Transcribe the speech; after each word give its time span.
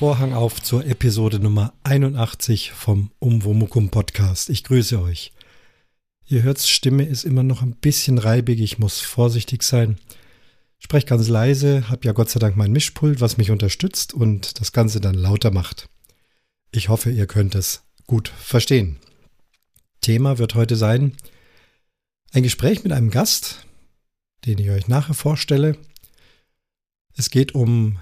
Vorhang 0.00 0.32
auf 0.32 0.62
zur 0.62 0.86
Episode 0.86 1.40
Nummer 1.40 1.74
81 1.82 2.72
vom 2.72 3.10
Umwomukum 3.18 3.90
Podcast. 3.90 4.48
Ich 4.48 4.64
grüße 4.64 4.98
euch. 4.98 5.30
Ihr 6.24 6.42
hört, 6.42 6.58
Stimme 6.58 7.04
ist 7.04 7.24
immer 7.24 7.42
noch 7.42 7.60
ein 7.60 7.74
bisschen 7.74 8.16
reibig, 8.16 8.62
ich 8.62 8.78
muss 8.78 9.00
vorsichtig 9.00 9.62
sein. 9.62 9.98
Sprech 10.78 11.04
ganz 11.04 11.28
leise, 11.28 11.90
hab 11.90 12.06
ja 12.06 12.12
Gott 12.12 12.30
sei 12.30 12.38
Dank 12.40 12.56
mein 12.56 12.72
Mischpult, 12.72 13.20
was 13.20 13.36
mich 13.36 13.50
unterstützt 13.50 14.14
und 14.14 14.58
das 14.58 14.72
Ganze 14.72 15.02
dann 15.02 15.16
lauter 15.16 15.50
macht. 15.50 15.90
Ich 16.72 16.88
hoffe, 16.88 17.10
ihr 17.10 17.26
könnt 17.26 17.54
es 17.54 17.82
gut 18.06 18.28
verstehen. 18.28 18.96
Thema 20.00 20.38
wird 20.38 20.54
heute 20.54 20.76
sein 20.76 21.14
ein 22.32 22.42
Gespräch 22.42 22.84
mit 22.84 22.92
einem 22.94 23.10
Gast, 23.10 23.66
den 24.46 24.56
ich 24.56 24.70
euch 24.70 24.88
nachher 24.88 25.12
vorstelle. 25.12 25.76
Es 27.18 27.28
geht 27.28 27.54
um 27.54 27.98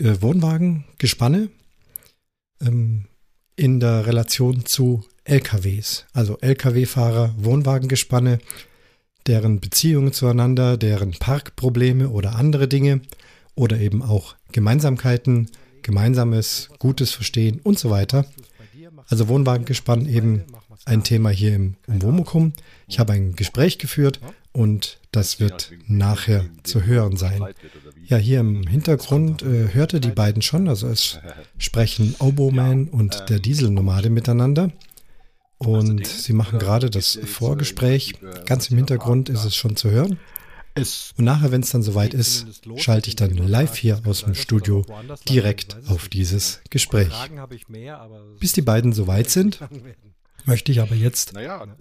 äh, 0.00 0.20
Wohnwagengespanne 0.20 1.48
ähm, 2.60 3.04
in 3.56 3.80
der 3.80 4.06
Relation 4.06 4.64
zu 4.64 5.04
LKWs, 5.24 6.06
also 6.12 6.38
Lkw-Fahrer, 6.40 7.34
Wohnwagengespanne, 7.38 8.38
deren 9.26 9.60
Beziehungen 9.60 10.12
zueinander, 10.12 10.76
deren 10.76 11.12
Parkprobleme 11.12 12.08
oder 12.08 12.36
andere 12.36 12.68
Dinge 12.68 13.02
oder 13.54 13.78
eben 13.78 14.02
auch 14.02 14.34
Gemeinsamkeiten, 14.52 15.50
gemeinsames, 15.82 16.70
gutes 16.78 17.12
Verstehen 17.12 17.60
und 17.62 17.78
so 17.78 17.90
weiter. 17.90 18.24
Also 19.08 19.28
Wohnwagengespann 19.28 20.06
eben 20.06 20.44
ein 20.86 21.04
Thema 21.04 21.30
hier 21.30 21.54
im 21.54 21.76
Womukum. 21.86 22.52
Ich 22.88 22.98
habe 22.98 23.12
ein 23.12 23.36
Gespräch 23.36 23.78
geführt 23.78 24.20
und 24.52 24.98
das 25.12 25.40
wird 25.40 25.72
nachher 25.86 26.46
zu 26.62 26.84
hören 26.84 27.16
sein. 27.16 27.44
Ja, 28.10 28.16
hier 28.16 28.40
im 28.40 28.66
Hintergrund 28.66 29.42
äh, 29.42 29.72
hörte 29.72 30.00
die 30.00 30.10
beiden 30.10 30.42
schon, 30.42 30.68
also 30.68 30.88
es 30.88 31.20
sprechen 31.58 32.16
Oboman 32.18 32.88
und 32.88 33.30
der 33.30 33.38
Dieselnomade 33.38 34.10
miteinander. 34.10 34.72
Und 35.58 36.04
sie 36.08 36.32
machen 36.32 36.58
gerade 36.58 36.90
das 36.90 37.20
Vorgespräch. 37.24 38.14
Ganz 38.46 38.68
im 38.68 38.78
Hintergrund 38.78 39.28
ist 39.28 39.44
es 39.44 39.54
schon 39.54 39.76
zu 39.76 39.90
hören. 39.90 40.18
Und 40.76 41.24
nachher, 41.24 41.52
wenn 41.52 41.60
es 41.60 41.70
dann 41.70 41.82
soweit 41.82 42.12
ist, 42.12 42.62
schalte 42.78 43.10
ich 43.10 43.16
dann 43.16 43.36
live 43.36 43.76
hier 43.76 44.00
aus 44.04 44.24
dem 44.24 44.34
Studio 44.34 44.84
direkt 45.28 45.76
auf 45.86 46.08
dieses 46.08 46.62
Gespräch. 46.70 47.12
Bis 48.40 48.52
die 48.54 48.62
beiden 48.62 48.92
soweit 48.92 49.30
sind, 49.30 49.60
möchte 50.46 50.72
ich 50.72 50.80
aber 50.80 50.96
jetzt 50.96 51.34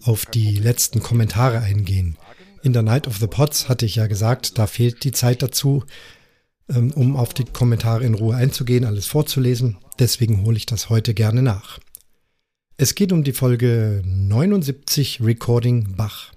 auf 0.03 0.27
die 0.27 0.57
letzten 0.57 1.01
Kommentare 1.01 1.61
eingehen. 1.61 2.17
In 2.61 2.73
der 2.73 2.83
Night 2.83 3.07
of 3.07 3.17
the 3.17 3.27
Pots 3.27 3.67
hatte 3.67 3.87
ich 3.87 3.95
ja 3.95 4.05
gesagt, 4.05 4.59
da 4.59 4.67
fehlt 4.67 5.03
die 5.05 5.13
Zeit 5.13 5.41
dazu, 5.41 5.85
ähm, 5.85 5.87
um 6.69 7.15
auf 7.15 7.33
die 7.33 7.45
Kommentare 7.45 8.05
in 8.05 8.13
Ruhe 8.13 8.35
einzugehen, 8.35 8.85
alles 8.85 9.07
vorzulesen. 9.07 9.77
Deswegen 9.97 10.43
hole 10.43 10.57
ich 10.57 10.65
das 10.65 10.89
heute 10.89 11.13
gerne 11.13 11.41
nach. 11.41 11.79
Es 12.77 12.95
geht 12.95 13.11
um 13.11 13.23
die 13.23 13.33
Folge 13.33 14.01
79 14.05 15.21
Recording 15.21 15.95
Bach. 15.97 16.31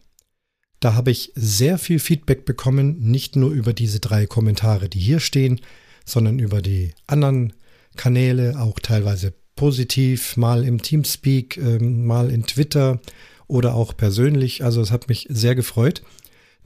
Da 0.81 0.95
habe 0.95 1.13
ich 1.13 1.31
sehr 1.37 1.79
viel 1.79 2.01
Feedback 2.01 2.45
bekommen, 2.45 2.99
nicht 2.99 3.37
nur 3.37 3.53
über 3.53 3.73
diese 3.73 4.01
drei 4.01 4.27
Kommentare, 4.27 4.89
die 4.89 4.99
hier 4.99 5.21
stehen, 5.21 5.61
sondern 6.05 6.41
über 6.41 6.61
die 6.61 6.95
anderen 7.07 7.53
Kanäle, 7.97 8.59
auch 8.59 8.81
teilweise 8.81 9.33
positiv, 9.55 10.37
mal 10.37 10.65
im 10.65 10.83
Teamspeak, 10.83 11.59
ähm, 11.59 12.05
mal 12.05 12.31
in 12.31 12.45
Twitter 12.45 13.01
oder 13.47 13.75
auch 13.75 13.97
persönlich. 13.97 14.65
Also 14.65 14.81
es 14.81 14.91
hat 14.91 15.09
mich 15.09 15.29
sehr 15.31 15.55
gefreut, 15.55 16.03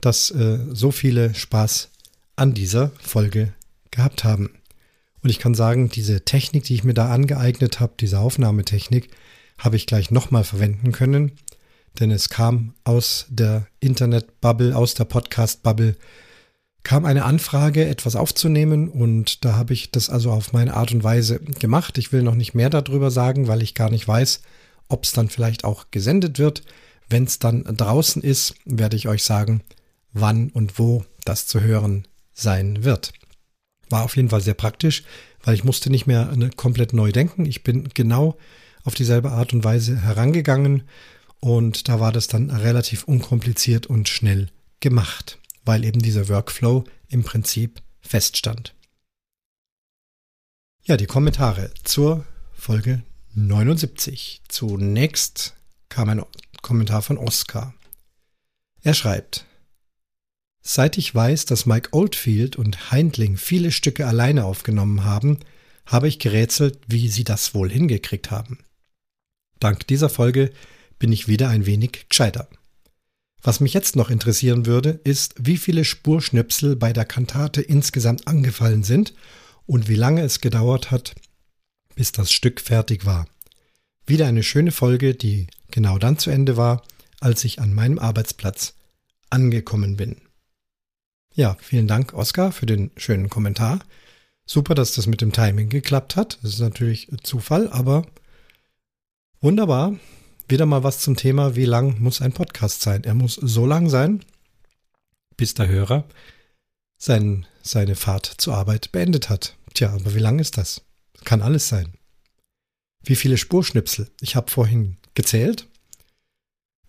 dass 0.00 0.30
äh, 0.30 0.58
so 0.72 0.90
viele 0.90 1.34
Spaß 1.34 1.90
an 2.36 2.54
dieser 2.54 2.92
Folge 3.00 3.52
gehabt 3.96 4.24
haben. 4.24 4.50
Und 5.22 5.30
ich 5.30 5.38
kann 5.40 5.54
sagen, 5.54 5.88
diese 5.88 6.24
Technik, 6.24 6.64
die 6.64 6.74
ich 6.74 6.84
mir 6.84 6.94
da 6.94 7.10
angeeignet 7.10 7.80
habe, 7.80 7.94
diese 7.98 8.20
Aufnahmetechnik, 8.20 9.10
habe 9.58 9.76
ich 9.76 9.86
gleich 9.86 10.10
nochmal 10.10 10.44
verwenden 10.44 10.92
können, 10.92 11.32
denn 11.98 12.10
es 12.10 12.28
kam 12.28 12.74
aus 12.84 13.26
der 13.28 13.66
Internet-Bubble, 13.80 14.76
aus 14.76 14.94
der 14.94 15.04
Podcast-Bubble, 15.04 15.96
kam 16.82 17.04
eine 17.04 17.24
Anfrage, 17.24 17.88
etwas 17.88 18.14
aufzunehmen 18.14 18.88
und 18.88 19.44
da 19.44 19.56
habe 19.56 19.72
ich 19.72 19.90
das 19.90 20.08
also 20.08 20.30
auf 20.30 20.52
meine 20.52 20.74
Art 20.74 20.92
und 20.92 21.02
Weise 21.02 21.40
gemacht. 21.40 21.98
Ich 21.98 22.12
will 22.12 22.22
noch 22.22 22.36
nicht 22.36 22.54
mehr 22.54 22.70
darüber 22.70 23.10
sagen, 23.10 23.48
weil 23.48 23.62
ich 23.62 23.74
gar 23.74 23.90
nicht 23.90 24.06
weiß, 24.06 24.42
ob 24.88 25.02
es 25.02 25.12
dann 25.12 25.28
vielleicht 25.28 25.64
auch 25.64 25.86
gesendet 25.90 26.38
wird. 26.38 26.62
Wenn 27.08 27.24
es 27.24 27.40
dann 27.40 27.64
draußen 27.64 28.22
ist, 28.22 28.54
werde 28.64 28.96
ich 28.96 29.08
euch 29.08 29.24
sagen, 29.24 29.62
wann 30.12 30.50
und 30.50 30.78
wo 30.78 31.04
das 31.24 31.48
zu 31.48 31.60
hören 31.60 32.06
sein 32.34 32.84
wird. 32.84 33.12
War 33.88 34.04
auf 34.04 34.16
jeden 34.16 34.30
Fall 34.30 34.40
sehr 34.40 34.54
praktisch, 34.54 35.04
weil 35.42 35.54
ich 35.54 35.64
musste 35.64 35.90
nicht 35.90 36.06
mehr 36.06 36.34
komplett 36.56 36.92
neu 36.92 37.12
denken. 37.12 37.46
Ich 37.46 37.62
bin 37.62 37.88
genau 37.94 38.36
auf 38.84 38.94
dieselbe 38.94 39.30
Art 39.30 39.52
und 39.52 39.64
Weise 39.64 40.00
herangegangen 40.00 40.84
und 41.40 41.88
da 41.88 42.00
war 42.00 42.12
das 42.12 42.28
dann 42.28 42.50
relativ 42.50 43.04
unkompliziert 43.04 43.86
und 43.86 44.08
schnell 44.08 44.48
gemacht, 44.80 45.38
weil 45.64 45.84
eben 45.84 46.00
dieser 46.00 46.28
Workflow 46.28 46.84
im 47.08 47.24
Prinzip 47.24 47.82
feststand. 48.00 48.74
Ja, 50.84 50.96
die 50.96 51.06
Kommentare 51.06 51.72
zur 51.82 52.24
Folge 52.52 53.02
79. 53.34 54.42
Zunächst 54.48 55.54
kam 55.88 56.08
ein 56.08 56.22
Kommentar 56.62 57.02
von 57.02 57.18
Oskar. 57.18 57.74
Er 58.82 58.94
schreibt, 58.94 59.46
Seit 60.68 60.98
ich 60.98 61.14
weiß, 61.14 61.44
dass 61.44 61.64
Mike 61.64 61.90
Oldfield 61.92 62.56
und 62.56 62.90
Heindling 62.90 63.36
viele 63.36 63.70
Stücke 63.70 64.04
alleine 64.04 64.44
aufgenommen 64.44 65.04
haben, 65.04 65.38
habe 65.86 66.08
ich 66.08 66.18
gerätselt, 66.18 66.80
wie 66.88 67.06
sie 67.06 67.22
das 67.22 67.54
wohl 67.54 67.70
hingekriegt 67.70 68.32
haben. 68.32 68.58
Dank 69.60 69.86
dieser 69.86 70.08
Folge 70.08 70.50
bin 70.98 71.12
ich 71.12 71.28
wieder 71.28 71.50
ein 71.50 71.66
wenig 71.66 72.08
gescheiter. 72.08 72.48
Was 73.44 73.60
mich 73.60 73.74
jetzt 73.74 73.94
noch 73.94 74.10
interessieren 74.10 74.66
würde, 74.66 74.98
ist, 75.04 75.36
wie 75.38 75.56
viele 75.56 75.84
Spurschnipsel 75.84 76.74
bei 76.74 76.92
der 76.92 77.04
Kantate 77.04 77.62
insgesamt 77.62 78.26
angefallen 78.26 78.82
sind 78.82 79.14
und 79.66 79.86
wie 79.86 79.94
lange 79.94 80.22
es 80.22 80.40
gedauert 80.40 80.90
hat, 80.90 81.14
bis 81.94 82.10
das 82.10 82.32
Stück 82.32 82.60
fertig 82.60 83.06
war. 83.06 83.28
Wieder 84.04 84.26
eine 84.26 84.42
schöne 84.42 84.72
Folge, 84.72 85.14
die 85.14 85.46
genau 85.70 85.98
dann 85.98 86.18
zu 86.18 86.30
Ende 86.30 86.56
war, 86.56 86.82
als 87.20 87.44
ich 87.44 87.60
an 87.60 87.72
meinem 87.72 88.00
Arbeitsplatz 88.00 88.74
angekommen 89.30 89.96
bin. 89.96 90.25
Ja, 91.36 91.54
vielen 91.60 91.86
Dank, 91.86 92.14
Oskar, 92.14 92.50
für 92.50 92.64
den 92.64 92.90
schönen 92.96 93.28
Kommentar. 93.28 93.80
Super, 94.46 94.74
dass 94.74 94.94
das 94.94 95.06
mit 95.06 95.20
dem 95.20 95.32
Timing 95.32 95.68
geklappt 95.68 96.16
hat. 96.16 96.38
Das 96.42 96.54
ist 96.54 96.60
natürlich 96.60 97.10
Zufall, 97.22 97.68
aber 97.68 98.06
wunderbar. 99.42 99.98
Wieder 100.48 100.64
mal 100.64 100.82
was 100.82 101.00
zum 101.00 101.14
Thema, 101.14 101.54
wie 101.54 101.66
lang 101.66 102.00
muss 102.00 102.22
ein 102.22 102.32
Podcast 102.32 102.80
sein? 102.80 103.04
Er 103.04 103.12
muss 103.12 103.34
so 103.34 103.66
lang 103.66 103.90
sein, 103.90 104.24
bis 105.36 105.52
der 105.52 105.68
Hörer 105.68 106.04
sein, 106.96 107.44
seine 107.60 107.96
Fahrt 107.96 108.24
zur 108.38 108.56
Arbeit 108.56 108.90
beendet 108.90 109.28
hat. 109.28 109.58
Tja, 109.74 109.92
aber 109.92 110.14
wie 110.14 110.20
lang 110.20 110.38
ist 110.38 110.56
das? 110.56 110.86
Kann 111.24 111.42
alles 111.42 111.68
sein. 111.68 111.92
Wie 113.04 113.16
viele 113.16 113.36
Spurschnipsel? 113.36 114.10
Ich 114.22 114.36
habe 114.36 114.50
vorhin 114.50 114.96
gezählt 115.12 115.68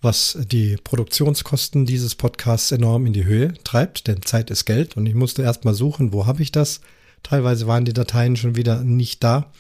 was 0.01 0.37
die 0.39 0.77
Produktionskosten 0.77 1.85
dieses 1.85 2.15
Podcasts 2.15 2.71
enorm 2.71 3.05
in 3.05 3.13
die 3.13 3.25
Höhe 3.25 3.53
treibt, 3.63 4.07
denn 4.07 4.21
Zeit 4.21 4.51
ist 4.51 4.65
Geld 4.65 4.95
und 4.95 5.05
ich 5.05 5.15
musste 5.15 5.41
erst 5.41 5.65
mal 5.65 5.73
suchen, 5.73 6.13
wo 6.13 6.25
habe 6.25 6.41
ich 6.41 6.51
das. 6.51 6.81
Teilweise 7.23 7.67
waren 7.67 7.85
die 7.85 7.93
Dateien 7.93 8.35
schon 8.35 8.55
wieder 8.55 8.83
nicht 8.83 9.23
da, 9.23 9.51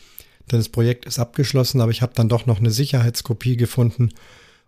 denn 0.51 0.59
das 0.59 0.69
Projekt 0.69 1.05
ist 1.05 1.19
abgeschlossen, 1.19 1.81
aber 1.81 1.91
ich 1.91 2.01
habe 2.01 2.13
dann 2.15 2.29
doch 2.29 2.45
noch 2.45 2.59
eine 2.59 2.71
Sicherheitskopie 2.71 3.57
gefunden 3.57 4.13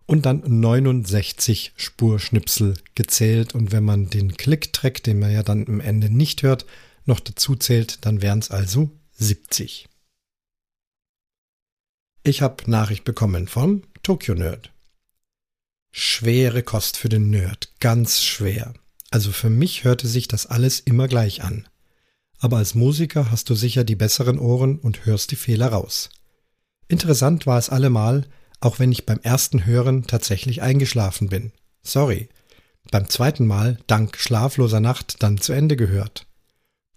und 0.05 0.25
dann 0.25 0.41
69 0.45 1.73
Spurschnipsel 1.75 2.73
gezählt 2.95 3.53
und 3.53 3.71
wenn 3.71 3.83
man 3.83 4.09
den 4.09 4.35
Click-Track, 4.35 5.03
den 5.03 5.19
man 5.19 5.31
ja 5.31 5.43
dann 5.43 5.67
am 5.67 5.81
Ende 5.81 6.09
nicht 6.09 6.41
hört, 6.41 6.65
noch 7.05 7.19
dazu 7.19 7.55
zählt, 7.55 8.05
dann 8.05 8.21
wären 8.23 8.39
es 8.39 8.49
also 8.49 8.89
70. 9.13 9.87
Ich 12.23 12.41
habe 12.41 12.69
Nachricht 12.69 13.03
bekommen 13.03 13.47
vom 13.47 13.83
Tokyo 14.01 14.33
Nerd. 14.33 14.71
Schwere 15.91 16.63
Kost 16.63 16.97
für 16.97 17.09
den 17.09 17.29
Nerd, 17.29 17.73
ganz 17.79 18.21
schwer. 18.21 18.73
Also 19.09 19.31
für 19.31 19.49
mich 19.49 19.83
hörte 19.83 20.07
sich 20.07 20.27
das 20.27 20.45
alles 20.45 20.79
immer 20.79 21.07
gleich 21.07 21.43
an. 21.43 21.67
Aber 22.37 22.57
als 22.57 22.75
Musiker 22.75 23.31
hast 23.31 23.49
du 23.49 23.55
sicher 23.55 23.83
die 23.83 23.95
besseren 23.95 24.39
Ohren 24.39 24.77
und 24.77 25.05
hörst 25.05 25.31
die 25.31 25.35
Fehler 25.35 25.69
raus. 25.69 26.09
Interessant 26.87 27.47
war 27.47 27.57
es 27.57 27.69
allemal, 27.69 28.27
auch 28.61 28.79
wenn 28.79 28.91
ich 28.91 29.05
beim 29.05 29.19
ersten 29.19 29.65
Hören 29.65 30.05
tatsächlich 30.05 30.61
eingeschlafen 30.61 31.29
bin. 31.29 31.51
Sorry. 31.81 32.29
Beim 32.91 33.09
zweiten 33.09 33.45
Mal, 33.45 33.79
dank 33.87 34.17
schlafloser 34.17 34.79
Nacht, 34.79 35.21
dann 35.21 35.37
zu 35.37 35.53
Ende 35.53 35.75
gehört. 35.75 36.27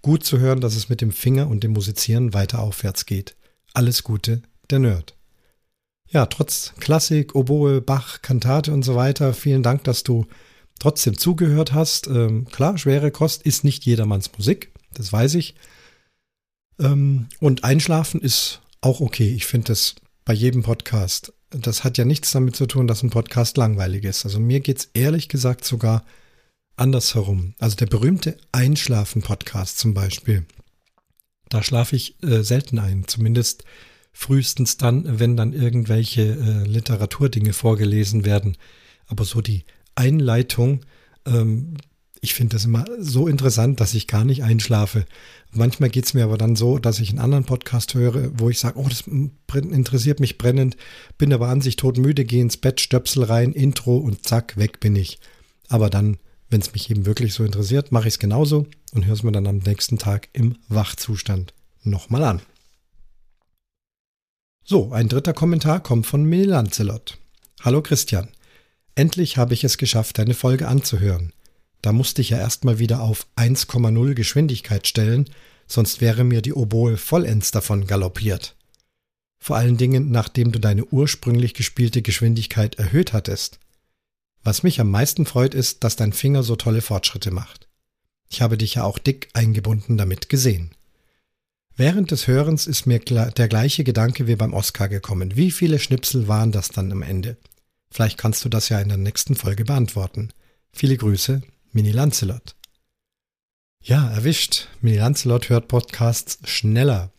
Gut 0.00 0.24
zu 0.24 0.38
hören, 0.38 0.60
dass 0.60 0.76
es 0.76 0.88
mit 0.88 1.00
dem 1.00 1.12
Finger 1.12 1.48
und 1.48 1.64
dem 1.64 1.72
Musizieren 1.72 2.34
weiter 2.34 2.60
aufwärts 2.60 3.06
geht. 3.06 3.36
Alles 3.72 4.02
Gute, 4.02 4.42
der 4.70 4.80
Nerd 4.80 5.16
ja, 6.12 6.26
trotz 6.26 6.74
Klassik, 6.78 7.34
Oboe, 7.34 7.80
Bach, 7.80 8.22
Kantate 8.22 8.72
und 8.72 8.82
so 8.82 8.94
weiter, 8.94 9.32
vielen 9.32 9.62
Dank, 9.62 9.84
dass 9.84 10.02
du 10.02 10.26
trotzdem 10.78 11.16
zugehört 11.16 11.72
hast. 11.72 12.06
Ähm, 12.06 12.46
klar, 12.46 12.76
schwere 12.76 13.10
Kost 13.10 13.42
ist 13.42 13.64
nicht 13.64 13.84
jedermanns 13.84 14.30
Musik, 14.36 14.72
das 14.92 15.12
weiß 15.12 15.34
ich. 15.34 15.54
Ähm, 16.78 17.28
und 17.40 17.64
Einschlafen 17.64 18.20
ist 18.20 18.60
auch 18.80 19.00
okay. 19.00 19.32
Ich 19.34 19.46
finde 19.46 19.68
das 19.68 19.94
bei 20.24 20.34
jedem 20.34 20.62
Podcast. 20.62 21.32
Das 21.50 21.84
hat 21.84 21.98
ja 21.98 22.04
nichts 22.04 22.30
damit 22.30 22.56
zu 22.56 22.66
tun, 22.66 22.86
dass 22.86 23.02
ein 23.02 23.10
Podcast 23.10 23.56
langweilig 23.56 24.04
ist. 24.04 24.24
Also 24.24 24.40
mir 24.40 24.60
geht 24.60 24.78
es 24.78 24.90
ehrlich 24.94 25.28
gesagt 25.28 25.64
sogar 25.64 26.04
andersherum. 26.76 27.54
Also 27.58 27.76
der 27.76 27.86
berühmte 27.86 28.36
Einschlafen-Podcast 28.52 29.78
zum 29.78 29.94
Beispiel. 29.94 30.44
Da 31.48 31.62
schlafe 31.62 31.96
ich 31.96 32.22
äh, 32.22 32.42
selten 32.42 32.78
ein. 32.78 33.06
Zumindest 33.06 33.64
frühestens 34.12 34.76
dann, 34.76 35.18
wenn 35.18 35.36
dann 35.36 35.52
irgendwelche 35.52 36.22
äh, 36.22 36.66
Literaturdinge 36.66 37.52
vorgelesen 37.52 38.24
werden. 38.24 38.56
Aber 39.06 39.24
so 39.24 39.40
die 39.40 39.64
Einleitung, 39.94 40.80
ähm, 41.26 41.74
ich 42.24 42.34
finde 42.34 42.54
das 42.54 42.64
immer 42.64 42.84
so 43.00 43.26
interessant, 43.26 43.80
dass 43.80 43.94
ich 43.94 44.06
gar 44.06 44.24
nicht 44.24 44.44
einschlafe. 44.44 45.06
Manchmal 45.50 45.90
geht 45.90 46.04
es 46.04 46.14
mir 46.14 46.22
aber 46.22 46.38
dann 46.38 46.54
so, 46.54 46.78
dass 46.78 47.00
ich 47.00 47.10
einen 47.10 47.18
anderen 47.18 47.44
Podcast 47.44 47.94
höre, 47.94 48.30
wo 48.38 48.48
ich 48.48 48.60
sage, 48.60 48.78
oh, 48.78 48.88
das 48.88 49.04
interessiert 49.52 50.20
mich 50.20 50.38
brennend, 50.38 50.76
bin 51.18 51.32
aber 51.32 51.48
an 51.48 51.60
sich 51.60 51.74
todmüde, 51.74 52.24
gehe 52.24 52.40
ins 52.40 52.58
Bett, 52.58 52.80
Stöpsel 52.80 53.24
rein, 53.24 53.52
Intro 53.52 53.96
und 53.96 54.24
zack, 54.24 54.56
weg 54.56 54.78
bin 54.78 54.94
ich. 54.94 55.18
Aber 55.68 55.90
dann, 55.90 56.16
wenn 56.48 56.60
es 56.60 56.72
mich 56.72 56.90
eben 56.90 57.06
wirklich 57.06 57.34
so 57.34 57.44
interessiert, 57.44 57.90
mache 57.90 58.06
ich 58.06 58.14
es 58.14 58.20
genauso 58.20 58.68
und 58.92 59.04
höre 59.04 59.14
es 59.14 59.24
mir 59.24 59.32
dann 59.32 59.48
am 59.48 59.58
nächsten 59.58 59.98
Tag 59.98 60.28
im 60.32 60.56
Wachzustand 60.68 61.54
nochmal 61.82 62.22
an. 62.22 62.42
So, 64.64 64.92
ein 64.92 65.08
dritter 65.08 65.32
Kommentar 65.32 65.82
kommt 65.82 66.06
von 66.06 66.24
Melancelot. 66.24 67.18
Hallo 67.62 67.82
Christian. 67.82 68.28
Endlich 68.94 69.36
habe 69.36 69.54
ich 69.54 69.64
es 69.64 69.76
geschafft, 69.76 70.18
deine 70.18 70.34
Folge 70.34 70.68
anzuhören. 70.68 71.32
Da 71.80 71.92
musste 71.92 72.22
ich 72.22 72.30
ja 72.30 72.38
erstmal 72.38 72.78
wieder 72.78 73.02
auf 73.02 73.26
1,0 73.36 74.14
Geschwindigkeit 74.14 74.86
stellen, 74.86 75.28
sonst 75.66 76.00
wäre 76.00 76.22
mir 76.22 76.42
die 76.42 76.52
Oboe 76.52 76.96
vollends 76.96 77.50
davon 77.50 77.88
galoppiert. 77.88 78.54
Vor 79.40 79.56
allen 79.56 79.78
Dingen, 79.78 80.12
nachdem 80.12 80.52
du 80.52 80.60
deine 80.60 80.84
ursprünglich 80.84 81.54
gespielte 81.54 82.00
Geschwindigkeit 82.00 82.76
erhöht 82.76 83.12
hattest. 83.12 83.58
Was 84.44 84.62
mich 84.62 84.80
am 84.80 84.92
meisten 84.92 85.26
freut, 85.26 85.54
ist, 85.54 85.82
dass 85.82 85.96
dein 85.96 86.12
Finger 86.12 86.44
so 86.44 86.54
tolle 86.54 86.82
Fortschritte 86.82 87.32
macht. 87.32 87.68
Ich 88.30 88.40
habe 88.40 88.56
dich 88.56 88.76
ja 88.76 88.84
auch 88.84 89.00
dick 89.00 89.28
eingebunden 89.32 89.96
damit 89.96 90.28
gesehen. 90.28 90.70
Während 91.76 92.10
des 92.10 92.26
Hörens 92.26 92.66
ist 92.66 92.86
mir 92.86 92.98
der 92.98 93.48
gleiche 93.48 93.82
Gedanke 93.82 94.26
wie 94.26 94.36
beim 94.36 94.52
Oscar 94.52 94.88
gekommen. 94.88 95.36
Wie 95.36 95.50
viele 95.50 95.78
Schnipsel 95.78 96.28
waren 96.28 96.52
das 96.52 96.68
dann 96.68 96.92
am 96.92 97.02
Ende? 97.02 97.38
Vielleicht 97.90 98.18
kannst 98.18 98.44
du 98.44 98.48
das 98.48 98.68
ja 98.68 98.80
in 98.80 98.88
der 98.88 98.98
nächsten 98.98 99.34
Folge 99.34 99.64
beantworten. 99.64 100.32
Viele 100.72 100.96
Grüße, 100.96 101.42
Mini 101.72 101.90
Lancelot. 101.90 102.56
Ja, 103.82 104.10
erwischt. 104.10 104.68
Mini 104.80 104.98
Lancelot 104.98 105.48
hört 105.48 105.68
Podcasts 105.68 106.38
schneller. 106.44 107.10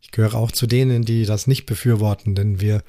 Ich 0.00 0.12
gehöre 0.12 0.34
auch 0.34 0.52
zu 0.52 0.66
denen, 0.66 1.04
die 1.04 1.24
das 1.24 1.46
nicht 1.46 1.66
befürworten, 1.66 2.34
denn 2.34 2.60
wir 2.60 2.82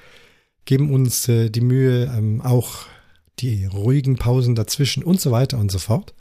geben 0.66 0.94
uns 0.94 1.28
äh, 1.28 1.50
die 1.50 1.62
Mühe, 1.62 2.06
ähm, 2.16 2.42
auch 2.42 2.86
die 3.40 3.66
ruhigen 3.66 4.18
Pausen 4.18 4.56
dazwischen 4.56 5.04
und 5.04 5.20
so 5.20 5.32
weiter 5.32 5.58
und 5.58 5.72
so 5.72 5.80
fort. 5.80 6.14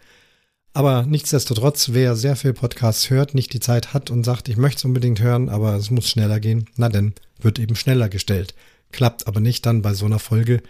Aber 0.77 1.07
nichtsdestotrotz, 1.07 1.93
wer 1.93 2.17
sehr 2.17 2.37
viel 2.37 2.53
Podcasts 2.53 3.09
hört, 3.09 3.35
nicht 3.35 3.55
die 3.55 3.61
Zeit 3.61 3.95
hat 3.95 4.11
und 4.11 4.25
sagt, 4.25 4.47
ich 4.51 4.59
möchte 4.59 4.81
es 4.81 4.85
unbedingt 4.85 5.23
hören, 5.23 5.49
aber 5.49 5.75
es 5.75 5.91
muss 5.91 6.07
schneller 6.07 6.39
gehen, 6.39 6.67
na 6.77 6.91
denn, 6.91 7.15
wird 7.41 7.59
eben 7.59 7.77
schneller 7.77 8.11
gestellt. 8.11 8.55
Klappt 8.93 9.27
aber 9.27 9.41
nicht 9.41 9.65
dann 9.65 9.81
bei 9.81 9.95
so 9.95 10.05
einer 10.05 10.19
Folge, 10.19 10.63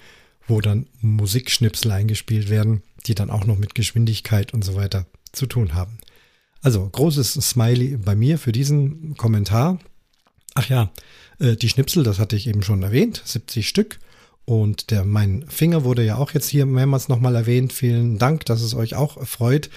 wo 0.46 0.60
dann 0.60 0.86
Musikschnipsel 1.00 1.90
eingespielt 1.90 2.48
werden, 2.50 2.84
die 3.06 3.16
dann 3.16 3.30
auch 3.30 3.46
noch 3.46 3.58
mit 3.58 3.74
Geschwindigkeit 3.74 4.54
und 4.54 4.64
so 4.64 4.76
weiter 4.76 5.06
zu 5.32 5.46
tun 5.46 5.74
haben. 5.74 5.98
Also 6.62 6.88
großes 6.88 7.32
Smiley 7.32 7.96
bei 7.96 8.14
mir 8.14 8.38
für 8.38 8.52
diesen 8.52 9.16
Kommentar. 9.16 9.80
Ach 10.54 10.68
ja, 10.68 10.92
äh, 11.40 11.56
die 11.56 11.68
Schnipsel, 11.68 12.04
das 12.04 12.20
hatte 12.20 12.36
ich 12.36 12.46
eben 12.46 12.62
schon 12.62 12.84
erwähnt, 12.84 13.22
70 13.24 13.68
Stück. 13.68 13.98
Und 14.44 14.92
der, 14.92 15.04
mein 15.04 15.44
Finger 15.48 15.82
wurde 15.82 16.04
ja 16.04 16.16
auch 16.16 16.30
jetzt 16.30 16.48
hier 16.48 16.64
mehrmals 16.64 17.08
nochmal 17.08 17.34
erwähnt. 17.34 17.72
Vielen 17.72 18.16
Dank, 18.16 18.44
dass 18.44 18.62
es 18.62 18.74
euch 18.74 18.94
auch 18.94 19.26
freut. 19.26 19.68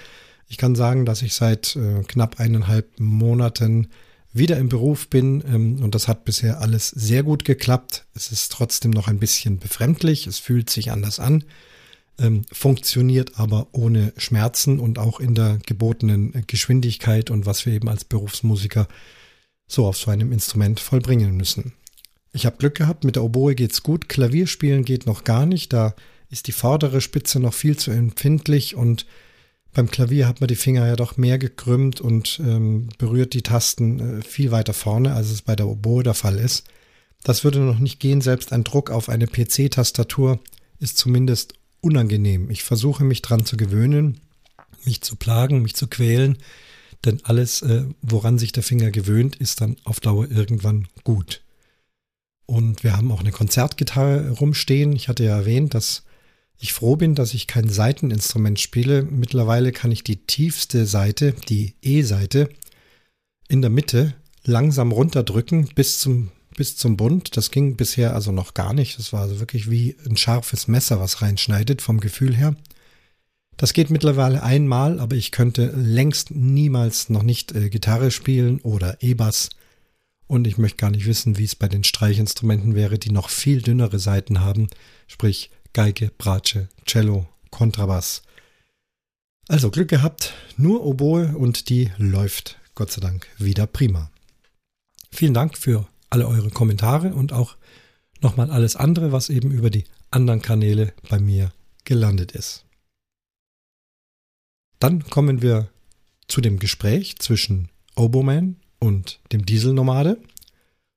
Ich 0.50 0.57
kann 0.57 0.75
sagen, 0.75 1.06
dass 1.06 1.22
ich 1.22 1.36
seit 1.36 1.75
äh, 1.75 2.01
knapp 2.07 2.40
eineinhalb 2.40 3.00
Monaten 3.00 3.88
wieder 4.34 4.57
im 4.57 4.68
Beruf 4.68 5.07
bin 5.07 5.44
ähm, 5.48 5.81
und 5.84 5.94
das 5.94 6.07
hat 6.07 6.25
bisher 6.25 6.60
alles 6.60 6.90
sehr 6.90 7.22
gut 7.24 7.46
geklappt. 7.46 8.07
Es 8.16 8.31
ist 8.31 8.51
trotzdem 8.51 8.92
noch 8.92 9.07
ein 9.07 9.19
bisschen 9.19 9.60
befremdlich, 9.60 10.25
es 10.25 10.40
fühlt 10.40 10.72
sich 10.72 10.92
anders 10.92 11.19
an, 11.19 11.44
ähm, 12.18 12.42
funktioniert 12.51 13.40
aber 13.40 13.68
ohne 13.74 14.12
Schmerzen 14.18 14.80
und 14.80 14.98
auch 14.98 15.19
in 15.19 15.36
der 15.36 15.60
gebotenen 15.68 16.44
Geschwindigkeit 16.48 17.30
und 17.30 17.46
was 17.46 17.68
wir 17.68 17.74
eben 17.74 17.88
als 17.88 18.04
Berufsmusiker 18.04 18.88
so 19.68 19.86
auf 19.86 19.98
so 19.98 20.10
einem 20.10 20.31
Instrument 20.31 20.80
vollbringen 20.80 21.38
müssen. 21.38 21.74
Ich 22.34 22.48
habe 22.48 22.57
Glück 22.57 22.75
gehabt, 22.75 23.04
mit 23.04 23.16
der 23.16 23.24
Oboe 23.24 23.54
geht's 23.54 23.84
gut, 23.84 24.10
Klavierspielen 24.10 24.84
geht 24.84 25.06
noch 25.06 25.24
gar 25.24 25.46
nicht, 25.46 25.74
da 25.74 25.96
ist 26.31 26.48
die 26.48 26.54
vordere 26.54 27.01
Spitze 27.01 27.40
noch 27.40 27.54
viel 27.54 27.78
zu 27.78 27.92
empfindlich 27.92 28.75
und 28.75 29.06
beim 29.79 29.89
Klavier 29.89 30.27
hat 30.27 30.41
man 30.41 30.49
die 30.49 30.57
Finger 30.57 30.85
ja 30.87 30.97
doch 30.97 31.15
mehr 31.15 31.37
gekrümmt 31.37 32.01
und 32.01 32.41
ähm, 32.43 32.89
berührt 32.97 33.33
die 33.33 33.43
Tasten 33.43 34.19
äh, 34.19 34.21
viel 34.21 34.51
weiter 34.51 34.73
vorne, 34.73 35.13
als 35.13 35.29
es 35.29 35.41
bei 35.41 35.55
der 35.55 35.69
Oboe 35.69 36.03
der 36.03 36.15
Fall 36.15 36.35
ist. 36.37 36.65
Das 37.23 37.45
würde 37.45 37.59
noch 37.59 37.79
nicht 37.79 38.01
gehen, 38.01 38.19
selbst 38.19 38.51
ein 38.51 38.65
Druck 38.65 38.89
auf 38.89 39.07
eine 39.07 39.25
PC-Tastatur 39.25 40.39
ist 40.79 40.97
zumindest 40.97 41.53
unangenehm. 41.79 42.49
Ich 42.49 42.63
versuche 42.63 43.05
mich 43.05 43.21
dran 43.21 43.45
zu 43.45 43.55
gewöhnen, 43.55 44.19
mich 44.83 44.99
zu 44.99 45.15
plagen, 45.15 45.61
mich 45.61 45.77
zu 45.77 45.87
quälen, 45.87 46.39
denn 47.05 47.21
alles, 47.23 47.61
äh, 47.61 47.85
woran 48.01 48.37
sich 48.37 48.51
der 48.51 48.63
Finger 48.63 48.91
gewöhnt, 48.91 49.37
ist 49.37 49.61
dann 49.61 49.77
auf 49.85 50.01
Dauer 50.01 50.29
irgendwann 50.29 50.89
gut. 51.05 51.41
Und 52.45 52.83
wir 52.83 52.97
haben 52.97 53.13
auch 53.13 53.21
eine 53.21 53.31
Konzertgitarre 53.31 54.31
rumstehen. 54.31 54.91
Ich 54.91 55.07
hatte 55.07 55.23
ja 55.23 55.37
erwähnt, 55.37 55.73
dass 55.73 56.03
ich 56.59 56.73
froh 56.73 56.97
bin, 56.97 57.15
dass 57.15 57.33
ich 57.33 57.47
kein 57.47 57.69
Seiteninstrument 57.69 58.59
spiele. 58.59 59.03
Mittlerweile 59.03 59.71
kann 59.71 59.91
ich 59.91 60.03
die 60.03 60.17
tiefste 60.25 60.85
Seite, 60.85 61.33
die 61.47 61.75
E-Seite, 61.81 62.50
in 63.47 63.61
der 63.61 63.71
Mitte 63.71 64.13
langsam 64.44 64.91
runterdrücken 64.91 65.69
bis 65.74 66.00
zum, 66.00 66.31
bis 66.57 66.75
zum 66.75 66.98
Bund. 66.98 67.38
Das 67.38 67.51
ging 67.51 67.77
bisher 67.77 68.13
also 68.13 68.34
noch 68.34 68.53
gar 68.53 68.74
nicht. 68.74 69.00
Das 69.00 69.13
war 69.13 69.22
also 69.22 69.39
wirklich 69.39 69.72
wie 69.72 69.95
ein 70.07 70.17
scharfes 70.17 70.67
Messer, 70.67 71.00
was 71.00 71.22
reinschneidet 71.22 71.81
vom 71.81 72.01
Gefühl 72.01 72.36
her. 72.36 72.55
Das 73.55 73.74
geht 73.74 73.89
mittlerweile 73.89 74.43
einmal, 74.43 75.00
aber 75.00 75.15
ich 75.15 75.31
könnte 75.31 75.74
längst 75.75 76.31
niemals 76.31 77.10
noch 77.10 77.24
nicht 77.24 77.53
äh, 77.53 77.69
Gitarre 77.69 78.12
spielen 78.12 78.60
oder 78.62 79.01
E-Bass. 79.01 79.50
Und 80.27 80.45
ich 80.45 80.57
möchte 80.57 80.77
gar 80.77 80.91
nicht 80.91 81.05
wissen, 81.05 81.38
wie 81.38 81.43
es 81.43 81.55
bei 81.55 81.67
den 81.67 81.84
Streichinstrumenten 81.84 82.75
wäre, 82.75 83.00
die 83.00 83.12
noch 83.12 83.29
viel 83.29 83.62
dünnere 83.62 84.00
Seiten 84.00 84.41
haben, 84.41 84.67
sprich 85.07 85.50
Geige, 85.79 86.12
Bratsche, 86.17 86.67
Cello, 86.86 87.25
Kontrabass. 87.51 88.21
Also 89.48 89.71
Glück 89.71 89.88
gehabt, 89.88 90.33
nur 90.57 90.86
Oboe 90.86 91.38
und 91.38 91.69
die 91.69 91.89
läuft 91.95 92.59
Gott 92.75 92.91
sei 92.91 93.00
Dank 93.00 93.27
wieder 93.38 93.65
prima. 93.65 94.12
Vielen 95.09 95.33
Dank 95.33 95.57
für 95.57 95.88
alle 96.09 96.27
eure 96.27 96.50
Kommentare 96.50 97.13
und 97.13 97.31
auch 97.31 97.55
nochmal 98.19 98.51
alles 98.51 98.75
andere, 98.75 99.13
was 99.13 99.29
eben 99.29 99.51
über 99.51 99.69
die 99.69 99.86
anderen 100.12 100.41
Kanäle 100.41 100.91
bei 101.07 101.17
mir 101.17 101.53
gelandet 101.86 102.33
ist. 102.33 102.65
Dann 104.79 105.05
kommen 105.05 105.41
wir 105.41 105.69
zu 106.27 106.41
dem 106.41 106.59
Gespräch 106.59 107.19
zwischen 107.19 107.69
Oboman 107.95 108.57
und 108.79 109.21
dem 109.31 109.45
Dieselnomade. 109.45 110.17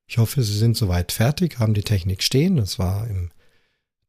Ich 0.09 0.19
hoffe, 0.19 0.43
Sie 0.43 0.59
sind 0.59 0.77
soweit 0.77 1.13
fertig, 1.13 1.61
haben 1.61 1.73
die 1.73 1.85
Technik 1.85 2.25
stehen. 2.25 2.57
Das 2.57 2.81
war 2.81 3.07
im 3.07 3.31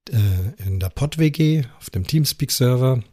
äh, 0.10 0.64
in 0.66 0.80
der 0.80 0.90
PodWG 0.90 1.66
auf 1.80 1.90
dem 1.90 2.06
Teamspeak-Server 2.06 3.04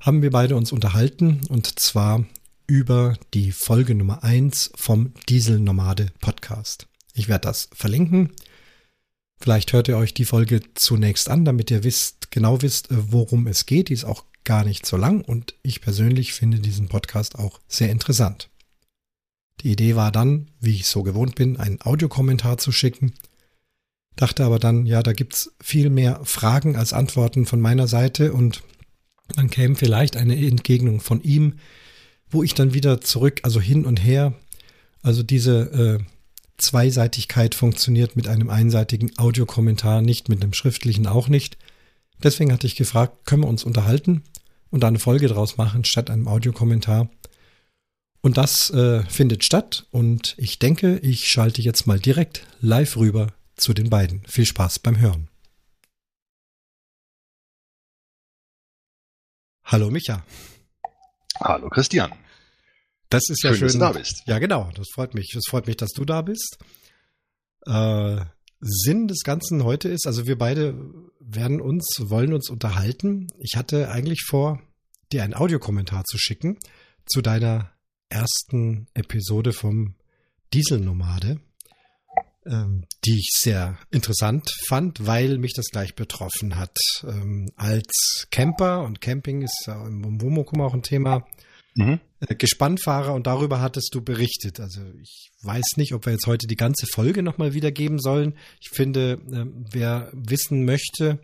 haben 0.00 0.22
wir 0.22 0.30
beide 0.30 0.56
uns 0.56 0.72
unterhalten 0.72 1.40
und 1.48 1.78
zwar 1.78 2.24
über 2.66 3.16
die 3.32 3.52
Folge 3.52 3.94
Nummer 3.94 4.22
1 4.22 4.72
vom 4.74 5.12
Diesel 5.28 5.58
Nomade 5.58 6.12
Podcast. 6.20 6.88
Ich 7.14 7.28
werde 7.28 7.48
das 7.48 7.68
verlinken. 7.72 8.32
Vielleicht 9.40 9.72
hört 9.72 9.88
ihr 9.88 9.96
euch 9.96 10.14
die 10.14 10.24
Folge 10.24 10.62
zunächst 10.74 11.28
an, 11.28 11.44
damit 11.44 11.70
ihr 11.70 11.84
wisst, 11.84 12.30
genau 12.30 12.62
wisst, 12.62 12.90
äh, 12.90 13.12
worum 13.12 13.46
es 13.46 13.66
geht. 13.66 13.88
Die 13.88 13.94
ist 13.94 14.04
auch 14.04 14.24
gar 14.44 14.64
nicht 14.64 14.86
so 14.86 14.96
lang 14.96 15.22
und 15.22 15.54
ich 15.62 15.80
persönlich 15.80 16.34
finde 16.34 16.60
diesen 16.60 16.88
Podcast 16.88 17.38
auch 17.38 17.60
sehr 17.66 17.90
interessant. 17.90 18.50
Die 19.60 19.72
Idee 19.72 19.96
war 19.96 20.12
dann, 20.12 20.50
wie 20.60 20.74
ich 20.74 20.86
so 20.86 21.02
gewohnt 21.02 21.34
bin, 21.34 21.56
einen 21.56 21.80
Audiokommentar 21.80 22.58
zu 22.58 22.72
schicken 22.72 23.14
dachte 24.16 24.44
aber 24.44 24.58
dann, 24.58 24.86
ja, 24.86 25.02
da 25.02 25.12
gibt's 25.12 25.52
viel 25.60 25.90
mehr 25.90 26.20
Fragen 26.24 26.76
als 26.76 26.92
Antworten 26.92 27.46
von 27.46 27.60
meiner 27.60 27.88
Seite 27.88 28.32
und 28.32 28.62
dann 29.34 29.50
käme 29.50 29.74
vielleicht 29.74 30.16
eine 30.16 30.36
Entgegnung 30.36 31.00
von 31.00 31.22
ihm, 31.22 31.54
wo 32.30 32.42
ich 32.42 32.54
dann 32.54 32.74
wieder 32.74 33.00
zurück, 33.00 33.40
also 33.42 33.60
hin 33.60 33.84
und 33.84 34.02
her, 34.02 34.34
also 35.02 35.22
diese 35.22 36.00
äh, 36.00 36.04
Zweiseitigkeit 36.56 37.54
funktioniert 37.54 38.16
mit 38.16 38.28
einem 38.28 38.50
einseitigen 38.50 39.10
Audiokommentar 39.18 40.02
nicht, 40.02 40.28
mit 40.28 40.42
einem 40.42 40.52
schriftlichen 40.52 41.06
auch 41.06 41.28
nicht. 41.28 41.58
Deswegen 42.22 42.52
hatte 42.52 42.66
ich 42.66 42.76
gefragt, 42.76 43.26
können 43.26 43.42
wir 43.42 43.48
uns 43.48 43.64
unterhalten 43.64 44.22
und 44.70 44.80
da 44.80 44.88
eine 44.88 44.98
Folge 44.98 45.26
draus 45.26 45.56
machen 45.56 45.84
statt 45.84 46.10
einem 46.10 46.28
Audiokommentar. 46.28 47.08
Und 48.20 48.38
das 48.38 48.70
äh, 48.70 49.02
findet 49.04 49.44
statt 49.44 49.86
und 49.90 50.34
ich 50.38 50.58
denke, 50.58 50.98
ich 50.98 51.28
schalte 51.28 51.60
jetzt 51.60 51.86
mal 51.86 51.98
direkt 51.98 52.46
live 52.60 52.96
rüber 52.96 53.28
zu 53.56 53.74
den 53.74 53.90
beiden. 53.90 54.24
Viel 54.26 54.46
Spaß 54.46 54.78
beim 54.80 54.98
Hören. 54.98 55.28
Hallo 59.64 59.90
Micha. 59.90 60.24
Hallo 61.40 61.68
Christian. 61.68 62.12
Das 63.08 63.22
ist 63.28 63.42
ja 63.42 63.54
schön, 63.54 63.62
dass 63.62 63.72
du 63.72 63.78
da 63.78 63.92
bist. 63.92 64.22
Ja, 64.26 64.38
genau. 64.38 64.70
Das 64.74 64.88
freut 64.92 65.14
mich. 65.14 65.30
Das 65.32 65.44
freut 65.48 65.66
mich, 65.66 65.76
dass 65.76 65.90
du 65.90 66.04
da 66.04 66.22
bist. 66.22 66.58
Äh, 67.66 68.24
Sinn 68.60 69.08
des 69.08 69.22
Ganzen 69.24 69.64
heute 69.64 69.88
ist, 69.88 70.06
also 70.06 70.26
wir 70.26 70.38
beide 70.38 70.74
werden 71.20 71.60
uns, 71.60 71.96
wollen 72.00 72.32
uns 72.32 72.48
unterhalten. 72.50 73.28
Ich 73.38 73.56
hatte 73.56 73.90
eigentlich 73.90 74.22
vor, 74.26 74.62
dir 75.12 75.22
einen 75.22 75.34
Audiokommentar 75.34 76.04
zu 76.04 76.18
schicken 76.18 76.58
zu 77.06 77.20
deiner 77.20 77.70
ersten 78.08 78.86
Episode 78.94 79.52
vom 79.52 79.96
Dieselnomade, 80.52 81.40
die 82.46 83.18
ich 83.18 83.30
sehr 83.34 83.78
interessant 83.90 84.50
fand, 84.66 85.06
weil 85.06 85.38
mich 85.38 85.54
das 85.54 85.66
gleich 85.66 85.94
betroffen 85.94 86.56
hat. 86.56 86.76
Ähm, 87.02 87.50
als 87.56 88.26
Camper 88.30 88.82
und 88.82 89.00
Camping 89.00 89.42
ist 89.42 89.64
ja 89.66 89.86
im 89.86 90.20
Womokum 90.20 90.60
auch 90.60 90.74
ein 90.74 90.82
Thema. 90.82 91.26
Mhm. 91.74 92.00
Äh, 92.20 92.34
Gespannfahrer 92.34 93.14
und 93.14 93.26
darüber 93.26 93.60
hattest 93.60 93.94
du 93.94 94.02
berichtet. 94.02 94.60
Also 94.60 94.80
ich 95.00 95.30
weiß 95.42 95.76
nicht, 95.76 95.94
ob 95.94 96.06
wir 96.06 96.12
jetzt 96.12 96.26
heute 96.26 96.46
die 96.46 96.56
ganze 96.56 96.86
Folge 96.86 97.22
nochmal 97.22 97.54
wiedergeben 97.54 97.98
sollen. 97.98 98.36
Ich 98.60 98.70
finde, 98.70 99.20
äh, 99.32 99.46
wer 99.72 100.10
wissen 100.12 100.64
möchte, 100.64 101.20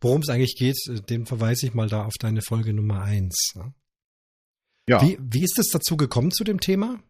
worum 0.00 0.22
es 0.22 0.28
eigentlich 0.28 0.56
geht, 0.56 0.76
äh, 0.88 1.00
dem 1.00 1.26
verweise 1.26 1.66
ich 1.66 1.74
mal 1.74 1.88
da 1.88 2.04
auf 2.04 2.14
deine 2.18 2.42
Folge 2.42 2.72
Nummer 2.72 3.02
eins. 3.02 3.52
Ne? 3.54 3.74
Ja. 4.88 5.02
Wie, 5.02 5.18
wie 5.20 5.44
ist 5.44 5.58
es 5.58 5.68
dazu 5.68 5.96
gekommen 5.96 6.30
zu 6.30 6.44
dem 6.44 6.60
Thema? 6.60 7.02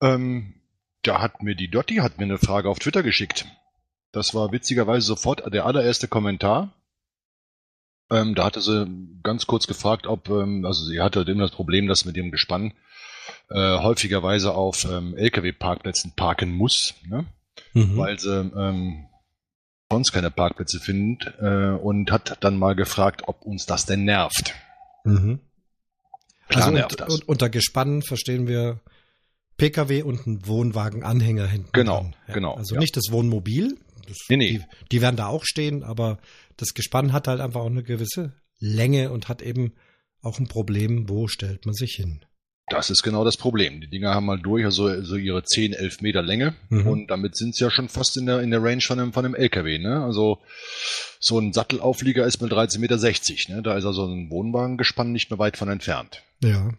Ähm, 0.00 0.57
da 1.02 1.20
hat 1.20 1.42
mir 1.42 1.54
die 1.54 1.70
Dotti 1.70 1.96
hat 1.96 2.18
mir 2.18 2.24
eine 2.24 2.38
Frage 2.38 2.68
auf 2.68 2.78
Twitter 2.78 3.02
geschickt. 3.02 3.46
Das 4.12 4.34
war 4.34 4.52
witzigerweise 4.52 5.06
sofort 5.06 5.52
der 5.52 5.66
allererste 5.66 6.08
Kommentar. 6.08 6.72
Ähm, 8.10 8.34
da 8.34 8.46
hatte 8.46 8.62
sie 8.62 8.86
ganz 9.22 9.46
kurz 9.46 9.66
gefragt, 9.66 10.06
ob, 10.06 10.28
ähm, 10.30 10.64
also 10.64 10.84
sie 10.84 11.00
hatte 11.00 11.20
immer 11.22 11.42
das 11.42 11.50
Problem, 11.50 11.86
dass 11.88 12.06
mit 12.06 12.16
dem 12.16 12.30
Gespann 12.30 12.72
äh, 13.50 13.78
häufigerweise 13.78 14.54
auf 14.54 14.84
ähm, 14.90 15.14
Lkw-Parkplätzen 15.14 16.14
parken 16.16 16.52
muss, 16.52 16.94
ne? 17.06 17.26
mhm. 17.74 17.96
weil 17.98 18.18
sie 18.18 18.50
ähm, 18.56 19.08
sonst 19.90 20.12
keine 20.12 20.30
Parkplätze 20.30 20.80
findet 20.80 21.34
äh, 21.40 21.70
und 21.70 22.10
hat 22.10 22.38
dann 22.40 22.58
mal 22.58 22.74
gefragt, 22.74 23.22
ob 23.26 23.42
uns 23.42 23.66
das 23.66 23.84
denn 23.84 24.04
nervt. 24.04 24.54
Mhm. 25.04 25.40
Klar 26.48 26.64
also 26.64 26.76
nervt 26.76 26.92
und, 26.92 27.00
das. 27.00 27.14
Und 27.14 27.28
unter 27.28 27.50
Gespann 27.50 28.02
verstehen 28.02 28.46
wir 28.46 28.80
Pkw 29.58 30.02
und 30.02 30.26
einen 30.26 30.46
Wohnwagenanhänger 30.46 31.46
hinten. 31.46 31.70
Genau, 31.72 32.10
ja, 32.26 32.34
genau. 32.34 32.54
Also 32.54 32.76
ja. 32.76 32.80
nicht 32.80 32.96
das 32.96 33.10
Wohnmobil. 33.10 33.76
Das, 34.06 34.16
nee, 34.30 34.36
nee. 34.36 34.50
Die, 34.52 34.64
die 34.92 35.02
werden 35.02 35.16
da 35.16 35.26
auch 35.26 35.44
stehen, 35.44 35.82
aber 35.82 36.18
das 36.56 36.72
Gespann 36.74 37.12
hat 37.12 37.28
halt 37.28 37.40
einfach 37.40 37.60
auch 37.60 37.66
eine 37.66 37.82
gewisse 37.82 38.32
Länge 38.58 39.10
und 39.10 39.28
hat 39.28 39.42
eben 39.42 39.74
auch 40.22 40.38
ein 40.38 40.48
Problem, 40.48 41.08
wo 41.08 41.28
stellt 41.28 41.66
man 41.66 41.74
sich 41.74 41.94
hin. 41.96 42.24
Das 42.70 42.90
ist 42.90 43.02
genau 43.02 43.24
das 43.24 43.36
Problem. 43.36 43.80
Die 43.80 43.88
Dinger 43.88 44.14
haben 44.14 44.26
mal 44.26 44.38
durch, 44.38 44.64
also, 44.64 44.86
also 44.86 45.16
ihre 45.16 45.42
10, 45.42 45.72
11 45.72 46.02
Meter 46.02 46.22
Länge 46.22 46.54
mhm. 46.68 46.86
und 46.86 47.06
damit 47.08 47.36
sind 47.36 47.54
sie 47.54 47.64
ja 47.64 47.70
schon 47.70 47.88
fast 47.88 48.16
in 48.16 48.26
der, 48.26 48.40
in 48.40 48.50
der 48.50 48.62
Range 48.62 48.80
von 48.80 49.00
einem, 49.00 49.12
von 49.12 49.24
einem 49.24 49.34
LKW. 49.34 49.78
Ne? 49.78 50.02
Also 50.02 50.38
so 51.18 51.38
ein 51.38 51.52
Sattelauflieger 51.52 52.26
ist 52.26 52.42
mit 52.42 52.52
13,60 52.52 52.78
Meter. 52.78 53.54
Ne? 53.54 53.62
Da 53.62 53.76
ist 53.76 53.84
also 53.84 54.06
ein 54.06 54.30
Wohnwagengespann 54.30 55.12
nicht 55.12 55.30
mehr 55.30 55.38
weit 55.38 55.56
von 55.56 55.68
entfernt. 55.68 56.22
Ja. 56.42 56.70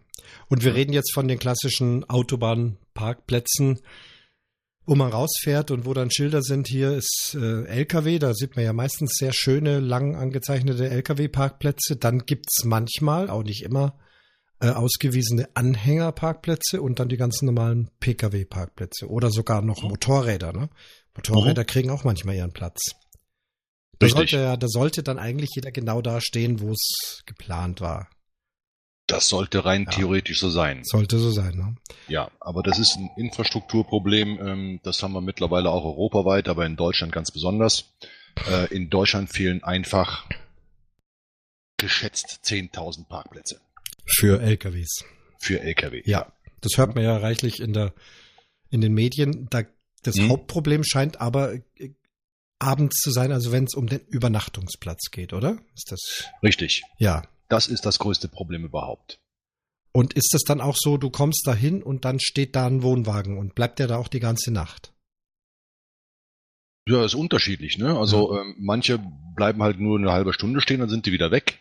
Und 0.48 0.64
wir 0.64 0.74
reden 0.74 0.92
jetzt 0.92 1.12
von 1.12 1.28
den 1.28 1.38
klassischen 1.38 2.08
Autobahnparkplätzen, 2.08 3.80
wo 4.86 4.94
man 4.94 5.12
rausfährt 5.12 5.70
und 5.70 5.86
wo 5.86 5.94
dann 5.94 6.10
Schilder 6.10 6.42
sind, 6.42 6.66
hier 6.66 6.92
ist 6.92 7.36
äh, 7.40 7.64
LKW, 7.64 8.18
da 8.18 8.34
sieht 8.34 8.56
man 8.56 8.64
ja 8.64 8.72
meistens 8.72 9.14
sehr 9.16 9.32
schöne, 9.32 9.78
lang 9.78 10.16
angezeichnete 10.16 10.88
LKW-Parkplätze. 10.90 11.96
Dann 11.96 12.26
gibt's 12.26 12.64
manchmal, 12.64 13.30
auch 13.30 13.44
nicht 13.44 13.62
immer, 13.62 13.98
äh, 14.60 14.70
ausgewiesene 14.70 15.48
Anhängerparkplätze 15.54 16.82
und 16.82 16.98
dann 16.98 17.08
die 17.08 17.16
ganzen 17.16 17.46
normalen 17.46 17.90
Pkw-Parkplätze 18.00 19.08
oder 19.08 19.30
sogar 19.30 19.62
noch 19.62 19.82
Motorräder. 19.82 20.52
Ne? 20.52 20.68
Motorräder 21.16 21.62
mhm. 21.62 21.66
kriegen 21.66 21.90
auch 21.90 22.04
manchmal 22.04 22.36
ihren 22.36 22.52
Platz. 22.52 22.94
Da 23.98 24.08
sollte, 24.08 24.36
ja, 24.38 24.56
da 24.56 24.66
sollte 24.68 25.02
dann 25.02 25.18
eigentlich 25.18 25.50
jeder 25.54 25.72
genau 25.72 26.00
da 26.00 26.20
stehen, 26.20 26.60
wo 26.60 26.72
es 26.72 27.22
geplant 27.26 27.80
war. 27.80 28.08
Das 29.06 29.28
sollte 29.28 29.64
rein 29.64 29.84
ja. 29.84 29.90
theoretisch 29.90 30.38
so 30.38 30.48
sein. 30.48 30.84
Sollte 30.84 31.18
so 31.18 31.30
sein, 31.30 31.56
ne? 31.56 31.76
Ja, 32.08 32.30
aber 32.38 32.62
das 32.62 32.78
ist 32.78 32.96
ein 32.96 33.10
Infrastrukturproblem. 33.16 34.38
Ähm, 34.40 34.80
das 34.84 35.02
haben 35.02 35.12
wir 35.12 35.20
mittlerweile 35.20 35.70
auch 35.70 35.84
europaweit, 35.84 36.48
aber 36.48 36.64
in 36.64 36.76
Deutschland 36.76 37.12
ganz 37.12 37.30
besonders. 37.30 37.92
Äh, 38.48 38.72
in 38.74 38.88
Deutschland 38.88 39.30
fehlen 39.30 39.64
einfach 39.64 40.26
geschätzt 41.76 42.40
10.000 42.44 43.08
Parkplätze. 43.08 43.60
Für 44.10 44.40
LKWs. 44.40 45.04
Für 45.38 45.60
LKW. 45.60 46.02
Ja, 46.04 46.32
das 46.60 46.76
hört 46.76 46.94
man 46.94 47.04
ja 47.04 47.16
reichlich 47.16 47.60
in 47.60 47.72
der 47.72 47.94
in 48.70 48.80
den 48.80 48.92
Medien. 48.92 49.48
Da, 49.50 49.62
das 50.02 50.16
hm. 50.16 50.28
Hauptproblem 50.28 50.84
scheint 50.84 51.20
aber 51.20 51.54
äh, 51.54 51.90
abends 52.58 53.00
zu 53.00 53.10
sein, 53.10 53.32
also 53.32 53.52
wenn 53.52 53.64
es 53.64 53.74
um 53.74 53.86
den 53.86 54.00
Übernachtungsplatz 54.08 55.10
geht, 55.10 55.32
oder? 55.32 55.58
Ist 55.74 55.90
das? 55.90 56.24
Richtig. 56.42 56.82
Ja, 56.98 57.22
das 57.48 57.68
ist 57.68 57.86
das 57.86 57.98
größte 57.98 58.28
Problem 58.28 58.64
überhaupt. 58.64 59.20
Und 59.92 60.12
ist 60.14 60.34
es 60.34 60.42
dann 60.42 60.60
auch 60.60 60.76
so, 60.78 60.98
du 60.98 61.10
kommst 61.10 61.46
da 61.46 61.54
hin 61.54 61.82
und 61.82 62.04
dann 62.04 62.20
steht 62.20 62.54
da 62.54 62.66
ein 62.66 62.82
Wohnwagen 62.82 63.38
und 63.38 63.54
bleibt 63.54 63.80
der 63.80 63.88
da 63.88 63.96
auch 63.96 64.08
die 64.08 64.20
ganze 64.20 64.52
Nacht? 64.52 64.92
Ja, 66.86 67.04
ist 67.04 67.14
unterschiedlich, 67.14 67.78
ne? 67.78 67.98
Also 67.98 68.32
ja. 68.32 68.42
ähm, 68.42 68.54
manche 68.58 69.00
bleiben 69.34 69.62
halt 69.62 69.80
nur 69.80 69.98
eine 69.98 70.12
halbe 70.12 70.32
Stunde 70.32 70.60
stehen, 70.60 70.80
dann 70.80 70.88
sind 70.88 71.06
die 71.06 71.12
wieder 71.12 71.30
weg. 71.30 71.58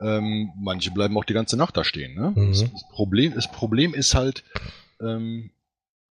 Ähm, 0.00 0.52
manche 0.56 0.90
bleiben 0.90 1.16
auch 1.18 1.24
die 1.24 1.34
ganze 1.34 1.56
Nacht 1.56 1.76
da 1.76 1.84
stehen, 1.84 2.14
ne? 2.14 2.32
Mhm. 2.34 2.48
Das, 2.48 2.72
das, 2.72 2.88
Problem, 2.90 3.34
das 3.34 3.50
Problem 3.50 3.94
ist 3.94 4.14
halt, 4.14 4.44
ähm, 5.00 5.50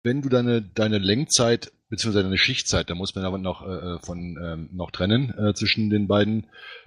wenn 0.02 0.22
du 0.22 0.28
deine, 0.28 0.62
deine 0.62 0.98
Lenkzeit 0.98 1.72
beziehungsweise 1.90 2.22
deine 2.22 2.38
Schichtzeit, 2.38 2.88
da 2.88 2.94
muss 2.94 3.14
man 3.14 3.24
aber 3.24 3.38
noch 3.38 3.66
äh, 3.66 3.98
von 3.98 4.38
ähm, 4.42 4.68
noch 4.72 4.92
trennen 4.92 5.34
äh, 5.36 5.54
zwischen 5.54 5.90
den 5.90 6.06
beiden 6.06 6.46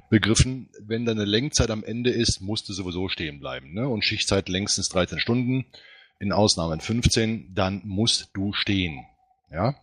begriffen, 0.10 0.70
wenn 0.80 1.06
deine 1.06 1.26
Lenkzeit 1.26 1.70
am 1.70 1.84
Ende 1.84 2.10
ist, 2.10 2.42
musst 2.42 2.70
du 2.70 2.74
sowieso 2.74 3.10
stehen 3.10 3.40
bleiben. 3.40 3.74
Ne? 3.74 3.88
Und 3.88 4.06
Schichtzeit 4.06 4.48
längstens 4.48 4.90
13 4.90 5.20
Stunden, 5.20 5.66
in 6.20 6.32
Ausnahmen 6.32 6.80
15, 6.80 7.54
dann 7.54 7.82
musst 7.84 8.30
du 8.34 8.54
stehen. 8.54 9.06
Ja? 9.52 9.76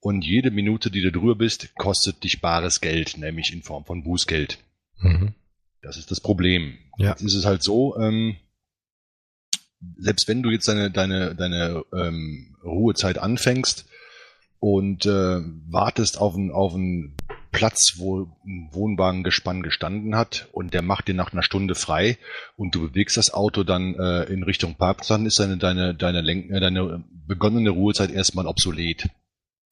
Und 0.00 0.24
jede 0.24 0.50
Minute, 0.50 0.90
die 0.90 1.02
du 1.02 1.10
drüber 1.10 1.34
bist, 1.34 1.74
kostet 1.74 2.22
dich 2.22 2.40
bares 2.40 2.80
Geld, 2.80 3.16
nämlich 3.18 3.52
in 3.52 3.62
Form 3.62 3.84
von 3.84 4.04
Bußgeld. 4.04 4.58
Mhm. 5.00 5.34
Das 5.82 5.96
ist 5.96 6.10
das 6.10 6.20
Problem. 6.20 6.78
Ja. 6.96 7.10
Jetzt 7.10 7.22
ist 7.22 7.34
es 7.34 7.44
halt 7.44 7.62
so, 7.62 7.96
ähm, 7.98 8.36
selbst 9.98 10.28
wenn 10.28 10.42
du 10.42 10.50
jetzt 10.50 10.68
deine, 10.68 10.90
deine, 10.90 11.34
deine 11.34 11.84
ähm, 11.92 12.56
Ruhezeit 12.64 13.18
anfängst 13.18 13.86
und 14.60 15.06
äh, 15.06 15.40
wartest 15.68 16.18
auf 16.18 16.36
einen, 16.36 16.52
auf 16.52 16.74
einen 16.74 17.16
Platz, 17.50 17.94
wo 17.96 18.28
ein 18.46 18.70
Wohnwagengespann 18.72 19.62
gestanden 19.62 20.16
hat 20.16 20.48
und 20.52 20.72
der 20.72 20.82
macht 20.82 21.08
dir 21.08 21.14
nach 21.14 21.32
einer 21.32 21.42
Stunde 21.42 21.74
frei 21.74 22.16
und 22.56 22.74
du 22.74 22.88
bewegst 22.88 23.16
das 23.16 23.34
Auto 23.34 23.64
dann 23.64 23.94
äh, 23.94 24.24
in 24.24 24.42
Richtung 24.44 24.76
Parkplatz, 24.76 25.08
dann 25.08 25.26
ist 25.26 25.38
deine, 25.38 25.58
deine, 25.58 25.94
deine, 25.94 26.20
Lenk 26.20 26.50
äh, 26.50 26.60
deine 26.60 27.04
begonnene 27.26 27.70
Ruhezeit 27.70 28.10
erstmal 28.10 28.46
obsolet. 28.46 29.08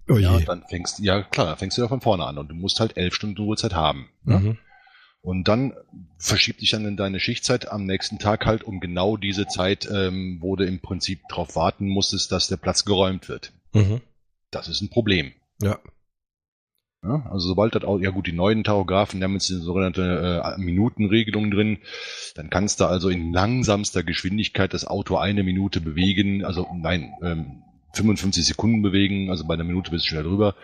Oh 0.08 0.16
je. 0.16 0.24
Ja, 0.24 0.40
dann 0.40 0.64
fängst, 0.68 0.98
ja 0.98 1.22
klar, 1.22 1.46
dann 1.46 1.56
fängst 1.56 1.78
du 1.78 1.82
ja 1.82 1.88
von 1.88 2.00
vorne 2.00 2.26
an 2.26 2.36
und 2.36 2.48
du 2.48 2.54
musst 2.54 2.80
halt 2.80 2.96
elf 2.96 3.14
Stunden 3.14 3.40
Ruhezeit 3.40 3.74
haben. 3.74 4.08
Ne? 4.24 4.58
Und 5.22 5.48
dann 5.48 5.74
verschiebt 6.18 6.62
dich 6.62 6.70
dann 6.70 6.86
in 6.86 6.96
deine 6.96 7.20
Schichtzeit 7.20 7.70
am 7.70 7.84
nächsten 7.84 8.18
Tag 8.18 8.46
halt 8.46 8.64
um 8.64 8.80
genau 8.80 9.16
diese 9.16 9.46
Zeit, 9.46 9.88
ähm, 9.90 10.38
wo 10.40 10.56
du 10.56 10.64
im 10.64 10.80
Prinzip 10.80 11.20
darauf 11.28 11.56
warten 11.56 11.88
musstest, 11.88 12.32
dass 12.32 12.48
der 12.48 12.56
Platz 12.56 12.84
geräumt 12.84 13.28
wird. 13.28 13.52
Mhm. 13.72 14.00
Das 14.50 14.68
ist 14.68 14.80
ein 14.80 14.88
Problem. 14.88 15.32
Ja. 15.60 15.78
Ja, 17.02 17.26
also 17.30 17.48
sobald 17.48 17.74
das 17.74 17.84
auch, 17.84 17.98
ja 17.98 18.10
gut, 18.10 18.26
die 18.26 18.32
neuen 18.32 18.62
Tachografen, 18.62 19.20
die 19.20 19.24
haben 19.24 19.32
jetzt 19.32 19.50
eine 19.50 19.60
sogenannte 19.60 20.42
äh, 20.44 20.60
Minutenregelung 20.60 21.50
drin, 21.50 21.78
dann 22.34 22.50
kannst 22.50 22.80
du 22.80 22.84
also 22.84 23.08
in 23.08 23.32
langsamster 23.32 24.02
Geschwindigkeit 24.02 24.74
das 24.74 24.86
Auto 24.86 25.16
eine 25.16 25.42
Minute 25.42 25.80
bewegen, 25.80 26.44
also 26.44 26.66
nein, 26.74 27.14
ähm, 27.22 27.62
55 27.92 28.46
Sekunden 28.46 28.82
bewegen, 28.82 29.30
also 29.30 29.46
bei 29.46 29.54
einer 29.54 29.64
Minute 29.64 29.90
bist 29.90 30.04
du 30.04 30.08
schnell 30.10 30.22
drüber, 30.22 30.54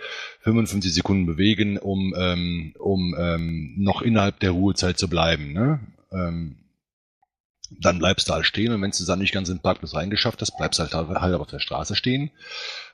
55 0.41 0.93
Sekunden 0.93 1.27
bewegen, 1.27 1.79
um, 1.79 2.15
ähm, 2.17 2.75
um 2.79 3.15
ähm, 3.19 3.75
noch 3.79 4.03
innerhalb 4.03 4.41
der 4.41 4.53
Ruhezeit 4.53 4.99
zu 4.99 5.09
bleiben. 5.09 5.53
Ne? 5.53 5.81
Ähm, 6.13 6.57
dann 7.81 7.99
bleibst 7.99 8.29
du 8.29 8.33
halt 8.33 8.47
stehen 8.47 8.73
und 8.73 8.81
wenn 8.83 8.93
du 8.93 9.05
dann 9.05 9.19
nicht 9.19 9.33
ganz 9.33 9.49
in 9.49 9.57
den 9.57 9.63
Parkplatz 9.63 9.95
reingeschafft 9.95 10.41
hast, 10.41 10.57
bleibst 10.57 10.79
halt 10.79 10.95
halt 10.95 11.35
auf 11.35 11.47
der 11.49 11.59
Straße 11.59 11.97
stehen, 11.97 12.31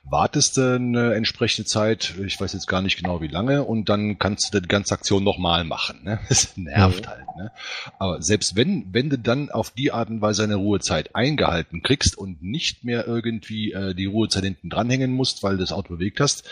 wartest 0.03 0.57
du 0.57 0.75
eine 0.75 1.13
entsprechende 1.13 1.65
Zeit, 1.65 2.15
ich 2.25 2.39
weiß 2.39 2.53
jetzt 2.53 2.67
gar 2.67 2.81
nicht 2.81 2.97
genau 2.97 3.21
wie 3.21 3.27
lange, 3.27 3.63
und 3.63 3.89
dann 3.89 4.19
kannst 4.19 4.53
du 4.53 4.59
die 4.59 4.67
ganze 4.67 4.93
Aktion 4.93 5.23
nochmal 5.23 5.63
machen. 5.63 6.03
Ne? 6.03 6.19
Das 6.29 6.57
nervt 6.57 7.05
mhm. 7.05 7.09
halt. 7.09 7.25
Ne? 7.37 7.51
Aber 7.99 8.21
selbst 8.21 8.55
wenn, 8.55 8.93
wenn 8.93 9.09
du 9.09 9.17
dann 9.17 9.49
auf 9.49 9.71
die 9.71 9.91
Art 9.91 10.09
und 10.09 10.21
Weise 10.21 10.43
eine 10.43 10.55
Ruhezeit 10.55 11.15
eingehalten 11.15 11.81
kriegst 11.81 12.17
und 12.17 12.43
nicht 12.43 12.83
mehr 12.83 13.07
irgendwie 13.07 13.71
äh, 13.71 13.93
die 13.93 14.05
Ruhezeit 14.05 14.43
hinten 14.43 14.69
dranhängen 14.69 15.11
musst, 15.11 15.43
weil 15.43 15.53
du 15.53 15.59
das 15.59 15.71
Auto 15.71 15.95
bewegt 15.95 16.19
hast, 16.19 16.43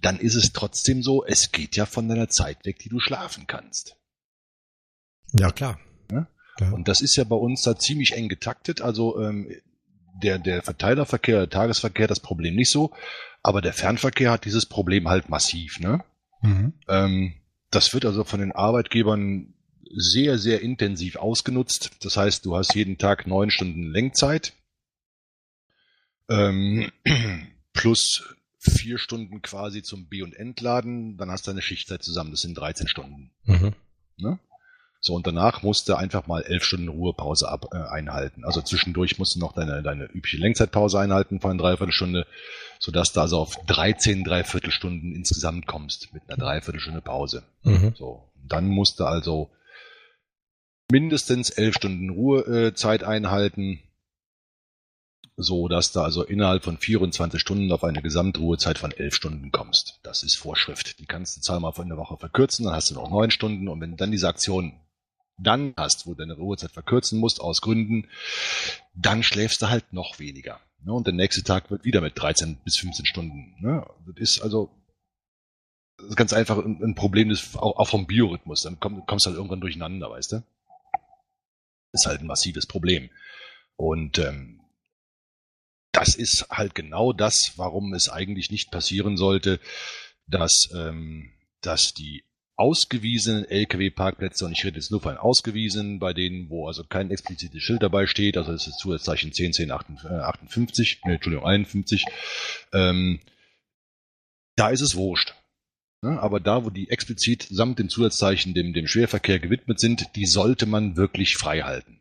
dann 0.00 0.18
ist 0.18 0.34
es 0.34 0.52
trotzdem 0.52 1.02
so, 1.02 1.24
es 1.24 1.52
geht 1.52 1.76
ja 1.76 1.86
von 1.86 2.08
deiner 2.08 2.28
Zeit 2.28 2.64
weg, 2.64 2.78
die 2.78 2.88
du 2.88 3.00
schlafen 3.00 3.46
kannst. 3.46 3.96
Ja, 5.32 5.50
klar. 5.50 5.78
Ja. 6.60 6.70
Und 6.70 6.88
das 6.88 7.00
ist 7.00 7.16
ja 7.16 7.24
bei 7.24 7.36
uns 7.36 7.62
da 7.62 7.76
ziemlich 7.76 8.12
eng 8.12 8.28
getaktet. 8.28 8.80
Also 8.80 9.20
ähm, 9.20 9.50
der, 10.22 10.38
der 10.38 10.62
Verteilerverkehr, 10.62 11.38
der 11.40 11.50
Tagesverkehr 11.50 12.06
das 12.06 12.20
Problem 12.20 12.54
nicht 12.54 12.70
so, 12.70 12.92
aber 13.42 13.60
der 13.60 13.72
Fernverkehr 13.72 14.30
hat 14.30 14.44
dieses 14.44 14.66
Problem 14.66 15.08
halt 15.08 15.28
massiv. 15.28 15.80
Ne? 15.80 16.04
Mhm. 16.42 16.72
Ähm, 16.88 17.34
das 17.70 17.92
wird 17.92 18.04
also 18.04 18.24
von 18.24 18.40
den 18.40 18.52
Arbeitgebern 18.52 19.54
sehr, 19.96 20.38
sehr 20.38 20.60
intensiv 20.60 21.16
ausgenutzt. 21.16 21.90
Das 22.02 22.16
heißt, 22.16 22.44
du 22.44 22.56
hast 22.56 22.74
jeden 22.74 22.98
Tag 22.98 23.26
neun 23.26 23.50
Stunden 23.50 23.90
Lenkzeit 23.90 24.52
ähm, 26.28 26.90
plus 27.72 28.22
vier 28.58 28.98
Stunden 28.98 29.42
quasi 29.42 29.82
zum 29.82 30.08
B- 30.08 30.22
und 30.22 30.34
Entladen. 30.34 31.16
Dann 31.16 31.30
hast 31.30 31.46
du 31.46 31.50
eine 31.50 31.62
Schichtzeit 31.62 32.02
zusammen. 32.02 32.30
Das 32.30 32.40
sind 32.40 32.54
13 32.54 32.88
Stunden. 32.88 33.30
Mhm. 33.44 33.74
Ne? 34.16 34.38
So, 35.06 35.12
und 35.12 35.26
danach 35.26 35.62
musst 35.62 35.90
du 35.90 35.96
einfach 35.96 36.26
mal 36.28 36.40
elf 36.44 36.64
Stunden 36.64 36.88
Ruhepause 36.88 37.46
ab, 37.50 37.66
äh, 37.72 37.76
einhalten. 37.76 38.42
Also 38.46 38.62
zwischendurch 38.62 39.18
musst 39.18 39.34
du 39.34 39.38
noch 39.38 39.52
deine, 39.52 39.82
deine 39.82 40.04
übliche 40.06 40.38
Lenkzeitpause 40.38 40.98
einhalten 40.98 41.40
von 41.40 41.50
einer 41.50 41.62
Dreiviertelstunde, 41.62 42.26
sodass 42.78 43.12
du 43.12 43.20
also 43.20 43.38
auf 43.38 43.58
13 43.66 44.24
Dreiviertelstunden 44.24 45.14
insgesamt 45.14 45.66
kommst 45.66 46.14
mit 46.14 46.22
einer 46.26 46.38
Dreiviertelstunde 46.38 47.02
Pause. 47.02 47.42
Mhm. 47.64 47.92
So, 47.94 48.30
dann 48.48 48.66
musst 48.66 48.98
du 48.98 49.04
also 49.04 49.50
mindestens 50.90 51.50
elf 51.50 51.74
Stunden 51.74 52.08
Ruhezeit 52.08 53.02
äh, 53.02 53.04
einhalten, 53.04 53.80
so 55.36 55.68
dass 55.68 55.92
du 55.92 56.00
also 56.00 56.24
innerhalb 56.24 56.64
von 56.64 56.78
24 56.78 57.38
Stunden 57.38 57.70
auf 57.72 57.84
eine 57.84 58.00
Gesamtruhezeit 58.00 58.78
von 58.78 58.90
elf 58.90 59.14
Stunden 59.14 59.50
kommst. 59.50 60.00
Das 60.02 60.22
ist 60.22 60.36
Vorschrift. 60.36 60.98
Die 60.98 61.04
kannst 61.04 61.36
du 61.36 61.42
zahl 61.42 61.60
mal 61.60 61.72
von 61.72 61.88
der 61.88 61.98
Woche 61.98 62.16
verkürzen, 62.16 62.64
dann 62.64 62.74
hast 62.74 62.90
du 62.90 62.94
noch 62.94 63.10
neun 63.10 63.30
Stunden 63.30 63.68
und 63.68 63.82
wenn 63.82 63.98
dann 63.98 64.10
diese 64.10 64.28
Aktion 64.28 64.80
dann 65.36 65.74
hast, 65.76 66.06
wo 66.06 66.14
du 66.14 66.18
deine 66.18 66.34
Ruhezeit 66.34 66.72
verkürzen 66.72 67.18
musst 67.18 67.40
aus 67.40 67.60
Gründen, 67.60 68.08
dann 68.94 69.22
schläfst 69.22 69.62
du 69.62 69.68
halt 69.68 69.92
noch 69.92 70.18
weniger. 70.18 70.60
Ne? 70.84 70.92
Und 70.92 71.06
der 71.06 71.14
nächste 71.14 71.42
Tag 71.42 71.70
wird 71.70 71.84
wieder 71.84 72.00
mit 72.00 72.18
13 72.18 72.58
bis 72.64 72.76
15 72.76 73.06
Stunden. 73.06 73.54
Ne? 73.60 73.86
Das 74.06 74.16
ist 74.16 74.40
also 74.40 74.70
das 75.96 76.08
ist 76.08 76.16
ganz 76.16 76.32
einfach 76.32 76.58
ein, 76.58 76.94
Problem 76.94 77.28
des, 77.28 77.56
auch, 77.56 77.88
vom 77.88 78.06
Biorhythmus. 78.06 78.62
Dann 78.62 78.78
komm, 78.80 79.06
kommst 79.06 79.26
du 79.26 79.30
halt 79.30 79.36
irgendwann 79.36 79.60
durcheinander, 79.60 80.10
weißt 80.10 80.32
du? 80.32 80.42
Ist 81.92 82.06
halt 82.06 82.20
ein 82.20 82.26
massives 82.26 82.66
Problem. 82.66 83.10
Und 83.76 84.18
ähm, 84.18 84.60
das 85.92 86.16
ist 86.16 86.48
halt 86.50 86.74
genau 86.74 87.12
das, 87.12 87.52
warum 87.56 87.94
es 87.94 88.08
eigentlich 88.08 88.50
nicht 88.50 88.72
passieren 88.72 89.16
sollte, 89.16 89.60
dass, 90.26 90.68
ähm, 90.74 91.32
dass 91.60 91.94
die 91.94 92.24
ausgewiesenen 92.56 93.44
Lkw-Parkplätze, 93.44 94.44
und 94.44 94.52
ich 94.52 94.64
rede 94.64 94.76
jetzt 94.76 94.90
nur 94.90 95.00
von 95.00 95.16
ausgewiesenen, 95.16 95.98
bei 95.98 96.12
denen, 96.12 96.50
wo 96.50 96.68
also 96.68 96.84
kein 96.84 97.10
explizites 97.10 97.62
Schild 97.62 97.82
dabei 97.82 98.06
steht, 98.06 98.36
also 98.36 98.52
das 98.52 98.66
ist 98.66 98.78
Zusatzzeichen 98.78 99.32
10, 99.32 99.52
10, 99.52 99.70
58, 99.70 101.00
äh, 101.04 101.12
Entschuldigung, 101.12 101.46
51, 101.46 102.04
ähm, 102.72 103.20
da 104.56 104.70
ist 104.70 104.82
es 104.82 104.94
wurscht. 104.94 105.34
Ne? 106.02 106.20
Aber 106.20 106.38
da, 106.38 106.64
wo 106.64 106.70
die 106.70 106.90
explizit 106.90 107.46
samt 107.50 107.78
dem 107.78 107.88
Zusatzzeichen 107.88 108.54
dem, 108.54 108.72
dem 108.72 108.86
Schwerverkehr 108.86 109.40
gewidmet 109.40 109.80
sind, 109.80 110.14
die 110.14 110.26
sollte 110.26 110.66
man 110.66 110.96
wirklich 110.96 111.36
frei 111.36 111.62
halten. 111.62 111.98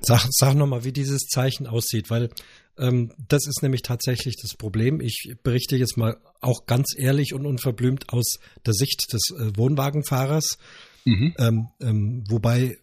Sag, 0.00 0.26
sag 0.30 0.54
nochmal, 0.54 0.84
wie 0.84 0.92
dieses 0.92 1.22
Zeichen 1.28 1.66
aussieht, 1.66 2.10
weil 2.10 2.30
ähm, 2.78 3.12
das 3.28 3.46
ist 3.46 3.62
nämlich 3.62 3.82
tatsächlich 3.82 4.36
das 4.40 4.54
Problem. 4.56 5.00
Ich 5.00 5.34
berichte 5.42 5.76
jetzt 5.76 5.96
mal 5.96 6.16
auch 6.40 6.66
ganz 6.66 6.94
ehrlich 6.96 7.34
und 7.34 7.46
unverblümt 7.46 8.10
aus 8.10 8.38
der 8.64 8.74
Sicht 8.74 9.12
des 9.12 9.30
äh, 9.30 9.56
Wohnwagenfahrers, 9.56 10.58
mhm. 11.04 11.34
ähm, 11.38 11.68
ähm, 11.80 12.24
wobei 12.28 12.78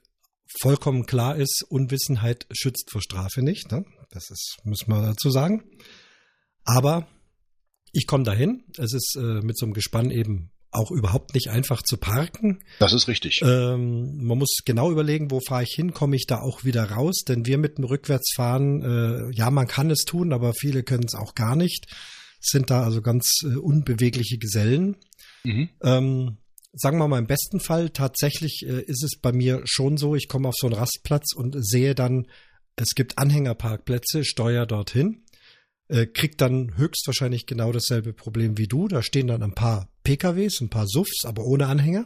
vollkommen 0.61 1.05
klar 1.05 1.35
ist, 1.35 1.63
Unwissenheit 1.69 2.47
schützt 2.51 2.91
vor 2.91 3.01
Strafe 3.01 3.41
nicht. 3.41 3.71
Ne? 3.71 3.85
Das 4.11 4.29
ist, 4.29 4.57
müssen 4.63 4.89
wir 4.89 5.01
dazu 5.01 5.29
sagen. 5.29 5.63
Aber 6.63 7.07
ich 7.91 8.07
komme 8.07 8.23
dahin. 8.23 8.63
Es 8.77 8.93
ist 8.93 9.15
äh, 9.17 9.41
mit 9.41 9.57
so 9.57 9.65
einem 9.65 9.73
Gespann 9.73 10.11
eben 10.11 10.51
auch 10.71 10.91
überhaupt 10.91 11.33
nicht 11.33 11.49
einfach 11.49 11.81
zu 11.81 11.97
parken. 11.97 12.59
Das 12.79 12.93
ist 12.93 13.07
richtig. 13.07 13.41
Ähm, 13.43 14.17
man 14.23 14.37
muss 14.37 14.57
genau 14.65 14.91
überlegen, 14.91 15.31
wo 15.31 15.39
fahre 15.39 15.63
ich 15.63 15.73
hin, 15.73 15.93
komme 15.93 16.15
ich 16.15 16.27
da 16.27 16.39
auch 16.39 16.63
wieder 16.63 16.91
raus, 16.91 17.23
denn 17.27 17.45
wir 17.45 17.57
mit 17.57 17.77
dem 17.77 17.85
Rückwärtsfahren, 17.85 18.81
äh, 18.83 19.35
ja, 19.35 19.49
man 19.49 19.67
kann 19.67 19.89
es 19.89 20.05
tun, 20.05 20.31
aber 20.31 20.53
viele 20.53 20.83
können 20.83 21.05
es 21.05 21.15
auch 21.15 21.33
gar 21.33 21.55
nicht, 21.55 21.87
sind 22.39 22.69
da 22.69 22.83
also 22.83 23.01
ganz 23.01 23.41
äh, 23.43 23.55
unbewegliche 23.55 24.37
Gesellen. 24.37 24.97
Mhm. 25.43 25.69
Ähm, 25.81 26.37
sagen 26.73 26.99
wir 26.99 27.07
mal 27.07 27.19
im 27.19 27.27
besten 27.27 27.59
Fall, 27.59 27.89
tatsächlich 27.89 28.63
äh, 28.65 28.81
ist 28.81 29.03
es 29.03 29.19
bei 29.19 29.31
mir 29.31 29.61
schon 29.65 29.97
so, 29.97 30.15
ich 30.15 30.27
komme 30.27 30.49
auf 30.49 30.55
so 30.55 30.67
einen 30.67 30.75
Rastplatz 30.75 31.33
und 31.33 31.55
sehe 31.59 31.95
dann, 31.95 32.27
es 32.75 32.93
gibt 32.95 33.17
Anhängerparkplätze, 33.17 34.23
steuer 34.23 34.65
dorthin 34.67 35.23
äh, 35.89 36.05
kriegt 36.05 36.39
dann 36.41 36.77
höchstwahrscheinlich 36.77 37.45
genau 37.45 37.71
dasselbe 37.71 38.13
Problem 38.13 38.57
wie 38.57 38.67
du. 38.67 38.87
Da 38.87 39.01
stehen 39.01 39.27
dann 39.27 39.43
ein 39.43 39.53
paar 39.53 39.89
PKWs, 40.03 40.61
ein 40.61 40.69
paar 40.69 40.87
SUVs, 40.87 41.25
aber 41.25 41.43
ohne 41.43 41.67
Anhänger. 41.67 42.05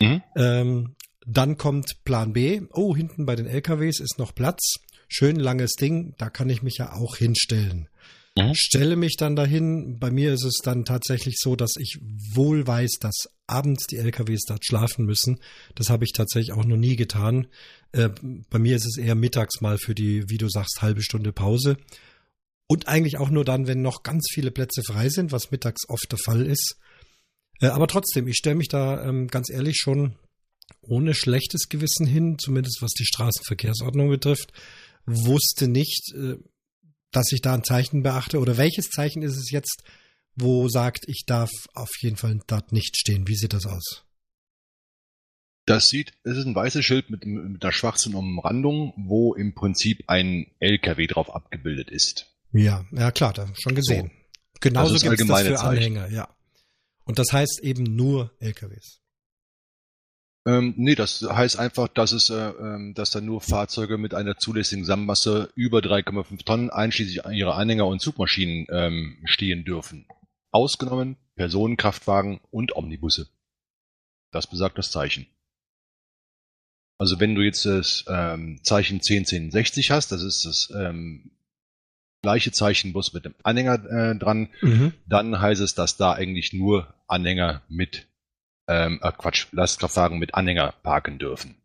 Mhm. 0.00 0.22
Ähm, 0.36 0.94
dann 1.26 1.56
kommt 1.56 2.04
Plan 2.04 2.32
B. 2.32 2.62
Oh, 2.72 2.94
hinten 2.94 3.26
bei 3.26 3.36
den 3.36 3.46
LKWs 3.46 4.00
ist 4.00 4.18
noch 4.18 4.34
Platz. 4.34 4.74
Schön 5.08 5.36
langes 5.36 5.72
Ding, 5.72 6.14
da 6.18 6.30
kann 6.30 6.50
ich 6.50 6.62
mich 6.62 6.78
ja 6.78 6.92
auch 6.92 7.16
hinstellen. 7.16 7.88
Mhm. 8.36 8.54
Stelle 8.54 8.96
mich 8.96 9.16
dann 9.16 9.36
dahin. 9.36 9.98
Bei 9.98 10.10
mir 10.10 10.32
ist 10.32 10.44
es 10.44 10.58
dann 10.62 10.84
tatsächlich 10.84 11.36
so, 11.38 11.54
dass 11.54 11.74
ich 11.78 11.98
wohl 12.34 12.66
weiß, 12.66 12.92
dass 13.00 13.28
abends 13.46 13.86
die 13.86 13.98
LKWs 13.98 14.44
dort 14.46 14.64
schlafen 14.64 15.04
müssen. 15.04 15.38
Das 15.74 15.90
habe 15.90 16.04
ich 16.04 16.12
tatsächlich 16.12 16.52
auch 16.52 16.64
noch 16.64 16.78
nie 16.78 16.96
getan. 16.96 17.46
Äh, 17.92 18.08
bei 18.48 18.58
mir 18.58 18.76
ist 18.76 18.86
es 18.86 18.96
eher 18.96 19.14
mittags 19.14 19.60
mal 19.60 19.76
für 19.76 19.94
die, 19.94 20.28
wie 20.30 20.38
du 20.38 20.48
sagst, 20.48 20.80
halbe 20.80 21.02
Stunde 21.02 21.32
Pause. 21.32 21.76
Und 22.68 22.88
eigentlich 22.88 23.18
auch 23.18 23.30
nur 23.30 23.44
dann, 23.44 23.66
wenn 23.66 23.82
noch 23.82 24.02
ganz 24.02 24.28
viele 24.32 24.50
Plätze 24.50 24.82
frei 24.82 25.08
sind, 25.08 25.32
was 25.32 25.50
mittags 25.50 25.88
oft 25.88 26.10
der 26.10 26.18
Fall 26.18 26.46
ist. 26.46 26.76
Äh, 27.60 27.66
aber 27.66 27.86
trotzdem, 27.86 28.26
ich 28.28 28.36
stelle 28.36 28.56
mich 28.56 28.68
da 28.68 29.04
ähm, 29.06 29.28
ganz 29.28 29.50
ehrlich 29.50 29.78
schon 29.78 30.16
ohne 30.80 31.14
schlechtes 31.14 31.68
Gewissen 31.68 32.06
hin, 32.06 32.38
zumindest 32.38 32.80
was 32.80 32.92
die 32.92 33.04
Straßenverkehrsordnung 33.04 34.08
betrifft, 34.08 34.52
wusste 35.06 35.68
nicht, 35.68 36.12
äh, 36.14 36.36
dass 37.10 37.30
ich 37.32 37.42
da 37.42 37.54
ein 37.54 37.64
Zeichen 37.64 38.02
beachte 38.02 38.38
oder 38.38 38.56
welches 38.56 38.88
Zeichen 38.88 39.22
ist 39.22 39.36
es 39.36 39.50
jetzt, 39.50 39.82
wo 40.34 40.68
sagt, 40.68 41.04
ich 41.08 41.24
darf 41.26 41.50
auf 41.74 41.90
jeden 42.00 42.16
Fall 42.16 42.40
dort 42.46 42.72
nicht 42.72 42.96
stehen. 42.96 43.28
Wie 43.28 43.36
sieht 43.36 43.52
das 43.52 43.66
aus? 43.66 44.04
Das 45.66 45.88
sieht, 45.88 46.12
es 46.24 46.36
ist 46.36 46.46
ein 46.46 46.54
weißes 46.54 46.84
Schild 46.84 47.10
mit, 47.10 47.24
mit 47.24 47.62
einer 47.62 47.72
schwarzen 47.72 48.14
Umrandung, 48.14 48.94
wo 48.96 49.34
im 49.34 49.54
Prinzip 49.54 50.04
ein 50.08 50.50
LKW 50.58 51.06
drauf 51.06 51.32
abgebildet 51.32 51.90
ist. 51.90 52.31
Ja, 52.52 52.84
ja 52.92 53.10
klar, 53.10 53.32
da 53.32 53.48
schon 53.54 53.74
gesehen. 53.74 54.10
So. 54.10 54.58
Genauso 54.60 54.94
gibt 54.98 55.20
es 55.20 55.26
das 55.26 55.42
für 55.42 55.54
Zeichen. 55.54 55.66
Anhänger, 55.66 56.08
ja. 56.10 56.28
Und 57.04 57.18
das 57.18 57.32
heißt 57.32 57.60
eben 57.62 57.82
nur 57.82 58.32
LKWs. 58.38 59.00
Ähm, 60.44 60.74
nee, 60.76 60.94
das 60.94 61.22
heißt 61.22 61.58
einfach, 61.58 61.88
dass 61.88 62.12
es, 62.12 62.30
äh, 62.30 62.34
ähm, 62.34 62.94
dass 62.94 63.10
da 63.10 63.20
nur 63.20 63.40
Fahrzeuge 63.40 63.96
mit 63.96 64.12
einer 64.14 64.36
zulässigen 64.36 64.84
Sammmasse 64.84 65.50
über 65.54 65.78
3,5 65.78 66.44
Tonnen, 66.44 66.70
einschließlich 66.70 67.24
ihrer 67.32 67.56
Anhänger 67.56 67.86
und 67.86 68.00
Zugmaschinen, 68.00 68.66
ähm, 68.70 69.22
stehen 69.24 69.64
dürfen. 69.64 70.06
Ausgenommen 70.50 71.16
Personenkraftwagen 71.36 72.40
und 72.50 72.76
Omnibusse. 72.76 73.28
Das 74.32 74.46
besagt 74.46 74.78
das 74.78 74.90
Zeichen. 74.90 75.26
Also 76.98 77.20
wenn 77.20 77.34
du 77.34 77.42
jetzt 77.42 77.64
das 77.64 78.04
ähm, 78.08 78.60
Zeichen 78.62 78.96
101060 78.96 79.90
hast, 79.90 80.12
das 80.12 80.22
ist 80.22 80.44
das 80.44 80.72
ähm, 80.74 81.32
gleiche 82.22 82.52
Zeichenbus 82.52 83.12
mit 83.12 83.24
dem 83.24 83.34
Anhänger 83.42 83.84
äh, 83.84 84.16
dran, 84.16 84.48
mhm. 84.60 84.94
dann 85.06 85.40
heißt 85.40 85.60
es, 85.60 85.74
dass 85.74 85.96
da 85.96 86.12
eigentlich 86.12 86.52
nur 86.52 86.94
Anhänger 87.08 87.62
mit, 87.68 88.06
ähm, 88.68 89.00
äh, 89.02 89.12
Quatsch, 89.12 89.48
Lastkraftwagen 89.52 90.18
mit 90.18 90.34
Anhänger 90.34 90.72
parken 90.82 91.18
dürfen. 91.18 91.56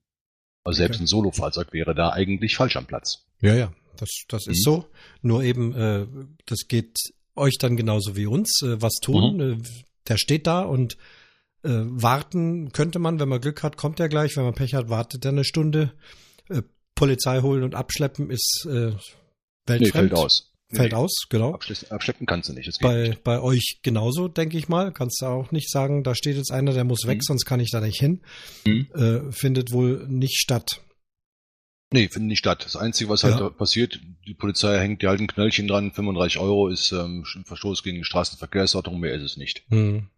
Also 0.64 0.80
selbst 0.80 0.98
okay. 0.98 1.04
ein 1.04 1.08
Solofahrzeug 1.08 1.72
wäre 1.72 1.96
da 1.96 2.10
eigentlich 2.10 2.58
falsch 2.58 2.76
am 2.76 2.88
Platz. 2.88 3.26
Ja, 3.40 3.56
ja, 3.56 3.72
das, 3.98 4.10
das 4.28 4.48
mhm. 4.48 4.52
ist 4.52 4.64
so. 4.64 4.86
Nur 5.22 5.44
eben, 5.44 5.76
äh, 5.76 6.08
das 6.46 6.68
geht 6.68 6.98
euch 7.36 7.58
dann 7.60 7.78
genauso 7.78 8.18
wie 8.18 8.26
uns. 8.26 8.62
Äh, 8.64 8.82
was 8.82 8.96
tun? 8.96 9.36
Mhm. 9.36 9.42
Äh, 9.42 9.58
der 10.08 10.18
steht 10.18 10.48
da 10.48 10.64
und 10.64 10.98
äh, 11.64 11.70
warten 11.70 12.72
könnte 12.72 13.00
man, 13.00 13.20
wenn 13.20 13.30
man 13.30 13.42
Glück 13.42 13.64
hat, 13.64 13.78
kommt 13.78 14.00
er 14.00 14.10
gleich. 14.10 14.36
Wenn 14.36 14.44
man 14.44 14.56
Pech 14.56 14.74
hat, 14.74 14.90
wartet 14.90 15.24
er 15.24 15.32
eine 15.32 15.44
Stunde. 15.44 15.94
Äh, 16.50 16.64
Polizei 16.96 17.42
holen 17.42 17.64
und 17.64 17.76
abschleppen 17.76 18.32
ist 18.32 18.68
äh, 18.70 18.94
weltfremd. 19.68 19.82
Nee, 19.82 19.92
fällt 19.92 20.14
aus. 20.14 20.54
Fällt 20.70 20.92
nee, 20.92 20.98
aus, 20.98 21.28
genau. 21.30 21.58
Abschleppen 21.90 22.26
kannst 22.28 22.50
du 22.50 22.54
nicht. 22.54 22.70
bei, 22.82 23.10
nicht. 23.10 23.24
bei 23.24 23.40
euch 23.40 23.80
genauso, 23.84 24.28
denke 24.28 24.58
ich 24.58 24.68
mal. 24.68 24.92
Kannst 24.92 25.22
du 25.22 25.28
auch 25.28 25.52
nicht 25.52 25.72
sagen, 25.72 26.04
da 26.04 26.14
steht 26.14 26.36
jetzt 26.36 26.52
einer, 26.52 26.74
der 26.74 26.84
muss 26.84 27.08
weg, 27.08 27.20
mhm. 27.20 27.24
sonst 27.24 27.46
kann 27.46 27.62
ich 27.62 27.72
da 27.72 27.80
nicht 27.80 28.00
hin. 28.00 28.22
Mhm. 28.66 28.88
Äh, 28.94 29.32
findet 29.32 29.72
wohl 29.72 30.06
nicht 30.10 30.38
statt. 30.38 30.82
Nee, 31.94 32.10
findet 32.10 32.28
nicht 32.28 32.40
statt. 32.40 32.66
Das 32.66 32.76
Einzige, 32.76 33.10
was 33.10 33.24
halt 33.24 33.40
ja. 33.40 33.50
passiert, 33.50 34.02
die 34.28 34.34
Polizei 34.34 34.78
hängt 34.78 35.02
die 35.02 35.08
alten 35.08 35.28
Knöllchen 35.28 35.70
dran, 35.70 35.94
35 35.94 36.38
Euro 36.40 36.68
ist 36.68 36.92
ähm, 36.92 37.24
Verstoß 37.46 37.82
gegen 37.82 38.00
die 38.00 38.04
Straßenverkehrsordnung, 38.04 39.00
mehr 39.00 39.14
ist 39.14 39.24
es 39.24 39.38
nicht. 39.38 39.64
Mhm. 39.70 40.10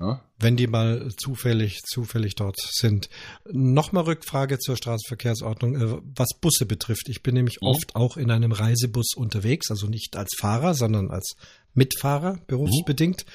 Ja? 0.00 0.22
Wenn 0.38 0.56
die 0.56 0.66
mal 0.66 1.12
zufällig, 1.16 1.82
zufällig 1.82 2.34
dort 2.34 2.58
sind. 2.58 3.08
Nochmal 3.50 4.04
Rückfrage 4.04 4.58
zur 4.58 4.76
Straßenverkehrsordnung, 4.76 5.76
äh, 5.76 6.00
was 6.16 6.30
Busse 6.40 6.66
betrifft. 6.66 7.08
Ich 7.08 7.22
bin 7.22 7.34
nämlich 7.34 7.58
mhm. 7.60 7.68
oft 7.68 7.94
auch 7.94 8.16
in 8.16 8.30
einem 8.30 8.52
Reisebus 8.52 9.14
unterwegs, 9.14 9.70
also 9.70 9.86
nicht 9.86 10.16
als 10.16 10.34
Fahrer, 10.38 10.74
sondern 10.74 11.10
als 11.10 11.36
Mitfahrer, 11.74 12.38
berufsbedingt. 12.46 13.24
Mhm. 13.24 13.30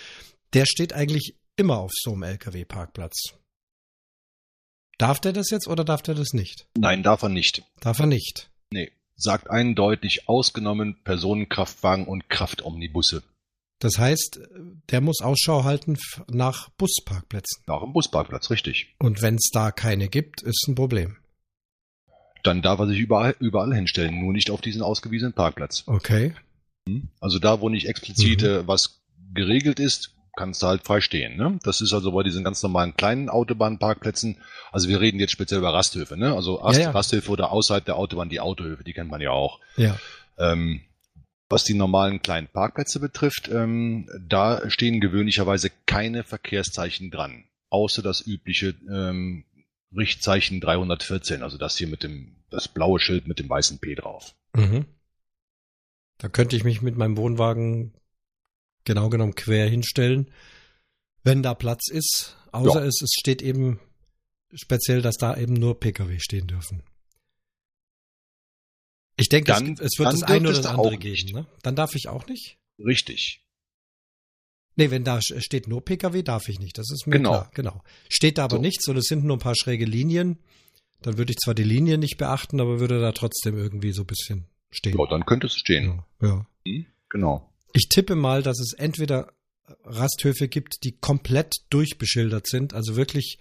Der 0.53 0.65
steht 0.65 0.93
eigentlich 0.93 1.35
immer 1.55 1.77
auf 1.77 1.91
so 1.93 2.13
einem 2.13 2.23
LKW-Parkplatz. 2.23 3.33
Darf 4.97 5.19
der 5.19 5.33
das 5.33 5.49
jetzt 5.51 5.67
oder 5.67 5.83
darf 5.83 6.01
der 6.01 6.15
das 6.15 6.33
nicht? 6.33 6.67
Nein, 6.77 7.03
darf 7.03 7.21
er 7.21 7.29
nicht. 7.29 7.63
Darf 7.79 7.99
er 7.99 8.07
nicht. 8.07 8.49
Nee. 8.71 8.91
Sagt 9.15 9.49
eindeutig 9.49 10.27
ausgenommen 10.27 10.97
Personenkraftwagen 11.03 12.05
und 12.05 12.29
Kraftomnibusse. 12.29 13.23
Das 13.79 13.99
heißt, 13.99 14.39
der 14.89 15.01
muss 15.01 15.21
Ausschau 15.21 15.63
halten 15.63 15.97
nach 16.29 16.69
Busparkplätzen. 16.77 17.63
Nach 17.67 17.83
einem 17.83 17.93
Busparkplatz, 17.93 18.49
richtig. 18.49 18.95
Und 18.99 19.21
wenn 19.21 19.35
es 19.35 19.49
da 19.53 19.71
keine 19.71 20.07
gibt, 20.07 20.41
ist 20.41 20.65
ein 20.67 20.75
Problem. 20.75 21.17
Dann 22.43 22.61
darf 22.61 22.79
er 22.79 22.87
sich 22.87 22.99
überall, 22.99 23.35
überall 23.39 23.73
hinstellen, 23.73 24.19
nur 24.19 24.33
nicht 24.33 24.49
auf 24.49 24.61
diesen 24.61 24.81
ausgewiesenen 24.81 25.33
Parkplatz. 25.33 25.83
Okay. 25.85 26.33
Hm? 26.87 27.09
Also 27.19 27.39
da, 27.39 27.61
wo 27.61 27.69
nicht 27.69 27.87
explizit 27.87 28.41
mhm. 28.41 28.67
was 28.67 29.01
geregelt 29.33 29.79
ist, 29.79 30.13
kannst 30.37 30.61
du 30.61 30.67
halt 30.67 30.83
frei 30.83 31.01
stehen. 31.01 31.35
Ne? 31.35 31.59
Das 31.63 31.81
ist 31.81 31.93
also 31.93 32.11
bei 32.11 32.23
diesen 32.23 32.43
ganz 32.43 32.63
normalen 32.63 32.95
kleinen 32.95 33.27
Autobahnparkplätzen. 33.29 34.37
Also 34.71 34.87
wir 34.87 35.01
reden 35.01 35.19
jetzt 35.19 35.31
speziell 35.31 35.59
über 35.59 35.73
Rasthöfe. 35.73 36.15
Ne? 36.15 36.33
Also 36.33 36.55
Rast, 36.55 36.79
ja, 36.79 36.85
ja. 36.85 36.91
Rasthöfe 36.91 37.31
oder 37.31 37.51
außerhalb 37.51 37.83
der 37.83 37.97
Autobahn 37.97 38.29
die 38.29 38.39
Autohöfe, 38.39 38.83
die 38.83 38.93
kennt 38.93 39.11
man 39.11 39.19
ja 39.19 39.31
auch. 39.31 39.59
Ja. 39.75 39.97
Ähm, 40.37 40.81
was 41.49 41.63
die 41.63 41.73
normalen 41.73 42.21
kleinen 42.21 42.47
Parkplätze 42.47 42.99
betrifft, 42.99 43.49
ähm, 43.49 44.09
da 44.19 44.69
stehen 44.69 44.99
gewöhnlicherweise 44.99 45.71
keine 45.85 46.23
Verkehrszeichen 46.23 47.09
dran, 47.11 47.45
außer 47.69 48.01
das 48.01 48.25
übliche 48.25 48.75
ähm, 48.89 49.45
Richtzeichen 49.95 50.59
314, 50.59 51.43
also 51.43 51.57
das 51.57 51.77
hier 51.77 51.87
mit 51.87 52.03
dem, 52.03 52.35
das 52.49 52.67
blaue 52.67 52.99
Schild 52.99 53.27
mit 53.27 53.39
dem 53.39 53.49
weißen 53.49 53.79
P 53.79 53.95
drauf. 53.95 54.35
Mhm. 54.53 54.85
Da 56.17 56.29
könnte 56.29 56.55
ich 56.55 56.63
mich 56.63 56.81
mit 56.81 56.97
meinem 56.97 57.15
Wohnwagen 57.15 57.93
genau 58.83 59.09
genommen 59.09 59.35
quer 59.35 59.69
hinstellen, 59.69 60.31
wenn 61.23 61.43
da 61.43 61.53
Platz 61.53 61.89
ist, 61.89 62.37
außer 62.51 62.81
ja. 62.81 62.85
es, 62.85 63.01
es 63.01 63.11
steht 63.17 63.41
eben 63.41 63.79
speziell, 64.53 65.01
dass 65.01 65.17
da 65.17 65.37
eben 65.37 65.53
nur 65.53 65.79
Pkw 65.79 66.19
stehen 66.19 66.47
dürfen. 66.47 66.83
Ich 69.17 69.29
denke, 69.29 69.51
dann, 69.51 69.73
es, 69.73 69.79
es, 69.79 69.99
wird 69.99 70.13
das 70.13 70.23
eine 70.23 70.49
oder 70.49 70.57
das 70.57 70.65
andere 70.65 70.97
geben. 70.97 71.31
Ne? 71.31 71.47
Dann 71.63 71.75
darf 71.75 71.95
ich 71.95 72.07
auch 72.07 72.27
nicht? 72.27 72.57
Richtig. 72.79 73.43
Nee, 74.75 74.91
wenn 74.91 75.03
da 75.03 75.19
steht 75.21 75.67
nur 75.67 75.83
Pkw, 75.83 76.21
darf 76.21 76.49
ich 76.49 76.59
nicht. 76.59 76.77
Das 76.77 76.91
ist 76.91 77.07
mir 77.07 77.17
genau. 77.17 77.31
klar. 77.31 77.51
Genau. 77.55 77.83
Steht 78.09 78.37
da 78.37 78.43
aber 78.43 78.57
so. 78.57 78.61
nichts 78.61 78.87
und 78.87 78.97
es 78.97 79.05
sind 79.05 79.23
nur 79.23 79.37
ein 79.37 79.39
paar 79.39 79.55
schräge 79.55 79.85
Linien, 79.85 80.37
dann 81.01 81.17
würde 81.17 81.31
ich 81.31 81.37
zwar 81.37 81.55
die 81.55 81.63
Linie 81.63 81.97
nicht 81.97 82.17
beachten, 82.17 82.61
aber 82.61 82.79
würde 82.79 82.99
da 83.01 83.11
trotzdem 83.11 83.57
irgendwie 83.57 83.91
so 83.91 84.03
ein 84.03 84.07
bisschen 84.07 84.45
stehen. 84.69 84.97
Ja, 84.97 85.05
dann 85.09 85.25
könnte 85.25 85.47
es 85.47 85.55
stehen. 85.55 86.03
Ja. 86.21 86.27
ja. 86.27 86.47
Hm, 86.65 86.85
genau. 87.09 87.51
Ich 87.73 87.89
tippe 87.89 88.15
mal, 88.15 88.43
dass 88.43 88.59
es 88.59 88.73
entweder 88.73 89.33
Rasthöfe 89.83 90.47
gibt, 90.47 90.83
die 90.83 90.93
komplett 90.93 91.55
durchbeschildert 91.69 92.47
sind, 92.47 92.73
also 92.73 92.95
wirklich 92.95 93.39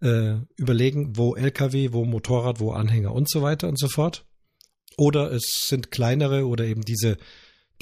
äh, 0.00 0.36
überlegen, 0.56 1.16
wo 1.16 1.34
LKW, 1.34 1.92
wo 1.92 2.04
Motorrad, 2.04 2.60
wo 2.60 2.72
Anhänger 2.72 3.12
und 3.12 3.28
so 3.28 3.42
weiter 3.42 3.68
und 3.68 3.78
so 3.78 3.88
fort. 3.88 4.24
Oder 4.96 5.32
es 5.32 5.66
sind 5.66 5.90
kleinere 5.90 6.46
oder 6.46 6.64
eben 6.64 6.82
diese, 6.82 7.16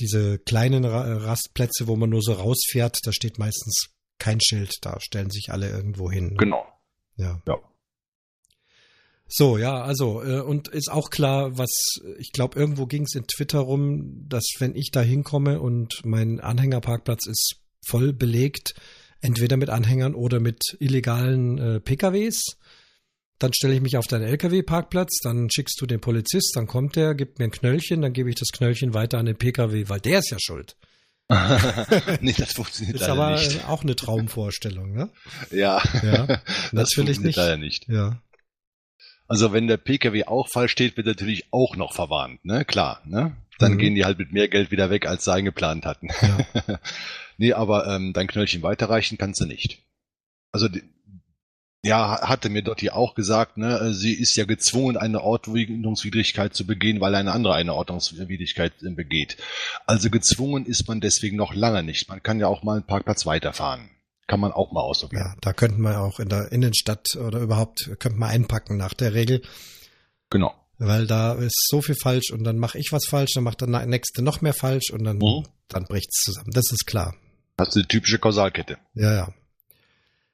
diese 0.01 0.39
kleinen 0.39 0.85
Rastplätze, 0.85 1.87
wo 1.87 1.97
man 1.97 2.11
nur 2.11 2.23
so 2.23 2.33
rausfährt, 2.33 2.99
da 3.05 3.13
steht 3.13 3.39
meistens 3.39 3.91
kein 4.19 4.41
Schild, 4.41 4.73
da 4.83 4.99
stellen 5.01 5.31
sich 5.31 5.51
alle 5.51 5.69
irgendwo 5.69 6.11
hin. 6.11 6.29
Ne? 6.29 6.37
Genau. 6.37 6.65
Ja. 7.17 7.43
ja. 7.47 7.57
So, 9.35 9.57
ja, 9.57 9.81
also, 9.83 10.23
äh, 10.23 10.41
und 10.41 10.69
ist 10.69 10.93
auch 10.93 11.09
klar, 11.09 11.57
was, 11.57 11.71
ich 12.19 12.33
glaube, 12.33 12.59
irgendwo 12.59 12.85
ging 12.87 13.05
es 13.05 13.15
in 13.15 13.27
Twitter 13.27 13.61
rum, 13.61 14.27
dass 14.29 14.45
wenn 14.59 14.77
ich 14.77 14.91
da 14.91 15.01
hinkomme 15.01 15.59
und 15.59 16.03
mein 16.05 16.39
Anhängerparkplatz 16.39 17.27
ist 17.27 17.57
voll 17.85 18.13
belegt, 18.13 18.75
entweder 19.21 19.57
mit 19.57 19.71
Anhängern 19.71 20.15
oder 20.15 20.39
mit 20.39 20.61
illegalen 20.81 21.57
äh, 21.59 21.81
PKWs, 21.81 22.59
dann 23.43 23.53
stelle 23.53 23.75
ich 23.75 23.81
mich 23.81 23.97
auf 23.97 24.07
deinen 24.07 24.25
LKW-Parkplatz, 24.25 25.19
dann 25.23 25.49
schickst 25.51 25.81
du 25.81 25.87
den 25.87 26.01
Polizist, 26.01 26.53
dann 26.55 26.67
kommt 26.67 26.97
der, 26.97 27.15
gibt 27.15 27.39
mir 27.39 27.47
ein 27.47 27.51
Knöllchen, 27.51 28.03
dann 28.03 28.13
gebe 28.13 28.31
ich 28.31 28.37
das 28.37 28.49
Knöllchen 28.53 28.95
weiter 28.95 29.19
an 29.19 29.27
den 29.27 29.37
PKW, 29.37 29.89
weil 29.89 30.01
der 30.01 30.21
ist 30.21 30.31
ja 30.31 30.39
schuld. 30.41 30.77
nee, 32.21 32.35
das 32.37 32.53
funktioniert 32.53 32.97
ist 32.97 33.09
aber 33.09 33.33
nicht. 33.33 33.67
auch 33.67 33.83
eine 33.83 33.97
Traumvorstellung, 33.97 34.93
ne? 34.93 35.09
Ja. 35.51 35.83
ja 36.03 36.27
das 36.27 36.97
natürlich 36.97 37.21
nicht. 37.21 37.37
leider 37.37 37.57
nicht. 37.57 37.89
Ja. 37.89 38.21
Also 39.29 39.53
wenn 39.53 39.67
der 39.67 39.79
PKW 39.79 40.25
auch 40.25 40.49
falsch 40.49 40.73
steht, 40.73 40.97
wird 40.97 41.07
er 41.07 41.13
natürlich 41.13 41.47
auch 41.53 41.77
noch 41.77 41.95
verwarnt, 41.95 42.45
ne? 42.45 42.65
Klar, 42.65 43.01
ne? 43.07 43.35
Dann 43.59 43.75
mhm. 43.75 43.79
gehen 43.79 43.95
die 43.95 44.05
halt 44.05 44.19
mit 44.19 44.33
mehr 44.33 44.49
Geld 44.49 44.71
wieder 44.71 44.91
weg, 44.91 45.07
als 45.07 45.25
sie 45.25 45.33
eingeplant 45.33 45.87
hatten. 45.87 46.09
Ja. 46.21 46.79
nee, 47.39 47.53
aber 47.53 47.87
ähm, 47.87 48.13
dein 48.13 48.27
Knöllchen 48.27 48.63
weiterreichen 48.63 49.19
kannst 49.19 49.41
du 49.41 49.47
nicht. 49.47 49.79
Also 50.53 50.69
ja, 51.85 52.21
hatte 52.23 52.49
mir 52.49 52.63
Dotti 52.63 52.91
auch 52.91 53.15
gesagt, 53.15 53.57
ne, 53.57 53.93
sie 53.93 54.13
ist 54.15 54.37
ja 54.37 54.45
gezwungen, 54.45 54.97
eine 54.97 55.21
Ordnungswidrigkeit 55.23 56.55
zu 56.55 56.65
begehen, 56.65 57.01
weil 57.01 57.15
eine 57.17 57.33
andere 57.33 57.55
eine 57.55 57.75
Ordnungswidrigkeit 57.75 58.73
begeht. 58.81 59.37
Also 59.87 60.09
gezwungen 60.09 60.65
ist 60.65 60.87
man 60.87 61.01
deswegen 61.01 61.37
noch 61.37 61.55
lange 61.55 61.83
nicht. 61.83 62.09
Man 62.09 62.23
kann 62.23 62.39
ja 62.39 62.47
auch 62.47 62.63
mal 62.63 62.75
einen 62.75 62.87
Parkplatz 62.87 63.27
weiterfahren. 63.27 63.91
Kann 64.29 64.39
man 64.39 64.53
auch 64.53 64.71
mal 64.71 64.81
ausprobieren. 64.81 65.25
Ja, 65.27 65.35
da 65.41 65.53
könnten 65.53 65.83
wir 65.83 66.01
auch 66.01 66.21
in 66.21 66.29
der 66.29 66.53
Innenstadt 66.53 67.17
oder 67.17 67.41
überhaupt, 67.41 67.91
könnten 67.99 68.21
wir 68.21 68.29
einpacken 68.29 68.77
nach 68.77 68.95
der 68.95 69.13
Regel. 69.15 69.43
Genau. 70.31 70.55
Weil 70.79 71.09
da 71.09 71.35
ist 71.35 71.67
so 71.69 71.83
viel 71.83 71.97
falsch 71.97 72.31
und 72.31 72.45
dann 72.45 72.59
mache 72.59 72.79
ich 72.79 72.93
was 72.93 73.07
falsch, 73.07 73.33
dann 73.35 73.45
macht 73.45 73.61
der 73.61 73.69
Nächste 73.87 74.23
noch 74.23 74.41
mehr 74.41 74.55
falsch 74.55 74.91
und 74.93 75.03
dann, 75.03 75.19
mhm. 75.19 75.49
dann 75.69 75.85
bricht's 75.85 76.23
zusammen. 76.23 76.53
Das 76.53 76.71
ist 76.71 76.87
klar. 76.87 77.15
Das 77.57 77.69
ist 77.69 77.75
die 77.75 77.89
typische 77.89 78.21
Kausalkette. 78.21 78.79
Ja, 78.95 79.13
ja. 79.13 79.35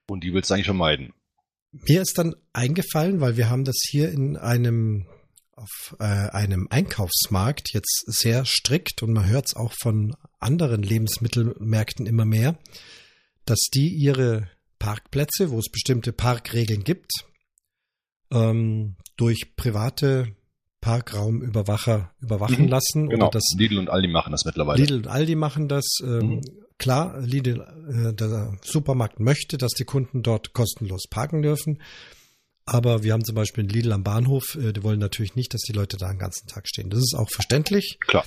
Und 0.07 0.25
die 0.25 0.33
willst 0.33 0.51
du 0.51 0.55
eigentlich 0.55 0.67
vermeiden. 0.67 1.13
Mir 1.70 2.02
ist 2.02 2.16
dann 2.16 2.35
eingefallen, 2.52 3.20
weil 3.20 3.37
wir 3.37 3.50
haben 3.50 3.64
das 3.64 3.76
hier 3.90 4.11
in 4.11 4.37
einem 4.37 5.07
auf 5.59 5.96
äh, 5.98 6.04
einem 6.04 6.68
Einkaufsmarkt 6.70 7.72
jetzt 7.74 8.04
sehr 8.07 8.44
strikt 8.44 9.02
und 9.02 9.12
man 9.12 9.28
hört 9.28 9.46
es 9.48 9.57
auch 9.57 9.72
von 9.81 10.14
anderen 10.38 10.83
Lebensmittelmärkten 10.83 12.07
immer 12.07 12.24
mehr, 12.24 12.57
dass 13.44 13.59
die 13.74 13.88
ihre 13.88 14.48
Parkplätze, 14.78 15.50
wo 15.50 15.59
es 15.59 15.68
bestimmte 15.68 16.12
Parkregeln 16.12 16.85
gibt, 16.85 17.11
ähm, 18.31 18.96
durch 19.16 19.57
private 19.57 20.37
Parkraumüberwacher 20.81 22.12
überwachen 22.20 22.66
mhm, 22.66 22.68
lassen. 22.68 23.09
Genau. 23.09 23.26
Oder 23.26 23.33
das, 23.33 23.54
Lidl 23.57 23.78
und 23.78 23.90
Aldi 23.90 24.09
machen 24.09 24.31
das 24.31 24.44
mittlerweile. 24.44 24.81
Lidl 24.81 24.96
und 24.96 25.09
Aldi 25.09 25.35
machen 25.35 25.68
das. 25.68 25.98
Ähm, 26.02 26.37
mhm. 26.37 26.40
Klar, 26.79 27.21
Lidl, 27.21 27.61
äh, 27.61 28.14
der 28.14 28.57
Supermarkt 28.62 29.21
möchte, 29.21 29.59
dass 29.59 29.73
die 29.73 29.85
Kunden 29.85 30.23
dort 30.23 30.53
kostenlos 30.53 31.09
parken 31.09 31.43
dürfen. 31.43 31.83
Aber 32.64 33.03
wir 33.03 33.14
haben 33.14 33.25
zum 33.25 33.35
Beispiel 33.35 33.62
einen 33.62 33.71
Lidl 33.71 33.93
am 33.93 34.05
Bahnhof, 34.05 34.55
äh, 34.55 34.73
die 34.73 34.83
wollen 34.83 35.01
natürlich 35.01 35.35
nicht, 35.35 35.55
dass 35.55 35.62
die 35.62 35.73
Leute 35.73 35.97
da 35.97 36.09
den 36.09 36.19
ganzen 36.19 36.47
Tag 36.47 36.69
stehen. 36.69 36.91
Das 36.91 37.01
ist 37.01 37.14
auch 37.17 37.31
verständlich. 37.31 37.99
Klar. 38.07 38.25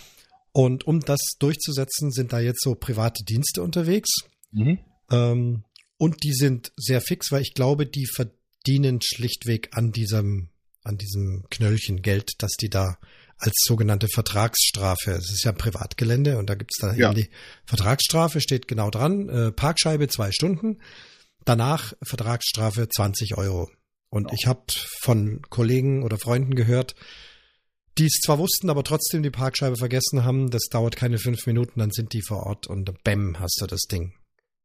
Und 0.52 0.86
um 0.86 1.00
das 1.00 1.20
durchzusetzen, 1.40 2.12
sind 2.12 2.34
da 2.34 2.40
jetzt 2.40 2.62
so 2.62 2.76
private 2.76 3.24
Dienste 3.24 3.62
unterwegs. 3.62 4.10
Mhm. 4.52 4.80
Ähm, 5.10 5.64
und 5.98 6.24
die 6.24 6.34
sind 6.34 6.74
sehr 6.76 7.00
fix, 7.00 7.32
weil 7.32 7.44
ich 7.44 7.54
glaube, 7.54 7.86
die 7.86 8.08
verdienen 8.08 9.00
schlichtweg 9.02 9.70
an 9.74 9.92
diesem 9.92 10.50
an 10.84 10.98
diesem 10.98 11.46
Knöllchen 11.50 12.02
Geld, 12.02 12.32
dass 12.40 12.54
die 12.54 12.70
da 12.70 12.98
als 13.42 13.54
sogenannte 13.66 14.08
Vertragsstrafe, 14.08 15.12
es 15.12 15.32
ist 15.32 15.44
ja 15.44 15.52
ein 15.52 15.58
Privatgelände 15.58 16.38
und 16.38 16.50
da 16.50 16.56
gibt's 16.56 16.78
da 16.80 16.94
ja. 16.94 17.10
eben 17.10 17.22
die 17.22 17.30
Vertragsstrafe, 17.66 18.40
steht 18.40 18.68
genau 18.68 18.92
dran, 18.92 19.30
äh, 19.30 19.52
Parkscheibe 19.52 20.08
zwei 20.08 20.32
Stunden, 20.32 20.80
danach 21.44 21.94
Vertragsstrafe 22.04 22.88
20 22.88 23.38
Euro. 23.38 23.70
Und 24.10 24.26
genau. 24.26 24.36
ich 24.38 24.48
habe 24.48 24.64
von 25.02 25.42
Kollegen 25.50 26.04
oder 26.04 26.20
Freunden 26.20 26.54
gehört, 26.54 26.96
die 27.98 28.06
es 28.06 28.20
zwar 28.24 28.38
wussten, 28.38 28.70
aber 28.70 28.84
trotzdem 28.84 29.24
die 29.24 29.32
Parkscheibe 29.32 29.76
vergessen 29.76 30.24
haben, 30.24 30.52
das 30.52 30.68
dauert 30.70 30.96
keine 30.96 31.18
fünf 31.18 31.46
Minuten, 31.48 31.80
dann 31.80 31.92
sind 31.92 32.14
die 32.14 32.22
vor 32.22 32.46
Ort 32.46 32.68
und 32.68 33.04
bäm, 33.04 33.40
hast 33.40 33.60
du 33.60 33.66
das 33.66 33.82
Ding. 33.82 34.14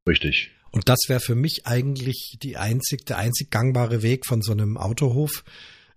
Richtig. 0.07 0.51
Und 0.71 0.89
das 0.89 0.99
wäre 1.09 1.21
für 1.21 1.35
mich 1.35 1.67
eigentlich 1.67 2.37
die 2.43 2.57
einzig, 2.57 3.07
der 3.07 3.17
einzig 3.17 3.51
gangbare 3.51 4.03
Weg 4.03 4.27
von 4.27 4.43
so 4.43 4.53
einem 4.53 4.77
Autohof, 4.77 5.45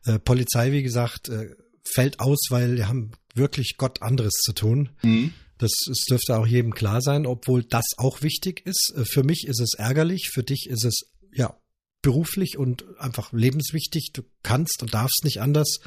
äh, 0.05 0.17
Polizei, 0.17 0.71
wie 0.71 0.83
gesagt, 0.83 1.27
äh, 1.27 1.49
fällt 1.83 2.19
aus, 2.19 2.39
weil 2.49 2.75
wir 2.75 2.87
haben 2.87 3.11
wirklich 3.35 3.75
Gott 3.77 4.01
anderes 4.01 4.33
zu 4.33 4.53
tun. 4.53 4.89
Mhm. 5.01 5.33
Das, 5.57 5.71
das 5.87 6.05
dürfte 6.09 6.37
auch 6.37 6.47
jedem 6.47 6.73
klar 6.73 7.01
sein, 7.01 7.25
obwohl 7.25 7.63
das 7.63 7.85
auch 7.97 8.21
wichtig 8.21 8.65
ist. 8.65 8.93
Äh, 8.95 9.05
für 9.05 9.23
mich 9.23 9.45
ist 9.47 9.59
es 9.59 9.73
ärgerlich, 9.77 10.29
für 10.29 10.43
dich 10.43 10.67
ist 10.69 10.85
es 10.85 11.01
ja 11.33 11.55
beruflich 12.01 12.57
und 12.57 12.85
einfach 12.99 13.33
lebenswichtig. 13.33 14.11
Du 14.13 14.23
kannst 14.41 14.81
und 14.81 14.93
darfst 14.93 15.23
nicht 15.23 15.41
anders. 15.41 15.79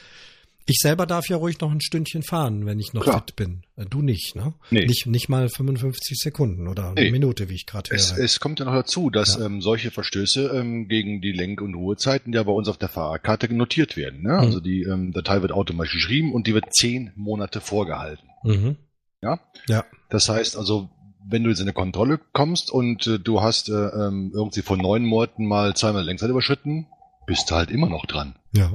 Ich 0.66 0.78
selber 0.78 1.06
darf 1.06 1.28
ja 1.28 1.36
ruhig 1.36 1.60
noch 1.60 1.70
ein 1.70 1.80
Stündchen 1.80 2.22
fahren, 2.22 2.66
wenn 2.66 2.78
ich 2.78 2.92
noch 2.92 3.02
Klar. 3.02 3.24
fit 3.26 3.36
bin. 3.36 3.62
Äh, 3.76 3.86
du 3.86 4.02
nicht, 4.02 4.36
ne? 4.36 4.54
Nee. 4.70 4.86
Nicht, 4.86 5.06
nicht 5.06 5.28
mal 5.28 5.48
55 5.48 6.18
Sekunden 6.18 6.68
oder 6.68 6.90
eine 6.90 7.00
nee. 7.00 7.10
Minute, 7.10 7.48
wie 7.48 7.54
ich 7.54 7.66
gerade 7.66 7.90
höre. 7.90 7.96
Es, 7.96 8.12
es 8.16 8.40
kommt 8.40 8.60
ja 8.60 8.64
noch 8.64 8.74
dazu, 8.74 9.10
dass 9.10 9.36
ja. 9.36 9.46
ähm, 9.46 9.60
solche 9.60 9.90
Verstöße 9.90 10.52
ähm, 10.54 10.88
gegen 10.88 11.20
die 11.20 11.32
Lenk- 11.32 11.60
und 11.60 11.74
Ruhezeiten 11.74 12.32
ja 12.32 12.42
bei 12.42 12.52
uns 12.52 12.68
auf 12.68 12.78
der 12.78 12.88
Fahrerkarte 12.88 13.52
notiert 13.52 13.96
werden. 13.96 14.22
Ne? 14.22 14.32
Mhm. 14.32 14.38
Also 14.38 14.60
die 14.60 14.82
ähm, 14.82 15.12
Datei 15.12 15.42
wird 15.42 15.52
automatisch 15.52 15.94
geschrieben 15.94 16.32
und 16.32 16.46
die 16.46 16.54
wird 16.54 16.72
zehn 16.72 17.12
Monate 17.16 17.60
vorgehalten. 17.60 18.28
Mhm. 18.44 18.76
Ja? 19.22 19.40
Ja. 19.68 19.84
Das 20.10 20.28
heißt 20.28 20.56
also, 20.56 20.90
wenn 21.24 21.44
du 21.44 21.50
jetzt 21.50 21.60
in 21.60 21.66
eine 21.66 21.72
Kontrolle 21.72 22.20
kommst 22.32 22.70
und 22.70 23.06
äh, 23.06 23.18
du 23.18 23.42
hast 23.42 23.68
äh, 23.68 23.72
ähm, 23.72 24.32
irgendwie 24.34 24.62
vor 24.62 24.76
neun 24.76 25.04
Monaten 25.04 25.46
mal 25.46 25.74
zweimal 25.74 26.04
Längszeit 26.04 26.30
überschritten, 26.30 26.86
bist 27.26 27.50
du 27.50 27.54
halt 27.54 27.70
immer 27.70 27.88
noch 27.88 28.06
dran. 28.06 28.34
Ja. 28.52 28.72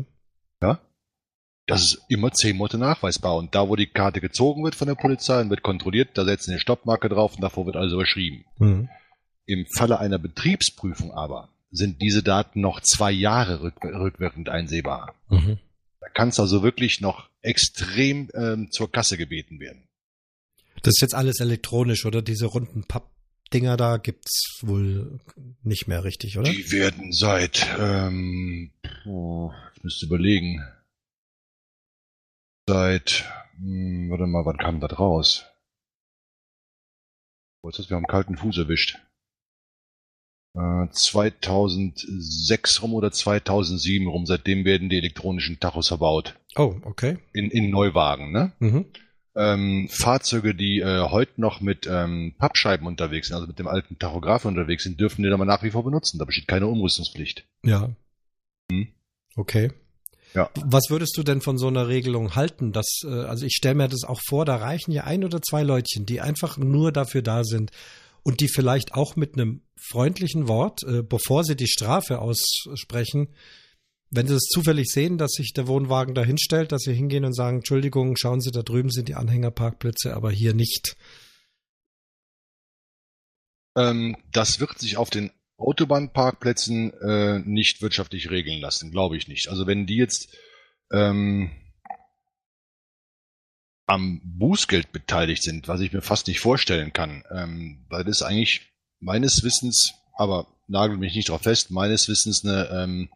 Ja? 0.62 0.80
Das 1.68 1.82
ist 1.82 2.06
immer 2.08 2.32
zehn 2.32 2.56
Monate 2.56 2.78
nachweisbar. 2.78 3.36
Und 3.36 3.54
da, 3.54 3.68
wo 3.68 3.76
die 3.76 3.88
Karte 3.88 4.22
gezogen 4.22 4.64
wird 4.64 4.76
von 4.76 4.88
der 4.88 4.96
Polizei 4.96 5.42
und 5.42 5.50
wird 5.50 5.64
kontrolliert, 5.64 6.18
da 6.18 6.24
setzen 6.24 6.52
eine 6.52 6.62
Stoppmarke 6.62 7.10
drauf 7.10 7.36
und 7.36 7.42
davor 7.42 7.66
wird 7.66 7.76
alles 7.76 7.94
überschrieben. 7.94 8.46
Mhm. 8.58 8.90
Im 9.46 9.66
Falle 9.76 10.00
einer 10.00 10.18
Betriebsprüfung 10.18 11.12
aber 11.12 11.50
sind 11.70 12.02
diese 12.02 12.24
Daten 12.24 12.62
noch 12.62 12.80
zwei 12.82 13.12
Jahre 13.12 13.62
rück 13.62 13.84
rückwirkend 13.84 14.48
einsehbar. 14.48 15.14
Mhm. 15.30 15.60
Da 16.00 16.08
kann 16.10 16.30
es 16.30 16.40
also 16.40 16.64
wirklich 16.64 17.02
noch 17.02 17.30
extrem 17.42 18.30
ähm, 18.34 18.72
zur 18.72 18.90
Kasse 18.90 19.18
gebeten 19.18 19.60
werden. 19.60 19.84
Das 20.84 20.94
ist 20.96 21.02
jetzt 21.02 21.16
alles 21.16 21.42
elektronisch, 21.42 22.06
oder? 22.06 22.22
Diese 22.22 22.46
runden 22.46 22.86
Pappdinger 22.86 23.76
da 23.76 23.98
gibt's 23.98 24.60
wohl 24.62 25.20
nicht 25.64 25.88
mehr 25.88 26.06
richtig, 26.06 26.38
oder? 26.38 26.50
Die 26.50 26.72
werden 26.72 27.12
seit, 27.12 27.68
ähm, 27.78 28.72
oh, 29.06 29.52
ich 29.76 29.84
müsste 29.84 30.06
überlegen, 30.06 30.64
seit, 32.68 33.26
hm, 33.60 34.10
warte 34.10 34.28
mal, 34.28 34.46
wann 34.46 34.58
kam 34.58 34.80
das 34.80 35.00
raus? 35.00 35.46
Wo 37.62 37.70
ist 37.70 37.80
das? 37.80 37.90
Wir 37.90 37.96
haben 37.98 38.08
kalten 38.08 38.38
Fuß 38.38 38.58
erwischt. 38.58 39.00
Äh, 40.54 40.88
2006 40.90 42.82
rum 42.82 42.94
oder 42.94 43.12
2007 43.12 44.08
rum, 44.08 44.26
seitdem 44.26 44.66
werden 44.66 44.90
die 44.90 44.98
elektronischen 44.98 45.60
Tachos 45.60 45.88
verbaut. 45.88 46.36
Oh, 46.56 46.76
okay. 46.84 47.18
In, 47.34 47.50
in 47.50 47.70
Neuwagen, 47.70 48.32
ne? 48.32 48.54
Mhm. 48.60 48.86
Ähm, 49.36 49.88
Fahrzeuge, 49.92 50.56
die 50.56 50.80
äh, 50.80 51.10
heute 51.10 51.40
noch 51.40 51.62
mit 51.62 51.88
ähm, 51.90 52.34
Pappscheiben 52.40 52.88
unterwegs 52.88 53.28
sind, 53.28 53.36
also 53.36 53.48
mit 53.48 53.60
dem 53.60 53.68
alten 53.68 54.00
Tachograph 54.00 54.46
unterwegs 54.46 54.84
sind, 54.84 55.00
dürfen 55.00 55.22
die 55.22 55.30
aber 55.30 55.46
nach 55.46 55.62
wie 55.62 55.70
vor 55.70 55.84
benutzen. 55.84 56.18
Da 56.18 56.26
besteht 56.26 56.48
keine 56.48 56.68
Umrüstungspflicht. 56.68 57.46
Ja. 57.64 57.92
Hm? 58.72 58.88
Okay. 59.36 59.72
Ja. 60.34 60.50
Was 60.66 60.90
würdest 60.90 61.18
du 61.18 61.24
denn 61.24 61.42
von 61.42 61.58
so 61.58 61.68
einer 61.68 61.88
Regelung 61.88 62.36
halten? 62.36 62.72
Dass, 62.72 63.00
äh, 63.04 63.08
also 63.08 63.46
ich 63.46 63.54
stelle 63.54 63.76
mir 63.76 63.88
das 63.88 64.04
auch 64.04 64.20
vor, 64.28 64.46
da 64.46 64.58
reichen 64.58 64.92
ja 64.92 65.06
ein 65.06 65.24
oder 65.24 65.42
zwei 65.42 65.64
Leutchen, 65.64 66.06
die 66.06 66.22
einfach 66.22 66.58
nur 66.58 66.92
dafür 66.92 67.22
da 67.22 67.44
sind 67.44 67.72
und 68.24 68.42
die 68.42 68.50
vielleicht 68.50 68.94
auch 68.94 69.16
mit 69.16 69.34
einem 69.34 69.62
freundlichen 69.80 70.48
Wort, 70.48 70.84
äh, 70.84 71.02
bevor 71.02 71.44
sie 71.44 71.56
die 71.56 71.68
Strafe 71.68 72.20
aussprechen, 72.20 73.30
wenn 74.10 74.28
sie 74.28 74.36
es 74.36 74.48
zufällig 74.50 74.88
sehen, 74.88 75.18
dass 75.18 75.32
sich 75.32 75.54
der 75.54 75.68
Wohnwagen 75.68 76.16
da 76.16 76.24
hinstellt, 76.24 76.72
dass 76.72 76.84
sie 76.84 76.94
hingehen 76.94 77.26
und 77.26 77.34
sagen, 77.34 77.58
Entschuldigung, 77.58 78.16
schauen 78.18 78.40
Sie, 78.40 78.52
da 78.52 78.64
drüben 78.64 78.90
sind 78.90 79.10
die 79.10 79.16
Anhängerparkplätze, 79.16 80.14
aber 80.16 80.32
hier 80.32 80.54
nicht. 80.54 80.96
Ähm, 83.76 84.18
das 84.32 84.60
wird 84.60 84.80
sich 84.80 84.98
auf 84.98 85.10
den 85.10 85.32
Autobahnparkplätzen 85.58 86.94
äh, 87.02 87.40
nicht 87.40 87.82
wirtschaftlich 87.82 88.30
regeln 88.30 88.62
lassen, 88.62 88.92
glaube 88.92 89.18
ich 89.18 89.28
nicht. 89.28 89.50
Also 89.50 89.66
wenn 89.66 89.88
die 89.88 89.98
jetzt 89.98 90.36
ähm, 90.92 91.52
am 93.88 94.22
Bußgeld 94.24 94.92
beteiligt 94.92 95.42
sind, 95.42 95.68
was 95.68 95.82
ich 95.82 95.94
mir 95.94 96.02
fast 96.02 96.28
nicht 96.28 96.42
vorstellen 96.42 96.94
kann, 96.94 97.24
ähm, 97.32 97.86
weil 97.90 98.04
das 98.04 98.22
eigentlich 98.22 98.74
meines 99.00 99.44
Wissens, 99.44 99.94
aber 100.14 100.48
nagel 100.68 100.98
mich 100.98 101.16
nicht 101.16 101.30
drauf 101.30 101.42
fest, 101.44 101.72
meines 101.72 102.08
Wissens 102.08 102.44
eine, 102.44 102.70
ähm, 102.70 103.10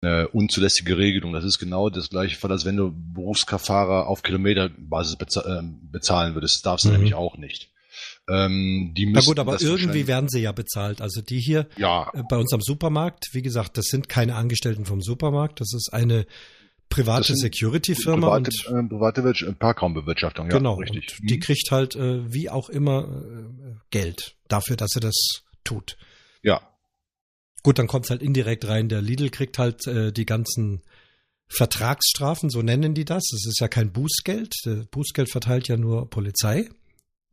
eine 0.00 0.28
unzulässige 0.28 0.96
Regelung. 0.96 1.32
Das 1.32 1.44
ist 1.44 1.58
genau 1.58 1.90
das 1.90 2.10
gleiche 2.10 2.36
Fall, 2.36 2.50
als 2.50 2.64
wenn 2.64 2.76
du 2.76 2.92
Berufskraftfahrer 2.92 4.06
auf 4.08 4.22
Kilometerbasis 4.22 5.16
äh, 5.36 5.62
bezahlen 5.62 6.34
würdest. 6.34 6.56
Das 6.56 6.62
darfst 6.62 6.84
du 6.86 6.88
mhm. 6.88 6.96
nämlich 6.96 7.14
auch 7.14 7.36
nicht. 7.36 7.73
Ähm, 8.28 8.92
die 8.96 9.06
Na 9.06 9.20
gut, 9.20 9.38
aber 9.38 9.60
irgendwie 9.60 10.06
werden 10.06 10.28
sie 10.28 10.40
ja 10.40 10.52
bezahlt. 10.52 11.02
Also 11.02 11.20
die 11.20 11.40
hier 11.40 11.68
ja. 11.76 12.10
Äh, 12.14 12.22
bei 12.28 12.36
uns 12.36 12.52
am 12.52 12.62
Supermarkt, 12.62 13.28
wie 13.32 13.42
gesagt, 13.42 13.76
das 13.76 13.86
sind 13.86 14.08
keine 14.08 14.34
Angestellten 14.34 14.86
vom 14.86 15.02
Supermarkt, 15.02 15.60
das 15.60 15.74
ist 15.74 15.92
eine 15.92 16.26
private 16.88 17.36
Security-Firma. 17.36 18.28
Private, 18.28 18.50
äh, 18.68 18.88
private 18.88 19.52
Parkraumbewirtschaftung, 19.58 20.46
ja, 20.46 20.56
genau, 20.56 20.74
richtig. 20.74 21.18
die 21.22 21.36
mhm. 21.36 21.40
kriegt 21.40 21.70
halt 21.70 21.96
äh, 21.96 22.32
wie 22.32 22.48
auch 22.48 22.70
immer 22.70 23.04
äh, 23.04 23.74
Geld 23.90 24.36
dafür, 24.48 24.76
dass 24.76 24.92
sie 24.92 25.00
das 25.00 25.42
tut. 25.62 25.98
Ja. 26.42 26.62
Gut, 27.62 27.78
dann 27.78 27.88
kommt 27.88 28.06
es 28.06 28.10
halt 28.10 28.22
indirekt 28.22 28.68
rein. 28.68 28.88
Der 28.88 29.02
Lidl 29.02 29.30
kriegt 29.30 29.58
halt 29.58 29.86
äh, 29.86 30.12
die 30.12 30.26
ganzen 30.26 30.82
Vertragsstrafen, 31.48 32.48
so 32.48 32.62
nennen 32.62 32.94
die 32.94 33.04
das. 33.04 33.22
Es 33.34 33.46
ist 33.46 33.60
ja 33.60 33.68
kein 33.68 33.92
Bußgeld. 33.92 34.54
Bußgeld 34.90 35.30
verteilt 35.30 35.68
ja 35.68 35.76
nur 35.76 36.08
Polizei 36.08 36.68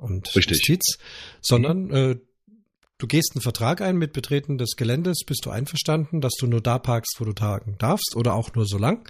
und 0.01 0.35
Richtig. 0.35 0.57
Justiz, 0.57 0.97
sondern 1.41 1.91
äh, 1.91 2.15
du 2.97 3.07
gehst 3.07 3.31
einen 3.33 3.41
Vertrag 3.41 3.81
ein 3.81 3.97
mit 3.97 4.13
Betreten 4.13 4.57
des 4.57 4.75
Geländes, 4.75 5.19
bist 5.25 5.45
du 5.45 5.51
einverstanden, 5.51 6.21
dass 6.21 6.33
du 6.39 6.47
nur 6.47 6.61
da 6.61 6.79
parkst, 6.79 7.15
wo 7.19 7.25
du 7.25 7.33
tagen 7.33 7.75
darfst 7.77 8.15
oder 8.15 8.33
auch 8.33 8.53
nur 8.53 8.65
so 8.65 8.77
lang. 8.77 9.09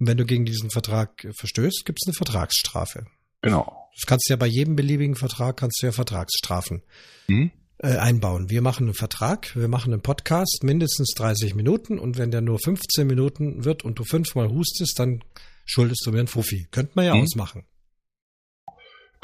Und 0.00 0.08
wenn 0.08 0.16
du 0.16 0.24
gegen 0.24 0.44
diesen 0.44 0.70
Vertrag 0.70 1.26
verstößt, 1.38 1.84
gibt 1.84 2.00
es 2.02 2.08
eine 2.08 2.14
Vertragsstrafe. 2.14 3.06
Genau. 3.42 3.90
Das 3.94 4.06
kannst 4.06 4.28
du 4.28 4.32
ja 4.32 4.36
bei 4.36 4.46
jedem 4.46 4.74
beliebigen 4.74 5.14
Vertrag 5.14 5.58
kannst 5.58 5.80
du 5.80 5.86
ja 5.86 5.92
Vertragsstrafen 5.92 6.82
mhm. 7.28 7.52
äh, 7.78 7.96
einbauen. 7.96 8.50
Wir 8.50 8.62
machen 8.62 8.86
einen 8.86 8.94
Vertrag, 8.94 9.54
wir 9.54 9.68
machen 9.68 9.92
einen 9.92 10.02
Podcast, 10.02 10.60
mindestens 10.62 11.12
30 11.14 11.54
Minuten 11.54 11.98
und 11.98 12.18
wenn 12.18 12.30
der 12.30 12.40
nur 12.40 12.58
15 12.58 13.06
Minuten 13.06 13.64
wird 13.64 13.84
und 13.84 13.98
du 13.98 14.04
fünfmal 14.04 14.48
hustest, 14.48 14.98
dann 14.98 15.22
schuldest 15.64 16.04
du 16.06 16.10
mir 16.10 16.18
einen 16.18 16.28
Fuffi. 16.28 16.66
Könnte 16.70 16.92
man 16.94 17.04
ja 17.04 17.14
mhm. 17.14 17.22
ausmachen. 17.22 17.64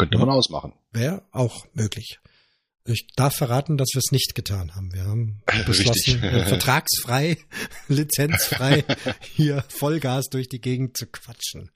Könnte 0.01 0.19
man 0.19 0.31
ausmachen. 0.31 0.73
Wäre 0.93 1.23
auch 1.33 1.67
möglich. 1.73 2.19
Ich 2.85 3.07
darf 3.15 3.37
verraten, 3.37 3.77
dass 3.77 3.91
wir 3.93 3.99
es 3.99 4.11
nicht 4.11 4.35
getan 4.35 4.75
haben. 4.75 4.93
Wir 4.93 5.05
haben 5.05 5.43
beschlossen, 5.67 6.23
äh, 6.23 6.45
vertragsfrei, 6.49 7.39
lizenzfrei 7.89 8.85
hier 9.35 9.65
Vollgas 9.69 10.29
durch 10.29 10.49
die 10.49 10.61
Gegend 10.61 10.97
zu 10.97 11.07
quatschen. 11.07 11.71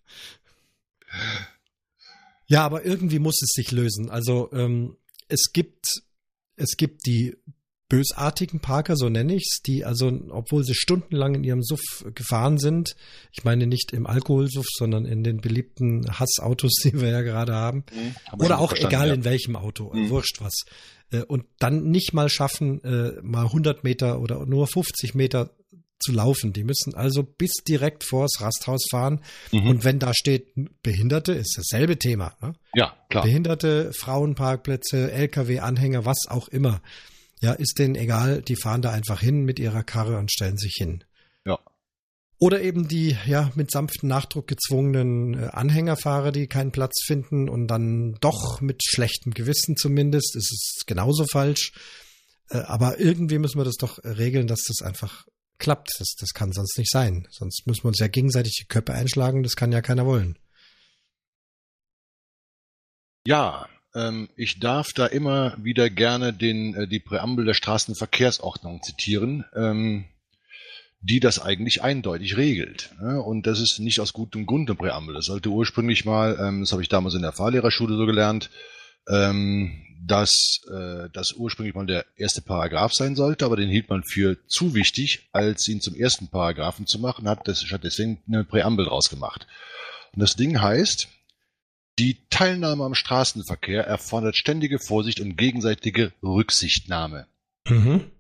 Ja, 2.47 2.65
aber 2.65 2.85
irgendwie 2.85 3.19
muss 3.19 3.41
es 3.43 3.51
sich 3.55 3.71
lösen. 3.71 4.11
Also 4.11 4.51
ähm, 4.53 4.97
es 5.29 5.53
gibt 5.53 5.87
es 6.57 6.77
gibt 6.77 7.07
die 7.07 7.37
bösartigen 7.89 8.61
Parker, 8.61 8.97
so 8.97 9.09
nenne 9.09 9.35
ich's, 9.35 9.61
die 9.61 9.85
also, 9.85 10.11
obwohl 10.31 10.65
sie 10.65 10.75
stundenlang 10.75 11.35
in 11.35 11.45
ihrem 11.45 11.63
Suff 11.63 12.05
gefahren 12.15 12.59
sind, 12.59 12.97
ich 13.33 13.45
meine 13.45 13.67
nicht 13.67 13.93
im 13.93 14.07
Alkoholsuff, 14.07 14.67
sondern 14.77 15.05
in 15.05 15.23
den 15.23 15.41
beliebten 15.41 16.07
Hassautos, 16.19 16.73
die 16.85 17.01
wir 17.01 17.11
ja 17.11 17.23
gerade 17.23 17.55
haben, 17.55 17.85
mhm, 17.93 18.41
oder 18.41 18.59
auch 18.59 18.73
egal 18.73 19.09
ja. 19.09 19.15
in 19.15 19.25
welchem 19.25 19.57
Auto, 19.57 19.93
mhm. 19.93 20.09
wurscht 20.09 20.41
was, 20.41 20.65
äh, 21.13 21.23
und 21.23 21.45
dann 21.59 21.91
nicht 21.91 22.15
mal 22.15 22.29
schaffen, 22.29 22.83
äh, 22.85 23.21
mal 23.23 23.47
100 23.47 23.85
Meter 23.85 24.21
oder 24.21 24.47
nur 24.47 24.67
50 24.67 25.15
Meter 25.15 25.51
zu 26.01 26.13
laufen. 26.13 26.53
Die 26.53 26.65
müssen 26.65 26.95
also 26.95 27.23
bis 27.23 27.53
direkt 27.67 28.05
vors 28.05 28.41
Rasthaus 28.41 28.85
fahren. 28.91 29.21
Mhm. 29.53 29.69
Und 29.69 29.85
wenn 29.85 29.99
da 29.99 30.13
steht 30.15 30.53
Behinderte, 30.83 31.33
ist 31.33 31.57
dasselbe 31.57 31.99
Thema. 31.99 32.35
Ne? 32.43 32.55
Ja, 32.75 32.97
klar. 33.09 33.25
Behinderte, 33.25 33.93
Frauenparkplätze, 33.93 35.13
Lkw-Anhänger, 35.13 36.05
was 36.05 36.27
auch 36.29 36.49
immer. 36.49 36.83
Ja, 37.45 37.53
ist 37.53 37.79
denen 37.79 37.95
egal, 37.95 38.41
die 38.41 38.57
fahren 38.57 38.81
da 38.81 38.91
einfach 38.91 39.21
hin 39.21 39.45
mit 39.45 39.59
ihrer 39.59 39.83
Karre 39.83 40.17
und 40.17 40.33
stellen 40.33 40.57
sich 40.57 40.77
hin. 40.79 41.05
Ja. 41.45 41.59
Oder 42.39 42.63
eben 42.63 42.89
die, 42.89 43.19
ja, 43.27 43.53
mit 43.55 43.71
sanftem 43.71 44.09
Nachdruck 44.09 44.47
gezwungenen 44.47 45.35
äh, 45.35 45.47
Anhängerfahrer, 45.49 46.33
die 46.33 46.47
keinen 46.47 46.73
Platz 46.73 47.03
finden 47.05 47.51
und 47.51 47.67
dann 47.67 48.15
doch 48.23 48.63
mit 48.63 48.81
schlechtem 48.83 49.35
Gewissen 49.35 49.77
zumindest, 49.77 50.35
ist 50.37 50.53
es 50.53 50.87
genauso 50.87 51.27
falsch. 51.31 51.73
Äh, 52.49 52.61
aber 52.61 52.99
irgendwie 52.99 53.39
müssen 53.39 53.59
wir 53.59 53.65
das 53.65 53.77
doch 53.77 54.03
regeln, 54.03 54.47
dass 54.47 54.63
das 54.67 54.81
einfach 54.81 55.27
klappt. 55.59 55.91
Das, 55.99 56.15
das 56.19 56.31
kann 56.31 56.51
sonst 56.51 56.79
nicht 56.79 56.91
sein. 56.91 57.29
Sonst 57.31 57.67
müssen 57.67 57.85
wir 57.85 57.89
uns 57.89 57.99
ja 57.99 58.09
gegenseitig 58.09 58.55
die 58.59 58.69
Köpfe 58.69 58.95
einschlagen, 58.95 59.43
das 59.43 59.55
kann 59.55 59.71
ja 59.71 59.83
keiner 59.83 60.07
wollen. 60.07 60.39
Ja, 63.27 63.69
ich 64.37 64.61
darf 64.61 64.93
da 64.93 65.07
immer 65.07 65.57
wieder 65.63 65.89
gerne 65.89 66.33
den, 66.33 66.75
äh, 66.75 66.89
die 66.89 67.01
Präambel 67.01 67.45
der 67.45 67.55
Straßenverkehrsordnung 67.55 68.83
zitieren. 68.83 69.45
Ähm, 69.55 70.07
die 71.05 71.21
das 71.21 71.39
eigentlich 71.39 71.83
eindeutig 71.83 72.39
regelt. 72.39 72.91
Ne? 72.99 73.21
Und 73.21 73.47
das 73.47 73.61
ist 73.61 73.79
nicht 73.79 74.01
aus 74.01 74.15
gutem 74.15 74.47
Grund 74.47 74.71
eine 74.71 74.77
Präambel. 74.77 75.15
Das 75.15 75.27
sollte 75.27 75.51
ursprünglich 75.51 76.07
mal, 76.07 76.39
ähm, 76.41 76.61
das 76.61 76.73
habe 76.73 76.81
ich 76.81 76.89
damals 76.89 77.15
in 77.15 77.21
der 77.21 77.33
Fahrlehrerschule 77.33 77.95
so 77.95 78.07
gelernt, 78.07 78.49
ähm, 79.07 79.83
dass 80.03 80.61
äh, 80.71 81.11
das 81.13 81.35
ursprünglich 81.35 81.75
mal 81.75 81.87
der 81.87 82.07
erste 82.17 82.41
Paragraph 82.41 82.95
sein 82.95 83.17
sollte, 83.17 83.45
aber 83.45 83.57
den 83.57 83.69
hielt 83.69 83.91
man 83.91 84.03
für 84.03 84.39
zu 84.47 84.75
wichtig, 84.75 85.29
als 85.33 85.69
ihn 85.69 85.83
zum 85.83 85.95
ersten 85.95 86.29
Paragraphen 86.29 86.87
zu 86.87 86.99
machen, 86.99 87.29
hat, 87.29 87.47
das, 87.49 87.63
hat 87.71 87.85
deswegen 87.85 88.23
eine 88.27 88.45
Präambel 88.45 88.87
draus 88.87 89.11
gemacht. 89.11 89.47
Und 90.15 90.21
das 90.21 90.37
Ding 90.37 90.61
heißt, 90.61 91.09
die 91.99 92.19
Teilnahme 92.31 92.85
am 92.85 92.95
Straßenverkehr 92.95 93.87
erfordert 93.87 94.37
ständige 94.37 94.79
Vorsicht 94.79 95.21
und 95.21 95.37
gegenseitige 95.37 96.13
Rücksichtnahme. 96.23 97.27
Mhm. 97.67 98.11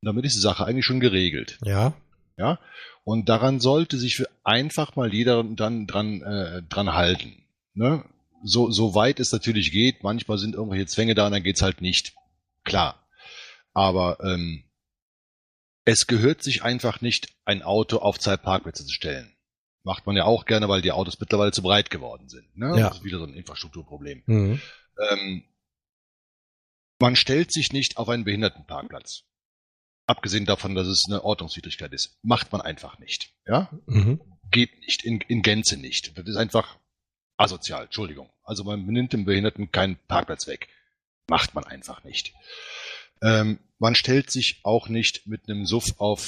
damit 0.00 0.24
ist 0.24 0.36
die 0.36 0.40
Sache 0.40 0.64
eigentlich 0.64 0.86
schon 0.86 1.00
geregelt. 1.00 1.58
Ja. 1.62 1.92
Ja. 2.38 2.58
Und 3.04 3.28
daran 3.28 3.60
sollte 3.60 3.98
sich 3.98 4.24
einfach 4.44 4.96
mal 4.96 5.12
jeder 5.12 5.44
dann 5.44 5.86
dran, 5.86 6.22
äh, 6.22 6.62
dran 6.62 6.94
halten. 6.94 7.44
Ne? 7.74 8.04
so, 8.44 8.70
so 8.70 8.94
weit 8.94 9.18
es 9.20 9.32
natürlich 9.32 9.72
geht, 9.72 10.02
manchmal 10.02 10.38
sind 10.38 10.54
irgendwelche 10.54 10.86
Zwänge 10.86 11.14
da 11.14 11.26
und 11.26 11.32
dann 11.32 11.42
geht's 11.42 11.62
halt 11.62 11.80
nicht. 11.80 12.14
Klar. 12.62 13.06
Aber 13.72 14.18
ähm, 14.22 14.64
es 15.84 16.06
gehört 16.06 16.42
sich 16.42 16.62
einfach 16.62 17.00
nicht, 17.00 17.28
ein 17.44 17.62
Auto 17.62 17.98
auf 17.98 18.18
zwei 18.18 18.36
Parkplätze 18.36 18.84
zu 18.84 18.92
stellen. 18.92 19.33
Macht 19.84 20.06
man 20.06 20.16
ja 20.16 20.24
auch 20.24 20.46
gerne, 20.46 20.68
weil 20.68 20.82
die 20.82 20.92
Autos 20.92 21.20
mittlerweile 21.20 21.52
zu 21.52 21.62
breit 21.62 21.90
geworden 21.90 22.28
sind. 22.28 22.56
Ne? 22.56 22.78
Ja. 22.78 22.88
Das 22.88 22.98
ist 22.98 23.04
wieder 23.04 23.18
so 23.18 23.24
ein 23.24 23.34
Infrastrukturproblem. 23.34 24.22
Mhm. 24.26 24.60
Ähm, 25.10 25.44
man 26.98 27.16
stellt 27.16 27.52
sich 27.52 27.72
nicht 27.72 27.98
auf 27.98 28.08
einen 28.08 28.24
Behindertenparkplatz. 28.24 29.24
Abgesehen 30.06 30.46
davon, 30.46 30.74
dass 30.74 30.86
es 30.86 31.04
eine 31.06 31.22
Ordnungswidrigkeit 31.22 31.92
ist. 31.92 32.18
Macht 32.22 32.50
man 32.50 32.60
einfach 32.62 32.98
nicht. 32.98 33.34
Ja? 33.46 33.70
Mhm. 33.86 34.20
Geht 34.50 34.78
nicht, 34.80 35.04
in, 35.04 35.20
in 35.20 35.42
Gänze 35.42 35.76
nicht. 35.76 36.16
Das 36.16 36.26
ist 36.26 36.36
einfach 36.36 36.78
asozial, 37.36 37.84
Entschuldigung. 37.84 38.30
Also 38.42 38.64
man 38.64 38.84
nimmt 38.86 39.12
dem 39.12 39.24
Behinderten 39.24 39.70
keinen 39.70 39.96
Parkplatz 40.08 40.46
weg. 40.46 40.68
Macht 41.26 41.54
man 41.54 41.64
einfach 41.64 42.04
nicht. 42.04 42.32
Ähm, 43.22 43.58
man 43.78 43.94
stellt 43.94 44.30
sich 44.30 44.60
auch 44.62 44.88
nicht 44.88 45.26
mit 45.26 45.48
einem 45.48 45.66
Suff 45.66 45.94
auf 45.98 46.26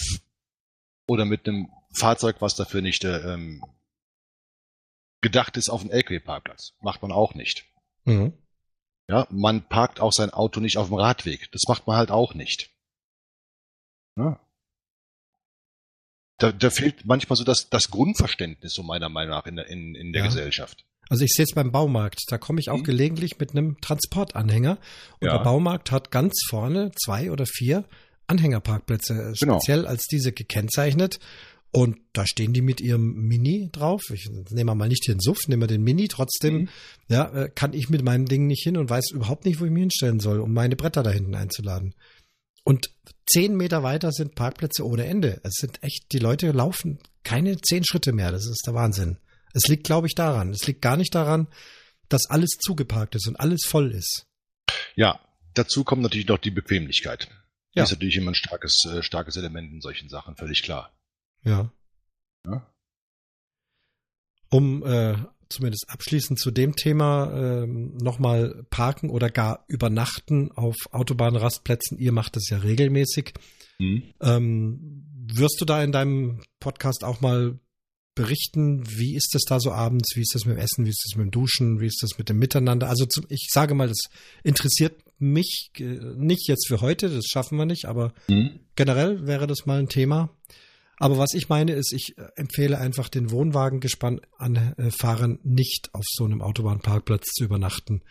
oder 1.07 1.25
mit 1.25 1.47
einem 1.47 1.71
Fahrzeug, 1.95 2.37
was 2.41 2.55
dafür 2.55 2.83
nicht 2.83 3.05
ähm, 3.05 3.65
gedacht 5.21 5.57
ist, 5.57 5.69
auf 5.69 5.81
einen 5.81 5.91
LKW-Parkplatz. 5.91 6.75
Macht 6.81 7.03
man 7.03 7.13
auch 7.13 7.35
nicht. 7.35 7.65
Mhm. 8.05 8.33
Ja, 9.09 9.27
man 9.31 9.69
parkt 9.69 10.01
auch 10.01 10.13
sein 10.13 10.31
Auto 10.31 10.61
nicht 10.61 10.79
auf 10.79 10.89
dem 10.89 10.97
Radweg. 10.97 11.51
Das 11.53 11.63
macht 11.69 11.87
man 11.87 11.97
halt 11.97 12.11
auch 12.11 12.35
nicht. 12.35 12.71
Ja. 14.17 14.41
Da, 16.39 16.53
da 16.53 16.71
fehlt 16.71 17.07
manchmal 17.07 17.37
so 17.37 17.45
das, 17.45 17.71
das 17.71 17.91
Grundverständnis, 17.91 18.75
so 18.75 18.83
meiner 18.83 19.09
Meinung 19.09 19.31
nach, 19.31 19.47
in 19.47 19.57
der, 19.57 19.67
in, 19.69 19.95
in 19.95 20.13
der 20.13 20.23
ja. 20.23 20.29
Gesellschaft. 20.29 20.85
Also 21.09 21.25
ich 21.25 21.33
sehe 21.33 21.45
es 21.45 21.55
beim 21.55 21.71
Baumarkt. 21.71 22.25
Da 22.29 22.39
komme 22.39 22.61
ich 22.61 22.69
auch 22.69 22.79
mhm. 22.79 22.85
gelegentlich 22.85 23.39
mit 23.39 23.53
einem 23.53 23.81
Transportanhänger. 23.81 24.79
Und 25.21 25.29
ja. 25.29 25.37
der 25.37 25.45
Baumarkt 25.45 25.93
hat 25.93 26.11
ganz 26.11 26.35
vorne 26.49 26.91
zwei 26.93 27.31
oder 27.31 27.47
vier 27.47 27.85
Anhängerparkplätze, 28.27 29.15
äh, 29.15 29.33
genau. 29.39 29.59
speziell 29.59 29.87
als 29.87 30.07
diese 30.09 30.33
gekennzeichnet. 30.33 31.21
Und 31.73 31.99
da 32.13 32.27
stehen 32.27 32.53
die 32.53 32.63
mit 32.63 32.81
ihrem 32.81 33.27
Mini 33.27 33.69
drauf. 33.71 34.03
Ich 34.11 34.29
nehme 34.51 34.75
mal 34.75 34.89
nicht 34.89 35.07
den 35.09 35.21
Suff, 35.21 35.47
nehme 35.47 35.67
den 35.67 35.83
Mini. 35.83 36.09
Trotzdem, 36.09 36.55
mhm. 36.55 36.69
ja, 37.09 37.29
äh, 37.35 37.51
kann 37.55 37.75
ich 37.75 37.91
mit 37.91 38.03
meinem 38.03 38.27
Ding 38.27 38.47
nicht 38.47 38.63
hin 38.63 38.77
und 38.77 38.89
weiß 38.89 39.11
überhaupt 39.11 39.45
nicht, 39.45 39.61
wo 39.61 39.67
ich 39.67 39.71
mich 39.71 39.83
hinstellen 39.83 40.21
soll, 40.21 40.41
um 40.41 40.55
meine 40.55 40.77
Bretter 40.77 41.03
da 41.03 41.11
hinten 41.11 41.35
einzuladen. 41.35 41.95
Und 42.65 42.91
zehn 43.27 43.57
Meter 43.57 43.83
weiter 43.83 44.11
sind 44.11 44.35
Parkplätze 44.35 44.87
ohne 44.87 45.07
Ende. 45.07 45.41
Es 45.45 45.55
sind 45.55 45.83
echt, 45.83 46.13
die 46.13 46.19
Leute 46.19 46.51
laufen 46.53 46.99
keine 47.27 47.61
zehn 47.61 47.85
Schritte 47.85 48.13
mehr. 48.13 48.31
Das 48.31 48.47
ist 48.47 48.63
der 48.67 48.75
Wahnsinn. 48.75 49.19
Es 49.53 49.67
liegt, 49.67 49.85
glaube 49.85 50.07
ich, 50.07 50.15
daran. 50.15 50.53
Es 50.53 50.67
liegt 50.67 50.81
gar 50.81 50.97
nicht 50.97 51.15
daran, 51.15 51.49
dass 52.09 52.31
alles 52.31 52.51
zugeparkt 52.61 53.17
ist 53.17 53.27
und 53.27 53.37
alles 53.37 53.65
voll 53.67 53.93
ist. 53.93 54.27
Ja, 54.95 55.21
dazu 55.55 55.83
kommt 55.83 56.03
natürlich 56.03 56.29
noch 56.29 56.39
die 56.39 56.53
Bequemlichkeit. 56.53 57.29
Ja. 57.75 57.83
ist 57.83 57.91
natürlich 57.91 58.17
immer 58.17 58.31
ein 58.31 58.37
starkes, 58.37 58.85
äh, 58.87 59.03
starkes 59.03 59.37
Element 59.37 59.73
in 59.73 59.81
solchen 59.81 60.09
Sachen, 60.09 60.37
völlig 60.37 60.63
klar. 60.63 60.93
Ja. 61.47 61.73
ja? 62.47 62.71
Um 64.51 64.85
äh, 64.85 65.17
zumindest 65.49 65.89
abschließend 65.89 66.39
zu 66.39 66.51
dem 66.51 66.77
Thema 66.77 67.63
äh, 67.63 67.67
nochmal 67.67 68.67
parken 68.71 69.11
oder 69.11 69.31
gar 69.31 69.65
übernachten 69.69 70.51
auf 70.53 70.77
Autobahnrastplätzen. 70.91 71.99
Ihr 71.99 72.13
macht 72.13 72.37
das 72.37 72.49
ja 72.51 72.59
regelmäßig. 72.59 73.35
Mhm. 73.79 74.03
Ähm, 74.21 75.07
wirst 75.33 75.61
du 75.61 75.65
da 75.65 75.83
in 75.83 75.93
deinem 75.93 76.43
Podcast 76.61 77.05
auch 77.05 77.21
mal 77.21 77.59
berichten, 78.15 78.83
wie 78.89 79.15
ist 79.15 79.35
das 79.35 79.43
da 79.43 79.61
so 79.61 79.71
abends, 79.71 80.17
wie 80.17 80.23
ist 80.23 80.35
das 80.35 80.47
mit 80.47 80.57
dem 80.57 80.61
Essen, 80.61 80.87
wie 80.87 80.91
ist 80.91 81.05
das 81.05 81.17
mit 81.17 81.27
dem 81.27 81.31
Duschen, 81.31 81.81
wie 81.81 81.87
ist 81.87 82.03
das 82.03 82.19
mit 82.19 82.29
dem 82.29 82.39
Miteinander. 82.39 82.89
Also 82.89 83.05
zum, 83.05 83.27
ich 83.29 83.49
sage 83.53 83.75
mal, 83.75 83.89
das 83.89 84.09
interessiert 84.43 85.03
mich 85.19 85.71
äh, 85.79 85.99
nicht 86.17 86.49
jetzt 86.49 86.67
für 86.67 86.81
heute, 86.81 87.11
das 87.11 87.27
schaffen 87.27 87.59
wir 87.59 87.67
nicht, 87.67 87.85
aber 87.85 88.13
mhm. 88.29 88.61
generell 88.75 89.27
wäre 89.27 89.47
das 89.47 89.67
mal 89.67 89.79
ein 89.79 89.89
Thema. 89.89 90.31
Aber 90.99 91.19
was 91.19 91.35
ich 91.35 91.49
meine 91.49 91.73
ist, 91.73 91.93
ich 91.93 92.17
äh, 92.17 92.29
empfehle 92.37 92.79
einfach 92.79 93.09
den 93.09 93.31
Wohnwagengespann 93.31 94.21
an 94.39 94.75
Fahrern 94.91 95.39
nicht 95.43 95.91
auf 95.93 96.05
so 96.07 96.25
einem 96.25 96.43
Autobahnparkplatz 96.43 97.33
zu 97.33 97.45
übernachten. 97.45 98.03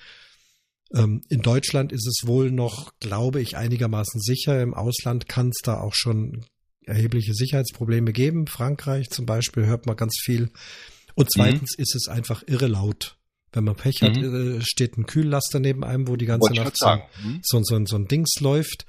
Ähm, 0.93 1.21
in 1.29 1.41
Deutschland 1.41 1.91
ist 1.91 2.07
es 2.07 2.27
wohl 2.27 2.51
noch, 2.51 2.93
glaube 2.99 3.41
ich, 3.41 3.57
einigermaßen 3.57 4.21
sicher. 4.21 4.61
Im 4.61 4.73
Ausland 4.73 5.27
kann 5.27 5.49
es 5.49 5.61
da 5.63 5.79
auch 5.79 5.93
schon 5.95 6.45
erhebliche 6.85 7.33
Sicherheitsprobleme 7.33 8.13
geben. 8.13 8.47
Frankreich 8.47 9.09
zum 9.09 9.25
Beispiel 9.25 9.65
hört 9.65 9.85
man 9.85 9.95
ganz 9.95 10.17
viel. 10.23 10.51
Und 11.15 11.31
zweitens 11.31 11.77
mhm. 11.77 11.81
ist 11.81 11.95
es 11.95 12.07
einfach 12.07 12.43
irre 12.45 12.67
laut. 12.67 13.17
Wenn 13.51 13.63
man 13.63 13.75
Pech 13.75 14.01
hat, 14.01 14.15
mhm. 14.15 14.59
Äh, 14.59 14.61
steht 14.61 14.97
ein 14.97 15.05
Kühllaster 15.05 15.59
neben 15.59 15.83
einem, 15.83 16.07
wo 16.07 16.17
die 16.17 16.25
ganze 16.25 16.49
Wollte 16.49 16.63
Nacht 16.63 16.77
so, 16.77 16.87
mhm. 17.23 17.39
so, 17.41 17.61
so, 17.63 17.85
so, 17.85 17.95
ein 17.95 18.07
Dings 18.07 18.35
läuft. 18.39 18.85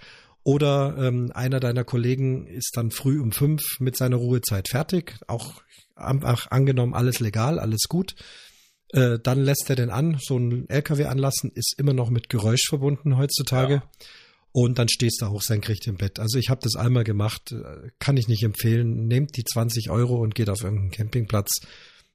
Oder 0.46 0.94
ähm, 0.96 1.32
einer 1.34 1.58
deiner 1.58 1.82
Kollegen 1.82 2.46
ist 2.46 2.76
dann 2.76 2.92
früh 2.92 3.20
um 3.20 3.32
fünf 3.32 3.80
mit 3.80 3.96
seiner 3.96 4.16
Ruhezeit 4.16 4.68
fertig. 4.68 5.18
Auch, 5.26 5.60
auch 5.96 6.46
angenommen, 6.50 6.94
alles 6.94 7.18
legal, 7.18 7.58
alles 7.58 7.88
gut. 7.88 8.14
Äh, 8.90 9.18
dann 9.20 9.40
lässt 9.40 9.68
er 9.68 9.74
den 9.74 9.90
an. 9.90 10.18
So 10.20 10.38
ein 10.38 10.68
LKW 10.68 11.06
anlassen 11.06 11.50
ist 11.52 11.74
immer 11.78 11.94
noch 11.94 12.10
mit 12.10 12.28
Geräusch 12.28 12.68
verbunden 12.68 13.16
heutzutage. 13.16 13.74
Ja 13.74 13.82
und 14.52 14.78
dann 14.78 14.88
stehst 14.88 15.20
du 15.20 15.26
auch 15.26 15.42
senkrecht 15.42 15.86
im 15.86 15.96
Bett. 15.96 16.18
Also 16.18 16.38
ich 16.38 16.48
habe 16.48 16.62
das 16.62 16.76
einmal 16.76 17.04
gemacht, 17.04 17.52
äh, 17.52 17.90
kann 17.98 18.16
ich 18.16 18.26
nicht 18.26 18.42
empfehlen. 18.42 19.06
Nehmt 19.06 19.36
die 19.36 19.44
20 19.44 19.90
Euro 19.90 20.16
und 20.16 20.34
geht 20.34 20.48
auf 20.48 20.62
irgendeinen 20.62 20.92
Campingplatz. 20.92 21.60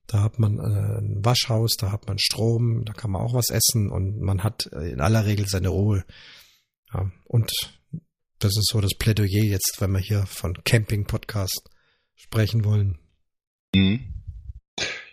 Da 0.08 0.24
hat 0.24 0.40
man 0.40 0.58
äh, 0.58 1.02
ein 1.02 1.24
Waschhaus, 1.24 1.76
da 1.76 1.92
hat 1.92 2.08
man 2.08 2.18
Strom, 2.18 2.84
da 2.84 2.94
kann 2.94 3.12
man 3.12 3.22
auch 3.22 3.36
was 3.36 3.52
essen 3.52 3.92
und 3.92 4.22
man 4.22 4.44
hat 4.44 4.70
äh, 4.74 4.90
in 4.90 5.02
aller 5.02 5.28
Regel 5.28 5.48
seine 5.48 5.68
Ruhe. 5.68 6.04
Ja, 6.92 7.12
und 7.26 7.52
das 8.44 8.58
ist 8.58 8.70
so 8.72 8.82
das 8.82 8.94
Plädoyer 8.98 9.44
jetzt, 9.44 9.78
wenn 9.80 9.92
wir 9.92 10.00
hier 10.00 10.26
von 10.26 10.54
Camping-Podcast 10.64 11.70
sprechen 12.16 12.66
wollen. 12.66 13.00
Mhm. 13.74 14.14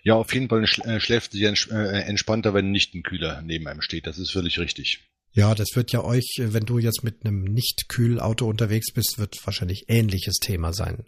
Ja, 0.02 0.14
auf 0.14 0.32
jeden 0.32 0.48
Fall 0.48 0.66
schläft 0.66 1.32
sie 1.32 1.44
entspannter, 1.44 2.54
wenn 2.54 2.70
nicht 2.70 2.94
ein 2.94 3.02
Kühler 3.02 3.42
neben 3.42 3.66
einem 3.68 3.82
steht. 3.82 4.06
Das 4.06 4.18
ist 4.18 4.30
völlig 4.30 4.58
richtig. 4.58 5.04
Ja, 5.32 5.54
das 5.54 5.68
wird 5.74 5.92
ja 5.92 6.02
euch, 6.02 6.26
wenn 6.38 6.64
du 6.64 6.78
jetzt 6.78 7.04
mit 7.04 7.24
einem 7.24 7.44
Nicht-Kühlauto 7.44 8.48
unterwegs 8.48 8.92
bist, 8.92 9.18
wird 9.18 9.36
wahrscheinlich 9.44 9.84
ähnliches 9.88 10.36
Thema 10.36 10.72
sein. 10.72 11.04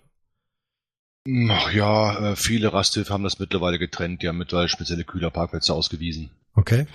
Ach 1.49 1.73
ja, 1.73 2.33
äh, 2.33 2.37
viele 2.37 2.73
Rasthöfe 2.73 3.13
haben 3.13 3.25
das 3.25 3.39
mittlerweile 3.39 3.79
getrennt. 3.79 4.23
Die 4.23 4.29
haben 4.29 4.39
mittlerweile 4.39 4.69
spezielle 4.69 5.05
Kühlerparkplätze 5.05 5.73
ausgewiesen. 5.73 6.31
Okay. 6.55 6.87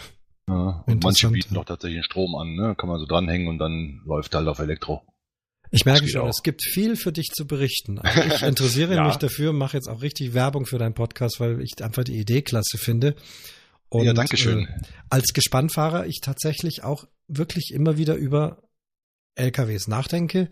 Ja, 0.47 0.83
und 0.85 1.03
manche 1.03 1.29
bieten 1.29 1.57
auch 1.57 1.65
tatsächlich 1.65 2.05
Strom 2.05 2.35
an. 2.35 2.55
Ne? 2.55 2.75
Kann 2.77 2.89
man 2.89 2.99
so 2.99 3.05
dranhängen 3.05 3.47
und 3.47 3.57
dann 3.57 4.01
läuft 4.05 4.35
halt 4.35 4.47
auf 4.47 4.59
Elektro. 4.59 5.01
Ich 5.71 5.85
merke 5.85 6.07
schon, 6.07 6.21
auch. 6.21 6.29
es 6.29 6.43
gibt 6.43 6.63
viel 6.63 6.95
für 6.95 7.11
dich 7.11 7.31
zu 7.33 7.45
berichten. 7.45 7.99
Also 8.03 8.35
ich 8.35 8.41
interessiere 8.43 8.95
ja. 8.95 9.07
mich 9.07 9.17
dafür, 9.17 9.53
mache 9.53 9.77
jetzt 9.77 9.87
auch 9.87 10.01
richtig 10.01 10.33
Werbung 10.33 10.65
für 10.65 10.77
deinen 10.77 10.93
Podcast, 10.93 11.39
weil 11.39 11.61
ich 11.61 11.83
einfach 11.83 12.03
die 12.03 12.17
Idee 12.17 12.41
klasse 12.41 12.77
finde. 12.77 13.15
Und, 13.89 14.05
ja, 14.05 14.13
danke 14.13 14.37
schön. 14.37 14.65
Äh, 14.65 14.81
als 15.09 15.33
Gespannfahrer 15.33 16.05
ich 16.05 16.19
tatsächlich 16.21 16.83
auch 16.83 17.07
wirklich 17.27 17.71
immer 17.73 17.97
wieder 17.97 18.15
über 18.15 18.63
LKWs 19.35 19.87
nachdenke, 19.87 20.49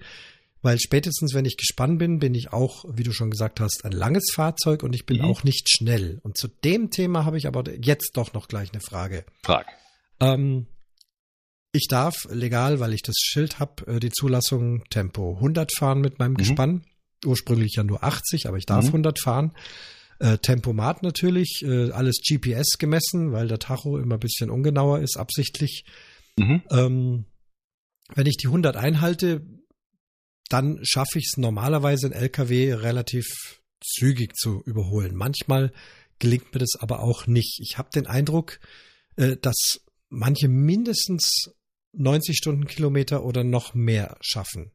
weil 0.62 0.80
spätestens, 0.80 1.34
wenn 1.34 1.46
ich 1.46 1.58
gespannt 1.58 2.00
bin, 2.00 2.20
bin 2.20 2.34
ich 2.34 2.54
auch, 2.54 2.86
wie 2.88 3.04
du 3.04 3.12
schon 3.12 3.30
gesagt 3.30 3.60
hast, 3.60 3.84
ein 3.84 3.92
langes 3.92 4.32
Fahrzeug 4.34 4.82
und 4.84 4.94
ich 4.94 5.06
bin 5.06 5.18
mhm. 5.18 5.26
auch 5.26 5.44
nicht 5.44 5.70
schnell. 5.70 6.20
Und 6.24 6.38
zu 6.38 6.48
dem 6.48 6.90
Thema 6.90 7.26
habe 7.26 7.38
ich 7.38 7.48
aber 7.48 7.64
jetzt 7.82 8.12
doch 8.16 8.34
noch 8.34 8.48
gleich 8.48 8.72
eine 8.72 8.82
Frage. 8.82 9.26
Frag. 9.44 9.68
Ähm, 10.22 10.68
ich 11.74 11.88
darf 11.88 12.28
legal, 12.30 12.80
weil 12.80 12.94
ich 12.94 13.02
das 13.02 13.16
Schild 13.18 13.60
habe, 13.60 13.86
äh, 13.88 14.00
die 14.00 14.12
Zulassung 14.12 14.84
Tempo 14.90 15.36
100 15.36 15.76
fahren 15.76 16.02
mit 16.02 16.20
meinem 16.20 16.34
mhm. 16.34 16.38
Gespann. 16.38 16.84
Ursprünglich 17.26 17.74
ja 17.76 17.84
nur 17.84 18.04
80, 18.04 18.48
aber 18.48 18.58
ich 18.58 18.66
darf 18.66 18.84
mhm. 18.86 18.90
100 18.90 19.20
fahren. 19.20 19.54
Äh, 20.20 20.38
Tempomat 20.38 21.02
natürlich, 21.02 21.64
äh, 21.66 21.90
alles 21.92 22.22
GPS 22.22 22.78
gemessen, 22.78 23.32
weil 23.32 23.48
der 23.48 23.60
Tacho 23.60 23.98
immer 23.98 24.16
ein 24.16 24.20
bisschen 24.20 24.52
ungenauer 24.52 25.00
ist, 25.00 25.18
absichtlich. 25.18 25.86
Mhm. 26.38 26.62
Ähm, 26.70 27.26
wenn 28.14 28.28
ich 28.28 28.38
die 28.38 28.48
100 28.48 28.78
einhalte, 28.78 29.42
dann 30.50 30.80
schaffe 30.84 31.18
ich 31.18 31.26
es 31.32 31.38
normalerweise, 31.38 32.08
einen 32.08 32.16
LKW 32.16 32.74
relativ 32.74 33.26
zügig 33.84 34.36
zu 34.36 34.62
überholen. 34.66 35.16
Manchmal 35.16 35.74
gelingt 36.20 36.54
mir 36.54 36.60
das 36.60 36.76
aber 36.78 37.00
auch 37.00 37.26
nicht. 37.26 37.60
Ich 37.62 37.80
habe 37.80 37.90
den 37.96 38.06
Eindruck, 38.06 38.60
äh, 39.16 39.38
dass 39.38 39.82
manche 40.10 40.48
mindestens 40.48 41.52
90 41.94 42.38
Stundenkilometer 42.38 43.24
oder 43.24 43.44
noch 43.44 43.74
mehr 43.74 44.18
schaffen. 44.22 44.72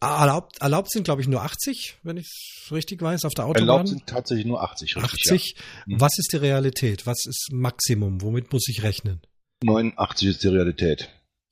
Erlaubt, 0.00 0.60
erlaubt 0.60 0.90
sind, 0.90 1.04
glaube 1.04 1.22
ich, 1.22 1.28
nur 1.28 1.42
80, 1.42 1.98
wenn 2.02 2.18
ich 2.18 2.26
es 2.26 2.70
richtig 2.70 3.00
weiß, 3.00 3.24
auf 3.24 3.32
der 3.32 3.46
Autobahn. 3.46 3.68
Erlaubt 3.68 3.88
sind 3.88 4.06
tatsächlich 4.06 4.46
nur 4.46 4.62
80, 4.62 4.96
richtig, 4.96 5.24
80. 5.24 5.54
Ja. 5.56 5.62
Mhm. 5.86 6.00
Was 6.00 6.18
ist 6.18 6.32
die 6.32 6.36
Realität? 6.36 7.06
Was 7.06 7.24
ist 7.26 7.48
Maximum? 7.52 8.20
Womit 8.20 8.52
muss 8.52 8.68
ich 8.68 8.82
rechnen? 8.82 9.22
89 9.62 10.28
ist 10.28 10.44
die 10.44 10.48
Realität. 10.48 11.08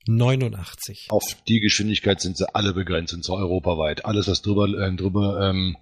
89. 0.07 1.07
Auf 1.09 1.23
die 1.47 1.59
Geschwindigkeit 1.59 2.21
sind 2.21 2.37
sie 2.37 2.53
alle 2.53 2.73
begrenzt, 2.73 3.13
und 3.13 3.25
zwar 3.25 3.37
europaweit. 3.37 4.05
Alles, 4.05 4.27
was 4.27 4.43
drüber, 4.43 4.67
äh, 4.67 4.95
drüber 4.95 5.49
ähm, 5.49 5.75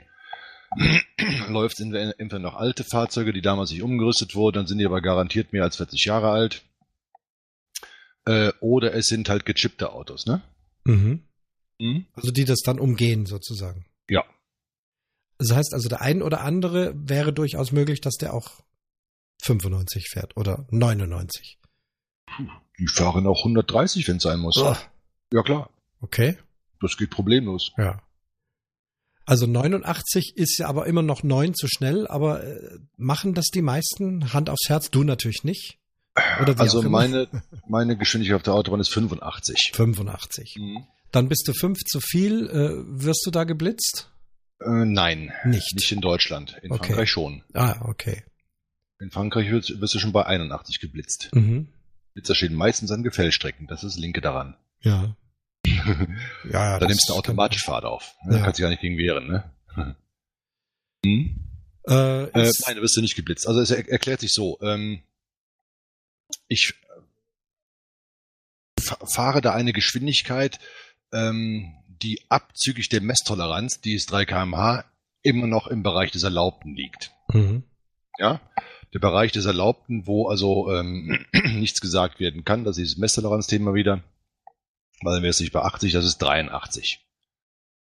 läuft, 1.49 1.77
sind 1.77 1.93
entweder 1.93 2.39
noch 2.39 2.55
alte 2.55 2.85
Fahrzeuge, 2.85 3.33
die 3.33 3.41
damals 3.41 3.71
nicht 3.71 3.83
umgerüstet 3.83 4.35
wurden, 4.35 4.55
dann 4.55 4.67
sind 4.67 4.77
die 4.77 4.85
aber 4.85 5.01
garantiert 5.01 5.51
mehr 5.51 5.63
als 5.63 5.75
40 5.75 6.05
Jahre 6.05 6.29
alt. 6.29 6.63
Äh, 8.25 8.51
oder 8.59 8.93
es 8.93 9.07
sind 9.07 9.29
halt 9.29 9.45
gechippte 9.45 9.91
Autos, 9.91 10.25
ne? 10.25 10.41
Mhm. 10.85 11.23
mhm. 11.79 12.05
Also 12.13 12.31
die 12.31 12.45
das 12.45 12.59
dann 12.61 12.79
umgehen, 12.79 13.25
sozusagen. 13.25 13.85
Ja. 14.09 14.23
Das 15.37 15.51
heißt 15.51 15.73
also, 15.73 15.89
der 15.89 16.01
ein 16.01 16.21
oder 16.21 16.41
andere 16.41 16.93
wäre 16.95 17.33
durchaus 17.33 17.71
möglich, 17.71 18.01
dass 18.01 18.15
der 18.15 18.33
auch 18.33 18.63
95 19.43 20.07
fährt 20.09 20.37
oder 20.37 20.65
99. 20.71 21.59
Die 22.79 22.87
fahren 22.87 23.27
auch 23.27 23.39
130, 23.39 24.07
wenn 24.07 24.17
es 24.17 24.23
sein 24.23 24.39
muss. 24.39 24.57
Oh. 24.57 24.75
Ja, 25.31 25.43
klar. 25.43 25.69
Okay. 26.01 26.37
Das 26.79 26.97
geht 26.97 27.09
problemlos. 27.09 27.71
Ja. 27.77 28.01
Also 29.25 29.47
89 29.47 30.33
ist 30.35 30.57
ja 30.59 30.67
aber 30.67 30.85
immer 30.85 31.01
noch 31.01 31.23
9 31.23 31.53
zu 31.53 31.67
schnell, 31.67 32.07
aber 32.07 32.43
äh, 32.43 32.79
machen 32.97 33.33
das 33.33 33.45
die 33.47 33.61
meisten 33.61 34.33
Hand 34.33 34.49
aufs 34.49 34.67
Herz? 34.67 34.89
Du 34.89 35.03
natürlich 35.03 35.43
nicht. 35.43 35.79
Also 36.15 36.83
meine, 36.83 37.27
meine 37.67 37.97
Geschwindigkeit 37.97 38.35
auf 38.35 38.43
der 38.43 38.53
Autobahn 38.53 38.79
ist 38.79 38.93
85. 38.93 39.71
85. 39.73 40.55
Mhm. 40.59 40.87
Dann 41.11 41.29
bist 41.29 41.47
du 41.47 41.53
5 41.53 41.79
zu 41.85 41.99
viel. 41.99 42.49
Äh, 42.49 43.03
wirst 43.03 43.25
du 43.25 43.31
da 43.31 43.43
geblitzt? 43.43 44.11
Äh, 44.59 44.85
nein. 44.85 45.31
Nicht. 45.45 45.73
Nicht 45.75 45.91
in 45.91 46.01
Deutschland. 46.01 46.57
In 46.61 46.71
okay. 46.71 46.87
Frankreich 46.87 47.11
schon. 47.11 47.43
Ah, 47.53 47.81
okay. 47.87 48.23
In 48.99 49.11
Frankreich 49.11 49.51
wirst, 49.51 49.81
wirst 49.81 49.93
du 49.95 49.99
schon 49.99 50.11
bei 50.11 50.25
81 50.25 50.79
geblitzt. 50.79 51.29
Mhm. 51.33 51.67
Blitzer 52.13 52.35
stehen 52.35 52.53
meistens 52.53 52.91
an 52.91 53.03
Gefällstrecken. 53.03 53.67
Das 53.67 53.83
ist 53.83 53.95
das 53.95 54.01
Linke 54.01 54.21
daran. 54.21 54.55
Ja. 54.81 55.15
ja, 55.65 56.79
da 56.79 56.87
nimmst 56.87 57.09
du 57.09 57.13
automatisch 57.13 57.63
Fahrt 57.63 57.85
auf. 57.85 58.15
Ne? 58.25 58.37
Ja. 58.37 58.43
Kannst 58.43 58.59
dich 58.59 58.63
gar 58.63 58.69
nicht 58.69 58.81
gegen 58.81 58.97
wehren, 58.97 59.27
ne? 59.27 59.51
hm? 61.05 61.39
äh, 61.87 62.23
äh, 62.23 62.51
nein, 62.65 62.75
du 62.75 62.81
wirst 62.81 62.95
du 62.95 63.01
nicht 63.01 63.15
geblitzt. 63.15 63.47
Also 63.47 63.61
es 63.61 63.71
er 63.71 63.87
erklärt 63.89 64.19
sich 64.19 64.31
so. 64.31 64.59
Ähm, 64.61 65.01
ich 66.53 66.73
fahre 68.77 69.41
da 69.41 69.53
eine 69.53 69.73
Geschwindigkeit, 69.73 70.59
ähm, 71.11 71.73
die 71.87 72.21
abzüglich 72.29 72.89
der 72.89 73.01
Messtoleranz, 73.01 73.81
die 73.81 73.93
ist 73.93 74.11
3 74.11 74.25
kmh, 74.25 74.85
immer 75.21 75.47
noch 75.47 75.67
im 75.67 75.83
Bereich 75.83 76.11
des 76.11 76.23
Erlaubten 76.23 76.75
liegt. 76.75 77.11
Mhm. 77.29 77.63
Ja, 78.19 78.41
der 78.93 78.99
Bereich 78.99 79.31
des 79.31 79.45
Erlaubten, 79.45 80.05
wo 80.05 80.27
also 80.27 80.71
ähm, 80.71 81.25
nichts 81.33 81.81
gesagt 81.81 82.19
werden 82.19 82.45
kann, 82.45 82.63
das 82.63 82.77
ist 82.77 82.83
dieses 82.83 82.97
Messtoleranz-Thema 82.97 83.73
wieder, 83.73 84.03
weil 85.01 85.23
wir 85.23 85.29
es 85.29 85.39
nicht 85.39 85.53
bei 85.53 85.61
80, 85.61 85.93
das 85.93 86.05
ist 86.05 86.17
83. 86.19 86.99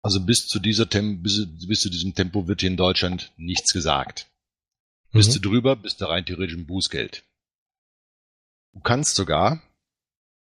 Also 0.02 0.22
bis 0.22 0.48
zu 0.48 0.60
dieser 0.60 0.90
Tem 0.90 1.22
bis, 1.22 1.46
bis, 1.68 1.82
zu 1.82 1.90
diesem 1.90 2.14
Tempo 2.14 2.48
wird 2.48 2.62
hier 2.62 2.70
in 2.70 2.78
Deutschland 2.78 3.34
nichts 3.38 3.74
gesagt. 3.74 4.28
Mhm. 5.12 5.18
Bist 5.18 5.36
du 5.36 5.40
drüber, 5.40 5.76
bist 5.76 6.00
du 6.00 6.06
rein 6.06 6.26
theoretisch 6.26 6.56
ein 6.56 6.68
Bußgeld. 6.68 7.24
Du 8.74 8.80
kannst 8.82 9.16
sogar 9.16 9.62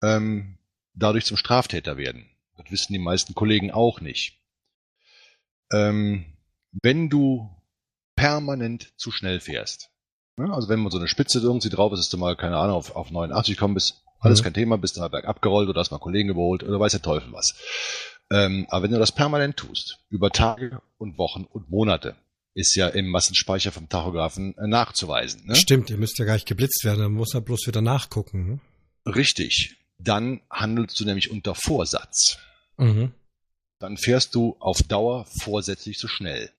ähm, 0.01 0.57
dadurch 0.93 1.25
zum 1.25 1.37
Straftäter 1.37 1.97
werden. 1.97 2.29
Das 2.57 2.71
wissen 2.71 2.93
die 2.93 2.99
meisten 2.99 3.35
Kollegen 3.35 3.71
auch 3.71 4.01
nicht. 4.01 4.39
Ähm, 5.71 6.25
wenn 6.71 7.09
du 7.09 7.49
permanent 8.15 8.91
zu 8.97 9.11
schnell 9.11 9.39
fährst, 9.39 9.89
ne? 10.35 10.53
also 10.53 10.69
wenn 10.69 10.79
man 10.79 10.91
so 10.91 10.97
eine 10.97 11.07
Spitze 11.07 11.39
irgendwie 11.39 11.69
drauf 11.69 11.93
ist, 11.93 11.99
dass 11.99 12.09
du 12.09 12.17
mal, 12.17 12.35
keine 12.35 12.57
Ahnung, 12.57 12.75
auf, 12.75 12.95
auf 12.95 13.11
89 13.11 13.57
kommen 13.57 13.75
bist, 13.75 14.03
alles 14.19 14.41
mhm. 14.41 14.43
kein 14.43 14.53
Thema, 14.53 14.77
bist 14.77 14.97
du 14.97 15.01
mal 15.01 15.09
bergab 15.09 15.41
gerollt 15.41 15.69
oder 15.69 15.79
hast 15.79 15.91
mal 15.91 15.99
Kollegen 15.99 16.29
überholt 16.29 16.63
oder 16.63 16.79
weiß 16.79 16.91
der 16.91 17.01
Teufel 17.01 17.31
was. 17.31 17.55
Ähm, 18.31 18.67
aber 18.69 18.83
wenn 18.83 18.91
du 18.91 18.99
das 18.99 19.11
permanent 19.11 19.57
tust, 19.57 19.99
über 20.09 20.29
Tage 20.29 20.81
und 20.97 21.17
Wochen 21.17 21.45
und 21.45 21.69
Monate, 21.69 22.15
ist 22.59 22.75
ja 22.75 22.87
im 22.89 23.07
Massenspeicher 23.07 23.71
vom 23.71 23.87
Tachografen 23.87 24.57
äh, 24.57 24.67
nachzuweisen. 24.67 25.45
Ne? 25.45 25.55
Stimmt, 25.55 25.89
ihr 25.89 25.97
müsst 25.97 26.19
ja 26.19 26.25
gar 26.25 26.33
nicht 26.33 26.47
geblitzt 26.47 26.83
werden, 26.83 26.99
dann 26.99 27.13
muss 27.13 27.33
er 27.33 27.41
bloß 27.41 27.67
wieder 27.67 27.81
nachgucken. 27.81 28.59
Ne? 29.05 29.13
Richtig. 29.13 29.77
Dann 29.97 30.41
handelst 30.49 30.99
du 30.99 31.05
nämlich 31.05 31.31
unter 31.31 31.55
Vorsatz. 31.55 32.37
Mhm. 32.77 33.11
Dann 33.79 33.97
fährst 33.97 34.35
du 34.35 34.57
auf 34.59 34.83
Dauer 34.83 35.25
vorsätzlich 35.41 35.97
zu 35.97 36.07
schnell. 36.07 36.51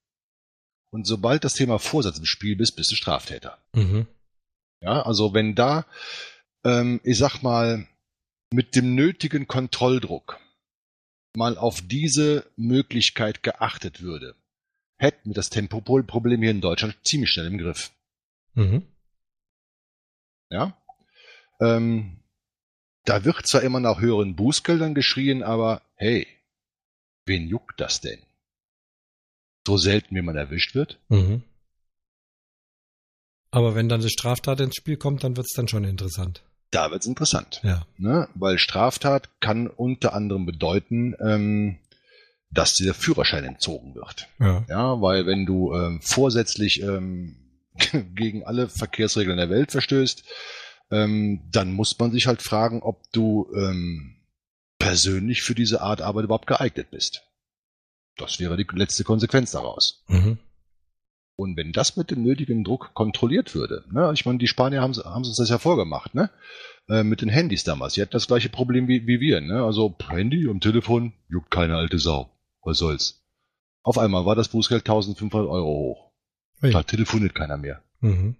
Und 0.91 1.07
sobald 1.07 1.45
das 1.45 1.55
Thema 1.55 1.79
Vorsatz 1.79 2.19
im 2.19 2.27
Spiel 2.27 2.57
bist, 2.57 2.77
bist 2.77 2.91
du 2.91 2.97
Straftäter. 2.97 3.59
Mhm. 3.75 4.07
Ja, 4.83 5.03
also 5.03 5.35
wenn 5.35 5.55
da, 5.55 5.87
ähm, 6.65 7.01
ich 7.05 7.19
sag 7.19 7.43
mal, 7.43 7.87
mit 8.53 8.75
dem 8.75 8.95
nötigen 8.95 9.47
Kontrolldruck 9.47 10.41
mal 11.37 11.57
auf 11.57 11.81
diese 11.83 12.47
Möglichkeit 12.57 13.43
geachtet 13.43 14.01
würde, 14.01 14.35
hätten 15.01 15.31
wir 15.31 15.35
das 15.35 15.49
Tempoproblem 15.49 16.43
hier 16.43 16.51
in 16.51 16.61
Deutschland 16.61 16.95
ziemlich 17.05 17.31
schnell 17.31 17.47
im 17.47 17.59
Griff. 17.59 17.91
Mhm. 18.55 18.83
Ja. 20.51 20.77
Ähm, 21.61 22.19
da 23.07 23.25
wird 23.25 23.47
zwar 23.47 23.63
immer 23.63 23.81
nach 23.81 24.01
höheren 24.01 24.37
Bußgeldern 24.37 24.95
geschrien, 24.95 25.43
aber 25.43 25.81
hey, 25.95 26.27
wen 27.25 27.49
juckt 27.49 27.81
das 27.81 28.01
denn? 28.01 28.21
So 29.67 29.79
selten, 29.79 30.15
wie 30.15 30.23
man 30.23 30.37
erwischt 30.37 30.75
wird. 30.75 30.99
Mhm. 31.09 31.43
Aber 33.51 33.75
wenn 33.75 33.89
dann 33.89 34.03
die 34.03 34.11
Straftat 34.11 34.61
ins 34.61 34.77
Spiel 34.77 34.97
kommt, 34.97 35.25
dann 35.25 35.37
wird 35.37 35.47
es 35.47 35.57
dann 35.57 35.69
schon 35.69 35.85
interessant. 35.85 36.43
Da 36.71 36.91
wird 36.91 37.01
es 37.03 37.07
interessant. 37.07 37.61
Ja. 37.65 37.87
Ne? 37.97 38.29
Weil 38.35 38.59
Straftat 38.59 39.29
kann 39.41 39.67
unter 39.67 40.13
anderem 40.13 40.47
bedeuten, 40.47 41.17
ähm, 41.21 41.79
dass 42.51 42.75
dir 42.75 42.85
der 42.85 42.95
Führerschein 42.95 43.45
entzogen 43.45 43.95
wird. 43.95 44.29
Ja, 44.39 44.65
ja 44.69 45.01
weil 45.01 45.27
wenn 45.27 45.47
du 45.47 45.75
ähm, 45.75 46.01
vorsätzlich 46.03 46.83
ähm, 46.83 47.37
gegen 48.15 48.45
alle 48.45 48.69
Verkehrsregeln 48.69 49.37
der 49.37 49.51
Welt 49.51 49.73
verstößt, 49.73 50.25
ähm, 50.91 51.49
dann 51.53 51.73
muss 51.73 51.99
man 51.99 52.11
sich 52.11 52.27
halt 52.27 52.43
fragen, 52.43 52.83
ob 52.83 53.03
du 53.13 53.51
ähm, 53.55 54.17
persönlich 54.79 55.43
für 55.43 55.55
diese 55.55 55.81
Art 55.81 56.03
Arbeit 56.03 56.25
überhaupt 56.25 56.49
geeignet 56.49 56.91
bist. 56.91 57.23
Das 58.17 58.41
wäre 58.41 58.57
die 58.57 58.67
letzte 58.73 59.05
Konsequenz 59.05 59.53
daraus. 59.53 60.05
Mhm. 60.09 60.39
Und 61.37 61.57
wenn 61.57 61.73
das 61.73 61.97
mit 61.97 62.11
dem 62.11 62.23
nötigen 62.23 62.65
Druck 62.65 62.93
kontrolliert 62.93 63.55
würde, 63.55 63.85
ne, 63.91 64.11
ich 64.13 64.27
meine, 64.27 64.39
die 64.39 64.47
Spanier 64.47 64.83
haben, 64.83 64.95
haben 64.95 65.25
uns 65.25 65.37
das 65.37 65.49
ja 65.49 65.57
vorgemacht, 65.57 66.15
ne? 66.15 66.31
Äh, 66.87 67.03
mit 67.03 67.23
den 67.23 67.31
Handys 67.31 67.65
damals. 67.65 67.95
Die 67.95 68.03
hatten 68.03 68.13
das 68.13 68.27
gleiche 68.27 68.51
Problem 68.51 68.89
wie, 68.89 69.07
wie 69.07 69.21
wir, 69.21 69.41
ne? 69.41 69.65
Also 69.65 69.97
Handy 70.11 70.47
und 70.49 70.61
Telefon 70.61 71.15
juckt 71.31 71.51
keine 71.51 71.77
alte 71.77 71.99
Sau. 71.99 72.31
Was 72.63 72.79
soll's? 72.79 73.23
Auf 73.83 73.99
einmal 73.99 74.27
war 74.27 74.35
das 74.35 74.49
Bußgeld 74.49 74.83
1500 74.83 75.49
Euro 75.49 75.69
hoch. 75.69 76.13
Ui. 76.63 76.71
Da 76.71 76.83
telefoniert 76.83 77.35
keiner 77.35 77.57
mehr. 77.57 77.83
Mhm. 78.01 78.37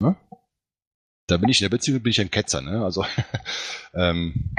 Ne? 0.00 0.16
Da 1.26 1.36
bin 1.36 1.48
ich 1.48 1.60
in 1.60 1.64
der 1.64 1.76
Beziehung 1.76 2.02
bin 2.02 2.10
ich 2.10 2.20
ein 2.20 2.30
Ketzer, 2.30 2.60
ne? 2.60 2.84
Also 2.84 3.04
ähm, 3.94 4.54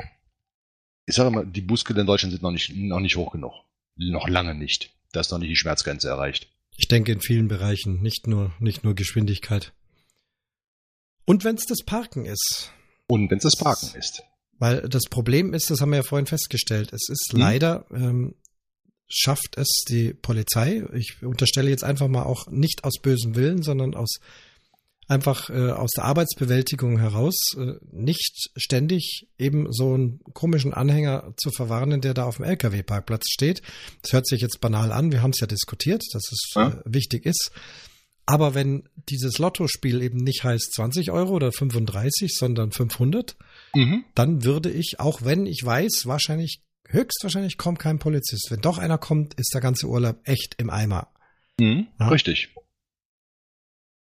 ich 1.05 1.15
sage 1.15 1.31
mal, 1.31 1.45
die 1.45 1.61
Bußgelder 1.61 2.01
in 2.01 2.07
Deutschland 2.07 2.31
sind 2.31 2.41
noch 2.41 2.51
nicht, 2.51 2.75
noch 2.75 2.99
nicht 2.99 3.15
hoch 3.15 3.31
genug. 3.31 3.53
Noch 3.95 4.27
lange 4.27 4.55
nicht. 4.55 4.91
Da 5.11 5.21
ist 5.21 5.31
noch 5.31 5.37
nicht 5.37 5.49
die 5.49 5.55
Schmerzgrenze 5.55 6.09
erreicht. 6.09 6.49
Ich 6.77 6.87
denke 6.87 7.11
in 7.11 7.21
vielen 7.21 7.47
Bereichen, 7.47 8.01
nicht 8.01 8.27
nur, 8.27 8.53
nicht 8.59 8.83
nur 8.83 8.95
Geschwindigkeit. 8.95 9.73
Und 11.25 11.43
wenn 11.43 11.55
es 11.55 11.65
das 11.65 11.83
Parken 11.83 12.25
ist. 12.25 12.71
Und 13.07 13.29
wenn 13.31 13.37
es 13.37 13.43
das 13.43 13.55
Parken 13.55 13.95
ist. 13.97 14.23
Weil 14.57 14.87
das 14.87 15.03
Problem 15.09 15.53
ist, 15.53 15.69
das 15.69 15.81
haben 15.81 15.91
wir 15.91 15.97
ja 15.97 16.03
vorhin 16.03 16.27
festgestellt, 16.27 16.93
es 16.93 17.09
ist 17.09 17.31
hm. 17.31 17.39
leider, 17.39 17.85
ähm, 17.91 18.35
schafft 19.07 19.57
es 19.57 19.83
die 19.87 20.13
Polizei, 20.13 20.83
ich 20.93 21.21
unterstelle 21.21 21.69
jetzt 21.69 21.83
einfach 21.83 22.07
mal 22.07 22.23
auch 22.23 22.47
nicht 22.47 22.83
aus 22.83 22.99
bösem 23.01 23.35
Willen, 23.35 23.61
sondern 23.61 23.93
aus 23.93 24.19
einfach 25.07 25.49
äh, 25.49 25.71
aus 25.71 25.91
der 25.91 26.05
Arbeitsbewältigung 26.05 26.97
heraus 26.97 27.35
äh, 27.57 27.73
nicht 27.91 28.49
ständig 28.55 29.27
eben 29.37 29.71
so 29.71 29.93
einen 29.93 30.19
komischen 30.33 30.73
Anhänger 30.73 31.33
zu 31.37 31.51
verwarnen, 31.51 32.01
der 32.01 32.13
da 32.13 32.25
auf 32.25 32.37
dem 32.37 32.45
LKW-Parkplatz 32.45 33.25
steht. 33.29 33.61
Das 34.01 34.13
hört 34.13 34.27
sich 34.27 34.41
jetzt 34.41 34.61
banal 34.61 34.91
an, 34.91 35.11
wir 35.11 35.21
haben 35.21 35.31
es 35.31 35.39
ja 35.39 35.47
diskutiert, 35.47 36.03
dass 36.13 36.23
es 36.31 36.51
ja. 36.55 36.69
äh, 36.69 36.81
wichtig 36.85 37.25
ist. 37.25 37.51
Aber 38.25 38.55
wenn 38.55 38.89
dieses 39.09 39.37
Lottospiel 39.37 40.01
eben 40.01 40.17
nicht 40.17 40.43
heißt 40.43 40.73
20 40.73 41.11
Euro 41.11 41.33
oder 41.33 41.51
35, 41.51 42.33
sondern 42.35 42.71
500, 42.71 43.35
mhm. 43.75 44.05
dann 44.15 44.43
würde 44.43 44.71
ich, 44.71 44.99
auch 44.99 45.23
wenn 45.23 45.45
ich 45.45 45.63
weiß, 45.63 46.05
wahrscheinlich, 46.05 46.61
höchstwahrscheinlich 46.87 47.57
kommt 47.57 47.79
kein 47.79 47.99
Polizist. 47.99 48.47
Wenn 48.49 48.61
doch 48.61 48.77
einer 48.77 48.97
kommt, 48.97 49.33
ist 49.35 49.53
der 49.53 49.61
ganze 49.61 49.87
Urlaub 49.87 50.19
echt 50.23 50.55
im 50.57 50.69
Eimer. 50.69 51.09
Mhm, 51.59 51.87
ja? 51.99 52.07
Richtig. 52.09 52.49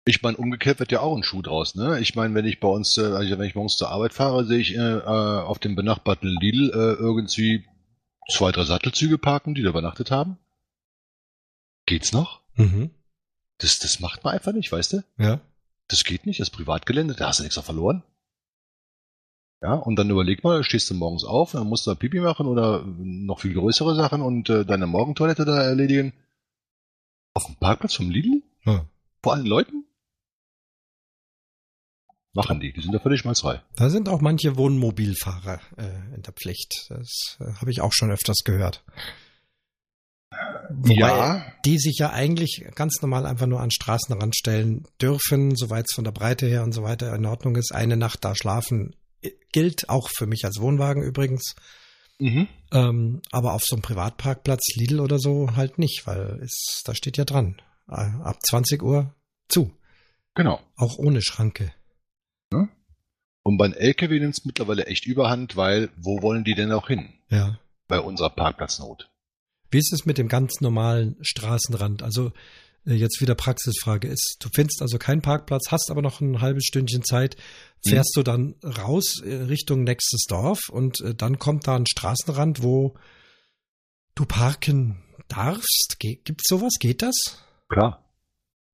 Ich 0.05 0.21
meine, 0.21 0.37
umgekehrt 0.37 0.79
wird 0.79 0.91
ja 0.91 0.99
auch 0.99 1.15
ein 1.15 1.23
Schuh 1.23 1.41
draus, 1.41 1.75
ne? 1.75 1.99
Ich 2.01 2.13
meine, 2.15 2.33
wenn 2.33 2.45
ich 2.45 2.59
bei 2.59 2.67
uns, 2.67 2.97
äh, 2.97 3.01
also 3.01 3.37
wenn 3.37 3.47
ich 3.47 3.55
morgens 3.55 3.77
zur 3.77 3.89
Arbeit 3.89 4.13
fahre, 4.13 4.45
sehe 4.45 4.59
ich 4.59 4.75
äh, 4.75 4.97
äh, 4.97 5.01
auf 5.05 5.59
dem 5.59 5.75
benachbarten 5.75 6.27
Lidl 6.27 6.71
äh, 6.71 7.01
irgendwie 7.01 7.65
zwei, 8.29 8.51
drei 8.51 8.65
Sattelzüge 8.65 9.17
parken, 9.17 9.55
die 9.55 9.63
da 9.63 9.69
übernachtet 9.69 10.11
haben. 10.11 10.37
Geht's 11.85 12.11
noch? 12.11 12.41
Mhm. 12.55 12.91
Das, 13.59 13.79
das 13.79 14.01
macht 14.01 14.25
man 14.25 14.33
einfach 14.33 14.51
nicht, 14.51 14.71
weißt 14.71 14.93
du? 14.93 15.03
Ja. 15.17 15.39
Das 15.87 16.03
geht 16.03 16.25
nicht, 16.25 16.39
das 16.39 16.49
Privatgelände, 16.49 17.13
da 17.13 17.27
hast 17.27 17.39
du 17.39 17.43
nichts 17.43 17.59
verloren. 17.59 18.03
Ja, 19.63 19.75
und 19.75 19.95
dann 19.95 20.09
überleg 20.09 20.43
mal, 20.43 20.61
stehst 20.65 20.89
du 20.89 20.93
morgens 20.93 21.23
auf, 21.23 21.53
dann 21.53 21.67
musst 21.67 21.87
du 21.87 21.95
Pipi 21.95 22.19
machen 22.19 22.47
oder 22.47 22.83
noch 22.85 23.39
viel 23.39 23.53
größere 23.53 23.95
Sachen 23.95 24.21
und 24.21 24.49
äh, 24.49 24.65
deine 24.65 24.87
Morgentoilette 24.87 25.45
da 25.45 25.63
erledigen. 25.63 26.11
Auf 27.33 27.45
dem 27.45 27.55
Parkplatz 27.55 27.95
vom 27.95 28.09
Lidl? 28.09 28.43
Ja. 28.65 28.85
Vor 29.21 29.33
allen 29.33 29.45
Leuten? 29.45 29.85
Machen 32.33 32.59
die, 32.59 32.73
die 32.73 32.81
sind 32.81 32.91
da 32.91 32.99
völlig 32.99 33.21
schmalzfrei. 33.21 33.61
Da 33.77 33.89
sind 33.89 34.09
auch 34.09 34.19
manche 34.19 34.57
Wohnmobilfahrer 34.57 35.61
äh, 35.77 36.15
in 36.15 36.23
der 36.23 36.33
Pflicht. 36.33 36.87
Das 36.89 37.37
äh, 37.39 37.53
habe 37.53 37.71
ich 37.71 37.79
auch 37.79 37.93
schon 37.93 38.11
öfters 38.11 38.39
gehört. 38.43 38.83
Wobei 40.71 40.95
ja. 40.95 41.45
die 41.63 41.77
sich 41.77 41.99
ja 41.99 42.09
eigentlich 42.09 42.65
ganz 42.75 43.01
normal 43.01 43.25
einfach 43.25 43.47
nur 43.47 43.61
an 43.61 43.71
Straßenrand 43.71 44.35
stellen 44.35 44.87
dürfen, 44.99 45.55
soweit 45.55 45.85
es 45.87 45.93
von 45.93 46.03
der 46.03 46.11
Breite 46.11 46.47
her 46.47 46.63
und 46.63 46.73
so 46.73 46.83
weiter 46.83 47.15
in 47.15 47.25
Ordnung 47.25 47.55
ist. 47.55 47.73
Eine 47.73 47.95
Nacht 47.95 48.25
da 48.25 48.35
schlafen 48.35 48.93
gilt, 49.53 49.89
auch 49.89 50.09
für 50.09 50.27
mich 50.27 50.43
als 50.45 50.59
Wohnwagen 50.59 51.01
übrigens. 51.01 51.55
Mhm. 52.19 52.47
Ähm, 52.71 53.21
aber 53.31 53.53
auf 53.53 53.63
so 53.63 53.75
einem 53.75 53.81
Privatparkplatz, 53.81 54.75
Lidl 54.75 54.99
oder 54.99 55.19
so, 55.19 55.55
halt 55.55 55.79
nicht, 55.79 56.05
weil 56.05 56.41
es, 56.43 56.81
da 56.83 56.93
steht 56.93 57.17
ja 57.17 57.25
dran. 57.25 57.61
Äh, 57.89 58.11
ab 58.23 58.39
20 58.43 58.81
Uhr 58.83 59.13
zu. 59.47 59.71
Genau. 60.35 60.59
Auch 60.75 60.97
ohne 60.97 61.21
Schranke. 61.21 61.73
Ne? 62.51 62.69
Und 63.43 63.57
beim 63.57 63.73
LKW 63.73 64.19
nimmt 64.19 64.37
es 64.37 64.45
mittlerweile 64.45 64.85
echt 64.85 65.05
überhand, 65.05 65.55
weil 65.55 65.89
wo 65.97 66.21
wollen 66.21 66.43
die 66.43 66.55
denn 66.55 66.71
auch 66.71 66.87
hin? 66.87 67.09
Ja. 67.29 67.59
Bei 67.87 67.99
unserer 67.99 68.29
Parkplatznot. 68.29 69.09
Wie 69.69 69.79
ist 69.79 69.91
es 69.91 70.05
mit 70.05 70.17
dem 70.17 70.27
ganz 70.27 70.61
normalen 70.61 71.17
Straßenrand? 71.21 72.03
Also 72.03 72.31
jetzt 72.85 73.21
wieder 73.21 73.35
Praxisfrage 73.35 74.07
ist, 74.07 74.37
du 74.39 74.49
findest 74.53 74.81
also 74.81 74.97
keinen 74.97 75.21
Parkplatz, 75.21 75.71
hast 75.71 75.89
aber 75.89 76.01
noch 76.01 76.21
ein 76.21 76.41
halbes 76.41 76.65
Stündchen 76.65 77.03
Zeit, 77.03 77.35
fährst 77.85 78.15
hm. 78.15 78.19
du 78.19 78.23
dann 78.23 78.55
raus 78.63 79.21
äh, 79.21 79.33
Richtung 79.43 79.83
nächstes 79.83 80.25
Dorf 80.27 80.69
und 80.69 81.01
äh, 81.01 81.15
dann 81.15 81.39
kommt 81.39 81.67
da 81.67 81.75
ein 81.75 81.87
Straßenrand, 81.87 82.63
wo 82.63 82.95
du 84.15 84.25
parken 84.25 85.03
darfst? 85.27 85.97
Gibt 85.99 86.45
sowas? 86.45 86.73
Geht 86.79 87.01
das? 87.01 87.43
Klar. 87.69 88.03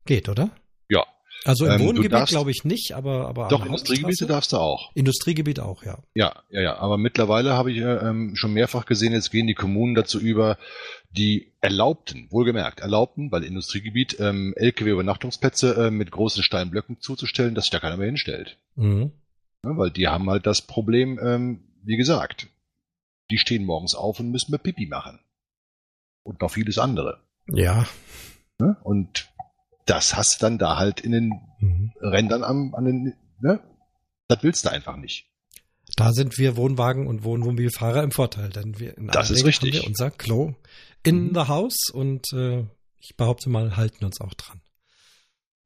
Geht, 0.06 0.28
oder? 0.28 0.52
Ja, 0.90 1.06
also 1.46 1.66
im 1.66 1.74
ähm, 1.74 1.88
Wohngebiet 1.88 2.28
glaube 2.28 2.52
ich 2.52 2.66
nicht, 2.66 2.94
aber 2.94 3.28
aber 3.28 3.48
doch 3.48 3.66
Industriegebiete 3.66 4.26
darfst 4.26 4.52
du 4.52 4.58
auch. 4.58 4.92
Industriegebiet 4.94 5.60
auch, 5.60 5.84
ja. 5.84 6.00
Ja, 6.14 6.44
ja, 6.50 6.62
ja. 6.62 6.78
Aber 6.78 6.98
mittlerweile 6.98 7.54
habe 7.54 7.72
ich 7.72 7.78
ähm, 7.78 8.36
schon 8.36 8.54
mehrfach 8.54 8.86
gesehen, 8.86 9.14
jetzt 9.14 9.32
gehen 9.32 9.48
die 9.48 9.54
Kommunen 9.54 9.96
dazu 9.96 10.20
über, 10.20 10.58
die 11.12 11.54
erlaubten, 11.62 12.28
wohlgemerkt, 12.30 12.82
erlaubten, 12.82 13.32
weil 13.32 13.44
Industriegebiet 13.44 14.20
ähm, 14.20 14.54
LKW-Übernachtungsplätze 14.56 15.88
äh, 15.88 15.92
mit 15.92 16.12
großen 16.12 16.44
Steinblöcken 16.44 17.00
zuzustellen, 17.00 17.56
dass 17.56 17.66
sich 17.66 17.72
da 17.72 17.80
keiner 17.80 17.98
mehr 17.98 18.08
hinstellt. 18.08 18.58
Mhm. 18.76 19.12
Ja, 19.64 19.78
weil 19.78 19.92
die 19.92 20.08
haben 20.08 20.30
halt 20.30 20.46
das 20.46 20.62
Problem, 20.62 21.20
ähm, 21.22 21.64
wie 21.84 21.98
gesagt, 21.98 22.48
die 23.32 23.38
stehen 23.38 23.66
morgens 23.66 23.96
auf 23.96 24.20
und 24.20 24.32
müssen 24.32 24.52
mir 24.52 24.60
Pipi 24.60 24.88
machen. 24.88 25.20
Und 26.24 26.42
noch 26.42 26.52
vieles 26.52 26.78
andere. 26.78 27.22
Ja. 27.48 27.86
ja 28.62 28.78
und 28.84 29.30
das 29.86 30.16
hast 30.16 30.42
du 30.42 30.46
dann 30.46 30.58
da 30.60 30.78
halt 30.78 31.00
in 31.00 31.12
den 31.12 31.42
mhm. 31.60 31.92
Rändern 32.00 32.44
am, 32.44 32.76
an 32.76 32.86
den, 32.86 33.14
ne? 33.42 33.60
Das 34.28 34.44
willst 34.44 34.64
du 34.66 34.70
einfach 34.70 34.96
nicht. 34.96 35.29
Da 35.96 36.14
sind 36.14 36.38
wir 36.38 36.56
Wohnwagen- 36.56 37.08
und 37.08 37.24
Wohnmobilfahrer 37.24 38.04
im 38.04 38.12
Vorteil, 38.12 38.50
denn 38.50 38.80
wir 38.80 38.98
in 38.98 39.08
das 39.08 39.32
ist 39.32 39.46
richtig. 39.46 39.76
haben 39.76 39.82
wir 39.82 39.88
unser 39.88 40.12
Klo 40.12 40.56
in 41.04 41.30
mhm. 41.30 41.34
the 41.34 41.48
house 41.48 41.90
und 41.92 42.26
äh, 42.34 42.66
ich 43.00 43.16
behaupte 43.16 43.50
mal, 43.50 43.78
halten 43.78 44.06
uns 44.06 44.22
auch 44.22 44.34
dran. 44.34 44.62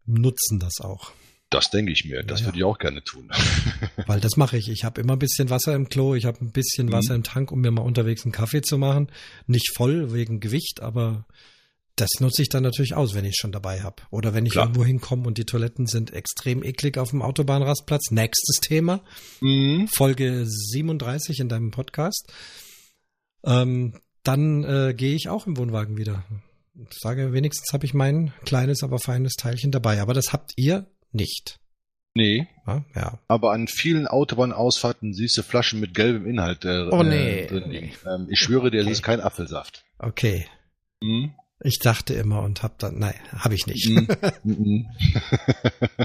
Nutzen 0.06 0.60
das 0.60 0.80
auch. 0.82 1.12
Das 1.50 1.70
denke 1.70 1.92
ich 1.92 2.06
mir. 2.06 2.24
Das 2.24 2.42
ja, 2.42 2.48
würde 2.48 2.58
ich 2.58 2.64
auch 2.64 2.80
gerne 2.80 3.04
tun. 3.04 3.30
Weil 4.08 4.20
das 4.20 4.38
mache 4.38 4.58
ich. 4.58 4.70
Ich 4.70 4.84
habe 4.84 5.02
immer 5.02 5.14
ein 5.14 5.20
bisschen 5.20 5.50
Wasser 5.50 5.76
im 5.76 5.90
Klo, 5.90 6.16
ich 6.16 6.26
habe 6.26 6.44
ein 6.44 6.52
bisschen 6.52 6.88
mhm. 6.88 6.94
Wasser 6.94 7.16
im 7.16 7.24
Tank, 7.24 7.52
um 7.52 7.62
mir 7.62 7.72
mal 7.72 7.82
unterwegs 7.82 8.24
einen 8.24 8.32
Kaffee 8.32 8.62
zu 8.62 8.78
machen. 8.78 9.12
Nicht 9.48 9.76
voll 9.76 10.14
wegen 10.14 10.40
Gewicht, 10.40 10.82
aber 10.82 11.26
das 11.96 12.10
nutze 12.20 12.42
ich 12.42 12.50
dann 12.50 12.64
natürlich 12.64 12.96
aus, 12.96 13.14
wenn 13.14 13.26
ich 13.26 13.36
schon 13.36 13.52
dabei 13.52 13.82
habe. 13.82 14.04
Oder 14.10 14.34
wenn 14.34 14.46
ich 14.46 14.54
Klar. 14.54 14.66
irgendwo 14.66 14.84
hinkomme 14.84 15.28
und 15.28 15.38
die 15.38 15.46
Toiletten 15.46 15.86
sind 15.86 16.12
extrem 16.12 16.64
eklig 16.64 16.98
auf 16.98 17.12
dem 17.12 17.22
Autobahnrastplatz. 17.22 18.12
Nächstes 18.12 18.60
Thema. 18.62 19.02
Mhm. 19.42 19.88
Folge 19.88 20.46
37 20.46 21.40
in 21.40 21.50
deinem 21.50 21.72
Podcast. 21.72 22.32
Ähm, 23.46 24.00
dann 24.24 24.64
äh, 24.64 24.94
gehe 24.96 25.16
ich 25.16 25.30
auch 25.30 25.46
im 25.46 25.58
Wohnwagen 25.58 25.98
wieder. 25.98 26.26
Und 26.76 26.92
sage, 26.94 27.34
wenigstens 27.34 27.72
habe 27.74 27.86
ich 27.86 27.94
mein 27.94 28.34
kleines, 28.46 28.82
aber 28.82 28.98
feines 28.98 29.34
Teilchen 29.34 29.72
dabei. 29.72 30.02
Aber 30.02 30.16
das 30.16 30.34
habt 30.34 30.54
ihr 30.56 30.88
nicht. 31.12 31.60
Nee. 32.16 32.48
Ja, 32.66 32.86
ja. 32.96 33.20
Aber 33.28 33.52
an 33.52 33.68
vielen 33.68 34.08
Autobahnausfahrten 34.08 35.14
siehst 35.14 35.38
du 35.38 35.44
Flaschen 35.44 35.80
mit 35.80 35.94
gelbem 35.94 36.26
Inhalt 36.26 36.66
äh, 36.66 36.88
oh, 36.90 37.04
nee. 37.04 37.42
Äh, 37.42 37.48
drin. 37.48 37.70
Nee. 37.70 37.94
Ähm, 38.08 38.28
ich 38.30 38.40
schwöre 38.40 38.72
dir, 38.72 38.82
okay. 38.82 38.90
das 38.90 39.00
ist 39.00 39.04
kein 39.04 39.20
Apfelsaft. 39.22 39.84
Okay. 40.00 40.48
Mhm. 41.02 41.34
Ich 41.64 41.80
dachte 41.80 42.14
immer 42.14 42.42
und 42.42 42.62
habe 42.62 42.76
dann, 42.78 43.00
nein, 43.00 43.16
habe 43.32 43.56
ich 43.56 43.66
nicht. 43.68 43.90
Mm, 44.44 44.52
mm, 44.52 44.86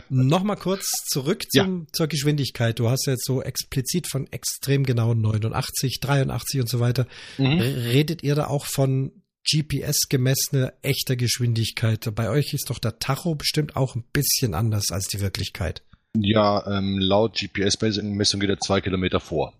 Nochmal 0.08 0.56
kurz 0.56 0.90
zurück 1.06 1.44
zum, 1.50 1.80
ja. 1.80 1.86
zur 1.92 2.06
Geschwindigkeit. 2.06 2.78
Du 2.78 2.88
hast 2.88 3.06
jetzt 3.06 3.24
so 3.24 3.42
explizit 3.42 4.08
von 4.08 4.30
extrem 4.32 4.84
genauen 4.84 5.20
89, 5.20 5.98
83 6.00 6.60
und 6.60 6.68
so 6.68 6.78
weiter. 6.80 7.06
Mhm. 7.36 7.58
Redet 7.58 8.22
ihr 8.22 8.34
da 8.34 8.46
auch 8.46 8.66
von 8.66 9.22
GPS 9.50 10.08
gemessene 10.08 10.72
echter 10.82 11.16
Geschwindigkeit? 11.16 12.08
Bei 12.14 12.30
euch 12.30 12.52
ist 12.54 12.70
doch 12.70 12.78
der 12.78 12.98
Tacho 12.98 13.34
bestimmt 13.34 13.76
auch 13.76 13.96
ein 13.96 14.04
bisschen 14.12 14.54
anders 14.54 14.90
als 14.90 15.08
die 15.08 15.20
Wirklichkeit. 15.20 15.82
Ja, 16.16 16.78
ähm, 16.78 16.98
laut 16.98 17.38
GPS-Messung 17.38 18.40
geht 18.40 18.50
er 18.50 18.60
zwei 18.60 18.80
Kilometer 18.80 19.20
vor. 19.20 19.54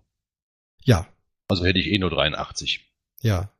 Ja. 0.83 1.07
Also 1.47 1.65
hätte 1.65 1.79
ich 1.79 1.87
eh 1.87 1.97
nur 1.97 2.09
83. 2.11 2.85
Ja. 3.21 3.51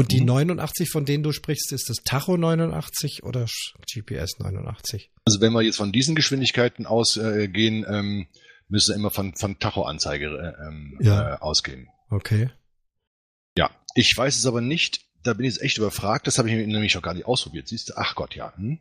Und 0.00 0.12
die 0.12 0.20
mhm. 0.20 0.28
89, 0.28 0.88
von 0.88 1.04
denen 1.04 1.22
du 1.22 1.30
sprichst, 1.30 1.72
ist 1.72 1.90
das 1.90 1.98
Tacho 1.98 2.38
89 2.38 3.22
oder 3.22 3.46
GPS 3.92 4.38
89? 4.38 5.10
Also 5.26 5.42
wenn 5.42 5.52
wir 5.52 5.60
jetzt 5.60 5.76
von 5.76 5.92
diesen 5.92 6.14
Geschwindigkeiten 6.14 6.86
ausgehen, 6.86 7.84
äh, 7.84 7.98
ähm, 7.98 8.26
müssen 8.68 8.92
wir 8.92 8.96
immer 8.96 9.10
von, 9.10 9.34
von 9.36 9.58
Tacho-Anzeige 9.58 10.26
äh, 10.26 10.66
ähm, 10.66 10.98
ja. 11.02 11.34
äh, 11.34 11.38
ausgehen. 11.38 11.88
Okay. 12.08 12.48
Ja, 13.58 13.70
ich 13.94 14.16
weiß 14.16 14.38
es 14.38 14.46
aber 14.46 14.62
nicht, 14.62 15.04
da 15.22 15.34
bin 15.34 15.44
ich 15.44 15.52
jetzt 15.56 15.62
echt 15.62 15.76
überfragt, 15.76 16.26
das 16.26 16.38
habe 16.38 16.48
ich 16.48 16.54
nämlich 16.54 16.94
noch 16.94 17.02
gar 17.02 17.12
nicht 17.12 17.26
ausprobiert, 17.26 17.68
siehst 17.68 17.90
du? 17.90 17.92
Ach 17.96 18.14
Gott, 18.14 18.34
ja. 18.34 18.56
Hm? 18.56 18.78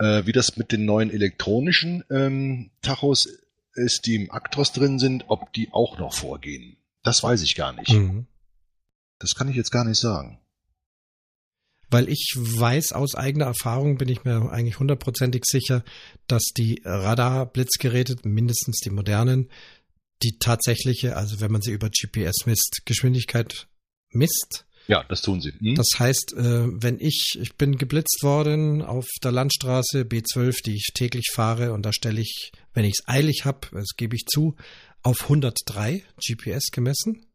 Äh, 0.00 0.26
wie 0.26 0.32
das 0.32 0.56
mit 0.56 0.72
den 0.72 0.84
neuen 0.86 1.10
elektronischen 1.10 2.02
ähm, 2.10 2.72
Tachos 2.82 3.28
ist, 3.74 4.06
die 4.06 4.16
im 4.16 4.32
Actros 4.32 4.72
drin 4.72 4.98
sind, 4.98 5.26
ob 5.28 5.52
die 5.52 5.68
auch 5.70 6.00
noch 6.00 6.14
vorgehen. 6.14 6.78
Das 7.04 7.22
weiß 7.22 7.42
ich 7.42 7.54
gar 7.54 7.72
nicht. 7.74 7.92
Mhm. 7.92 8.26
Das 9.20 9.36
kann 9.36 9.48
ich 9.48 9.54
jetzt 9.54 9.70
gar 9.70 9.84
nicht 9.84 10.00
sagen. 10.00 10.40
Weil 11.90 12.08
ich 12.08 12.34
weiß 12.36 12.92
aus 12.92 13.14
eigener 13.14 13.46
Erfahrung, 13.46 13.96
bin 13.96 14.08
ich 14.08 14.24
mir 14.24 14.50
eigentlich 14.50 14.78
hundertprozentig 14.78 15.44
sicher, 15.46 15.84
dass 16.26 16.44
die 16.56 16.82
Radar-Blitzgeräte, 16.84 18.16
mindestens 18.24 18.80
die 18.80 18.90
modernen, 18.90 19.48
die 20.22 20.38
tatsächliche, 20.38 21.16
also 21.16 21.40
wenn 21.40 21.52
man 21.52 21.62
sie 21.62 21.72
über 21.72 21.88
GPS 21.90 22.46
misst, 22.46 22.82
Geschwindigkeit 22.84 23.68
misst. 24.10 24.66
Ja, 24.88 25.04
das 25.04 25.20
tun 25.20 25.40
sie. 25.40 25.52
Hm? 25.52 25.74
Das 25.74 25.88
heißt, 25.98 26.32
äh, 26.32 26.66
wenn 26.82 26.98
ich, 26.98 27.38
ich 27.40 27.56
bin 27.56 27.76
geblitzt 27.76 28.22
worden 28.22 28.82
auf 28.82 29.06
der 29.22 29.32
Landstraße 29.32 30.02
B12, 30.02 30.62
die 30.64 30.76
ich 30.76 30.88
täglich 30.94 31.30
fahre, 31.32 31.72
und 31.72 31.84
da 31.84 31.92
stelle 31.92 32.20
ich, 32.20 32.52
wenn 32.72 32.86
ich 32.86 32.94
es 32.98 33.08
eilig 33.08 33.44
habe, 33.44 33.68
das 33.72 33.96
gebe 33.96 34.16
ich 34.16 34.24
zu, 34.24 34.56
auf 35.02 35.24
103 35.24 36.02
GPS 36.26 36.70
gemessen. 36.72 37.27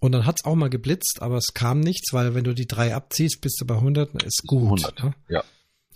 Und 0.00 0.12
dann 0.12 0.26
hat's 0.26 0.44
auch 0.44 0.54
mal 0.54 0.70
geblitzt, 0.70 1.18
aber 1.20 1.36
es 1.36 1.52
kam 1.54 1.80
nichts, 1.80 2.12
weil 2.12 2.34
wenn 2.34 2.44
du 2.44 2.54
die 2.54 2.66
drei 2.66 2.94
abziehst, 2.94 3.40
bist 3.42 3.60
du 3.60 3.66
bei 3.66 3.74
100, 3.74 4.22
ist 4.22 4.42
gut. 4.46 4.64
100, 4.82 5.04
ne? 5.04 5.14
ja. 5.28 5.44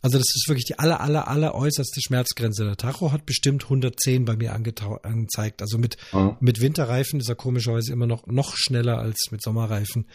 Also 0.02 0.18
das 0.18 0.26
ist 0.34 0.48
wirklich 0.48 0.66
die 0.66 0.78
aller, 0.78 1.00
aller, 1.00 1.28
aller 1.28 1.54
äußerste 1.54 2.02
Schmerzgrenze. 2.02 2.66
Der 2.66 2.76
Tacho 2.76 3.10
hat 3.10 3.24
bestimmt 3.24 3.64
110 3.64 4.26
bei 4.26 4.36
mir 4.36 4.52
angezeigt. 4.52 5.62
Also 5.62 5.78
mit, 5.78 5.96
mhm. 6.12 6.36
mit 6.40 6.60
Winterreifen 6.60 7.20
ist 7.20 7.30
er 7.30 7.36
komischerweise 7.36 7.90
immer 7.90 8.06
noch, 8.06 8.26
noch 8.26 8.54
schneller 8.54 8.98
als 8.98 9.28
mit 9.30 9.40
Sommerreifen. 9.40 10.06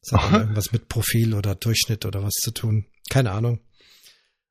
Das 0.00 0.18
hat 0.18 0.32
irgendwas 0.40 0.72
mit 0.72 0.88
Profil 0.88 1.34
oder 1.34 1.54
Durchschnitt 1.54 2.06
oder 2.06 2.22
was 2.22 2.32
zu 2.32 2.52
tun. 2.52 2.86
Keine 3.10 3.32
Ahnung. 3.32 3.60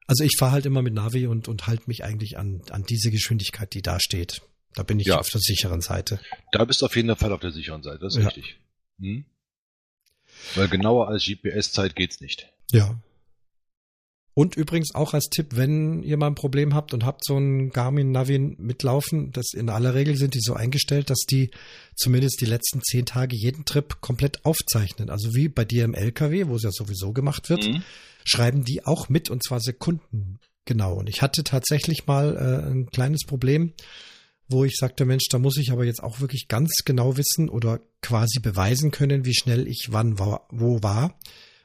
Also 0.05 0.23
ich 0.23 0.35
fahre 0.37 0.51
halt 0.51 0.67
immer 0.67 0.83
mit 0.83 0.93
Navi 0.93 1.25
und, 1.25 1.47
und 1.47 1.65
halte 1.65 1.85
mich 1.87 2.03
eigentlich 2.03 2.37
an, 2.37 2.61
an 2.69 2.83
diese 2.83 3.09
Geschwindigkeit, 3.09 3.73
die 3.73 3.81
da 3.81 3.99
steht. 3.99 4.43
Da 4.75 4.83
bin 4.83 4.99
ich 4.99 5.07
ja. 5.07 5.17
auf 5.17 5.29
der 5.29 5.41
sicheren 5.41 5.81
Seite. 5.81 6.19
Da 6.51 6.65
bist 6.65 6.81
du 6.81 6.85
auf 6.85 6.95
jeden 6.95 7.15
Fall 7.15 7.31
auf 7.31 7.41
der 7.41 7.51
sicheren 7.51 7.81
Seite, 7.81 7.97
das 7.99 8.15
ist 8.15 8.21
ja. 8.21 8.27
richtig. 8.27 8.59
Hm? 8.99 9.25
Weil 10.55 10.67
genauer 10.67 11.07
als 11.07 11.25
GPS-Zeit 11.25 11.95
geht's 11.95 12.21
nicht. 12.21 12.51
Ja. 12.71 12.99
Und 14.35 14.55
übrigens 14.55 14.95
auch 14.95 15.13
als 15.13 15.29
Tipp, 15.29 15.49
wenn 15.51 16.01
ihr 16.01 16.17
mal 16.17 16.27
ein 16.27 16.35
Problem 16.35 16.73
habt 16.73 16.93
und 16.95 17.05
habt 17.05 17.23
so 17.23 17.37
ein 17.37 17.69
Garmin 17.69 18.11
Navi 18.11 18.39
mitlaufen, 18.39 19.31
das 19.31 19.53
in 19.53 19.69
aller 19.69 19.93
Regel 19.93 20.17
sind 20.17 20.33
die 20.33 20.41
so 20.41 20.55
eingestellt, 20.55 21.11
dass 21.11 21.19
die 21.29 21.51
zumindest 21.95 22.41
die 22.41 22.45
letzten 22.45 22.81
zehn 22.81 23.05
Tage 23.05 23.35
jeden 23.35 23.65
Trip 23.65 24.01
komplett 24.01 24.43
aufzeichnen. 24.43 25.11
Also 25.11 25.35
wie 25.35 25.49
bei 25.49 25.65
dir 25.65 25.85
im 25.85 25.93
LKW, 25.93 26.47
wo 26.47 26.55
es 26.55 26.63
ja 26.63 26.71
sowieso 26.71 27.13
gemacht 27.13 27.51
wird, 27.51 27.67
mhm. 27.67 27.83
schreiben 28.25 28.63
die 28.63 28.83
auch 28.85 29.07
mit 29.07 29.29
und 29.29 29.43
zwar 29.43 29.59
Sekunden 29.59 30.39
genau. 30.65 30.95
Und 30.95 31.09
ich 31.09 31.21
hatte 31.21 31.43
tatsächlich 31.43 32.07
mal 32.07 32.35
äh, 32.35 32.71
ein 32.71 32.87
kleines 32.87 33.25
Problem, 33.25 33.73
wo 34.47 34.65
ich 34.65 34.75
sagte, 34.75 35.05
Mensch, 35.05 35.27
da 35.29 35.39
muss 35.39 35.57
ich 35.57 35.71
aber 35.71 35.85
jetzt 35.85 36.03
auch 36.03 36.19
wirklich 36.19 36.47
ganz 36.47 36.71
genau 36.85 37.17
wissen 37.17 37.49
oder 37.49 37.79
quasi 38.01 38.39
beweisen 38.39 38.91
können, 38.91 39.25
wie 39.25 39.33
schnell 39.33 39.67
ich 39.67 39.87
wann 39.89 40.19
war, 40.19 40.47
wo 40.51 40.83
war. 40.83 41.17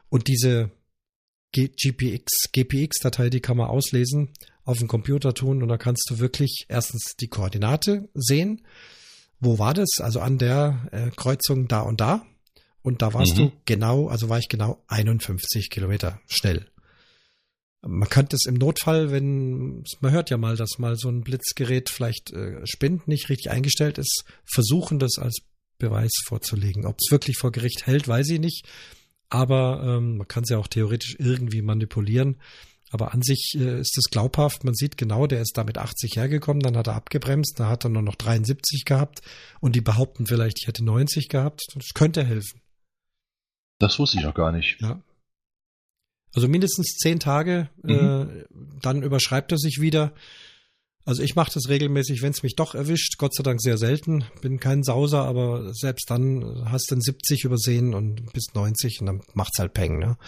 Und 0.08 0.28
diese 0.28 0.70
GPX, 1.52 2.52
GPX-Datei, 2.52 3.30
die 3.30 3.40
kann 3.40 3.56
man 3.56 3.68
auslesen, 3.68 4.32
auf 4.64 4.78
dem 4.78 4.88
Computer 4.88 5.32
tun 5.32 5.62
und 5.62 5.68
da 5.68 5.78
kannst 5.78 6.08
du 6.10 6.18
wirklich 6.18 6.66
erstens 6.68 7.16
die 7.18 7.28
Koordinate 7.28 8.08
sehen. 8.14 8.66
Wo 9.40 9.58
war 9.58 9.72
das? 9.72 9.88
Also 10.00 10.20
an 10.20 10.38
der 10.38 10.88
äh, 10.92 11.10
Kreuzung 11.10 11.68
da 11.68 11.80
und 11.80 12.00
da. 12.00 12.26
Und 12.82 13.02
da 13.02 13.14
warst 13.14 13.32
mhm. 13.32 13.36
du 13.36 13.52
genau, 13.64 14.08
also 14.08 14.28
war 14.28 14.38
ich 14.38 14.48
genau 14.48 14.82
51 14.88 15.70
Kilometer 15.70 16.20
schnell. 16.26 16.66
Man 17.82 18.08
könnte 18.08 18.34
es 18.34 18.46
im 18.46 18.54
Notfall, 18.54 19.12
wenn, 19.12 19.84
man 20.00 20.12
hört 20.12 20.30
ja 20.30 20.36
mal, 20.36 20.56
dass 20.56 20.78
mal 20.78 20.96
so 20.96 21.08
ein 21.08 21.22
Blitzgerät 21.22 21.90
vielleicht 21.90 22.32
äh, 22.32 22.66
spinnt, 22.66 23.06
nicht 23.06 23.28
richtig 23.28 23.50
eingestellt 23.50 23.98
ist, 23.98 24.24
versuchen 24.44 24.98
das 24.98 25.18
als 25.18 25.42
Beweis 25.78 26.10
vorzulegen. 26.26 26.86
Ob 26.86 26.96
es 27.00 27.12
wirklich 27.12 27.38
vor 27.38 27.52
Gericht 27.52 27.86
hält, 27.86 28.08
weiß 28.08 28.30
ich 28.30 28.40
nicht. 28.40 28.66
Aber 29.30 29.82
ähm, 29.84 30.16
man 30.18 30.26
kann 30.26 30.42
es 30.42 30.50
ja 30.50 30.58
auch 30.58 30.66
theoretisch 30.66 31.16
irgendwie 31.18 31.62
manipulieren. 31.62 32.38
Aber 32.90 33.12
an 33.12 33.22
sich 33.22 33.54
äh, 33.54 33.80
ist 33.80 33.96
es 33.98 34.10
glaubhaft. 34.10 34.64
Man 34.64 34.74
sieht 34.74 34.96
genau, 34.96 35.26
der 35.26 35.42
ist 35.42 35.56
da 35.56 35.64
mit 35.64 35.78
80 35.78 36.16
hergekommen, 36.16 36.62
dann 36.62 36.76
hat 36.76 36.86
er 36.86 36.94
abgebremst, 36.94 37.60
da 37.60 37.68
hat 37.68 37.84
er 37.84 37.90
nur 37.90 38.02
noch 38.02 38.14
73 38.14 38.84
gehabt 38.84 39.20
und 39.60 39.76
die 39.76 39.80
behaupten 39.80 40.26
vielleicht, 40.26 40.58
ich 40.60 40.66
hätte 40.66 40.84
90 40.84 41.28
gehabt. 41.28 41.62
Das 41.74 41.88
könnte 41.94 42.24
helfen. 42.24 42.60
Das 43.78 43.98
wusste 43.98 44.18
ich 44.18 44.24
noch 44.24 44.34
gar 44.34 44.52
nicht. 44.52 44.80
Ja. 44.80 45.00
Also 46.34 46.48
mindestens 46.48 46.96
zehn 46.96 47.20
Tage, 47.20 47.70
mhm. 47.82 47.90
äh, 47.90 48.44
dann 48.82 49.02
überschreibt 49.02 49.52
er 49.52 49.58
sich 49.58 49.80
wieder. 49.80 50.12
Also 51.04 51.22
ich 51.22 51.34
mache 51.36 51.50
das 51.54 51.70
regelmäßig, 51.70 52.20
wenn 52.20 52.32
es 52.32 52.42
mich 52.42 52.54
doch 52.54 52.74
erwischt. 52.74 53.16
Gott 53.16 53.34
sei 53.34 53.42
Dank 53.42 53.62
sehr 53.62 53.78
selten. 53.78 54.24
Bin 54.42 54.60
kein 54.60 54.82
Sauser, 54.82 55.24
aber 55.24 55.72
selbst 55.72 56.10
dann 56.10 56.70
hast 56.70 56.90
du 56.90 56.96
dann 56.96 57.00
70 57.00 57.44
übersehen 57.44 57.94
und 57.94 58.30
bis 58.34 58.52
90 58.52 59.00
und 59.00 59.06
dann 59.06 59.20
macht's 59.32 59.58
halt 59.58 59.72
Peng. 59.72 59.98
Ne? 59.98 60.18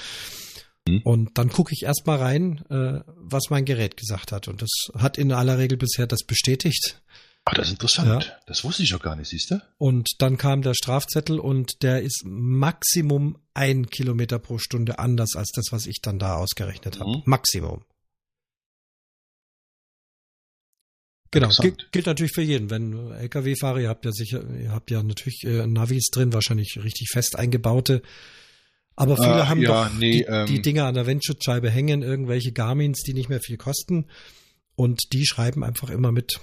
Mhm. 0.89 1.03
Und 1.05 1.31
dann 1.39 1.51
gucke 1.51 1.75
ich 1.75 1.83
erstmal 1.83 2.19
rein, 2.19 2.65
äh, 2.71 3.01
was 3.15 3.51
mein 3.51 3.67
Gerät 3.67 3.99
gesagt 3.99 4.33
hat. 4.33 4.49
Und 4.49 4.63
das 4.63 4.71
hat 4.95 5.19
in 5.19 5.33
aller 5.33 5.59
Regel 5.59 5.77
bisher 5.77 6.07
das 6.07 6.25
bestätigt. 6.27 7.03
Ach, 7.51 7.55
das 7.55 7.67
ist 7.67 7.73
interessant. 7.73 8.25
Ja. 8.25 8.33
Das 8.47 8.63
wusste 8.63 8.83
ich 8.83 8.95
auch 8.95 9.03
gar 9.03 9.17
nicht, 9.17 9.29
siehst 9.29 9.51
du? 9.51 9.61
Und 9.79 10.09
dann 10.19 10.37
kam 10.37 10.63
der 10.63 10.75
Strafzettel 10.75 11.41
und 11.41 11.83
der 11.83 12.03
ist 12.03 12.23
Maximum 12.25 13.39
ein 13.55 13.87
Kilometer 13.91 14.39
pro 14.39 14.59
Stunde 14.59 14.99
anders 15.01 15.35
als 15.35 15.51
das, 15.51 15.67
was 15.71 15.87
ich 15.87 16.01
dann 16.01 16.19
da 16.19 16.37
ausgerechnet 16.37 17.01
habe. 17.01 17.11
Mhm. 17.11 17.23
Maximum. 17.25 17.85
Genau, 21.33 21.49
gilt, 21.61 21.93
gilt 21.93 22.07
natürlich 22.07 22.33
für 22.33 22.43
jeden. 22.43 22.71
Wenn 22.71 23.13
Lkw-Fahrer, 23.13 23.81
ihr 23.81 23.89
habt 23.89 24.05
ja 24.05 24.13
sicher, 24.13 24.43
ihr 24.51 24.73
habt 24.73 24.91
ja 24.91 25.03
natürlich 25.03 25.45
äh, 25.45 25.67
Navis 25.67 26.07
drin, 26.13 26.33
wahrscheinlich 26.33 26.79
richtig 26.83 27.09
fest 27.11 27.37
eingebaute. 27.37 28.03
Aber 28.97 29.17
viele 29.17 29.41
äh, 29.41 29.47
haben 29.47 29.63
ja, 29.63 29.87
doch 29.89 29.95
nee, 29.99 30.11
die, 30.13 30.23
ähm, 30.23 30.47
die 30.47 30.63
Dinger 30.63 30.87
an 30.87 30.95
der 30.95 31.07
Windschutzscheibe 31.07 31.71
hängen, 31.71 32.03
irgendwelche 32.03 32.53
Garmins, 32.53 33.03
die 33.03 33.15
nicht 33.15 33.29
mehr 33.29 33.41
viel 33.41 33.57
kosten. 33.57 34.07
Und 34.75 35.13
die 35.13 35.27
schreiben 35.27 35.65
einfach 35.65 35.91
immer 35.91 36.13
mit. 36.13 36.41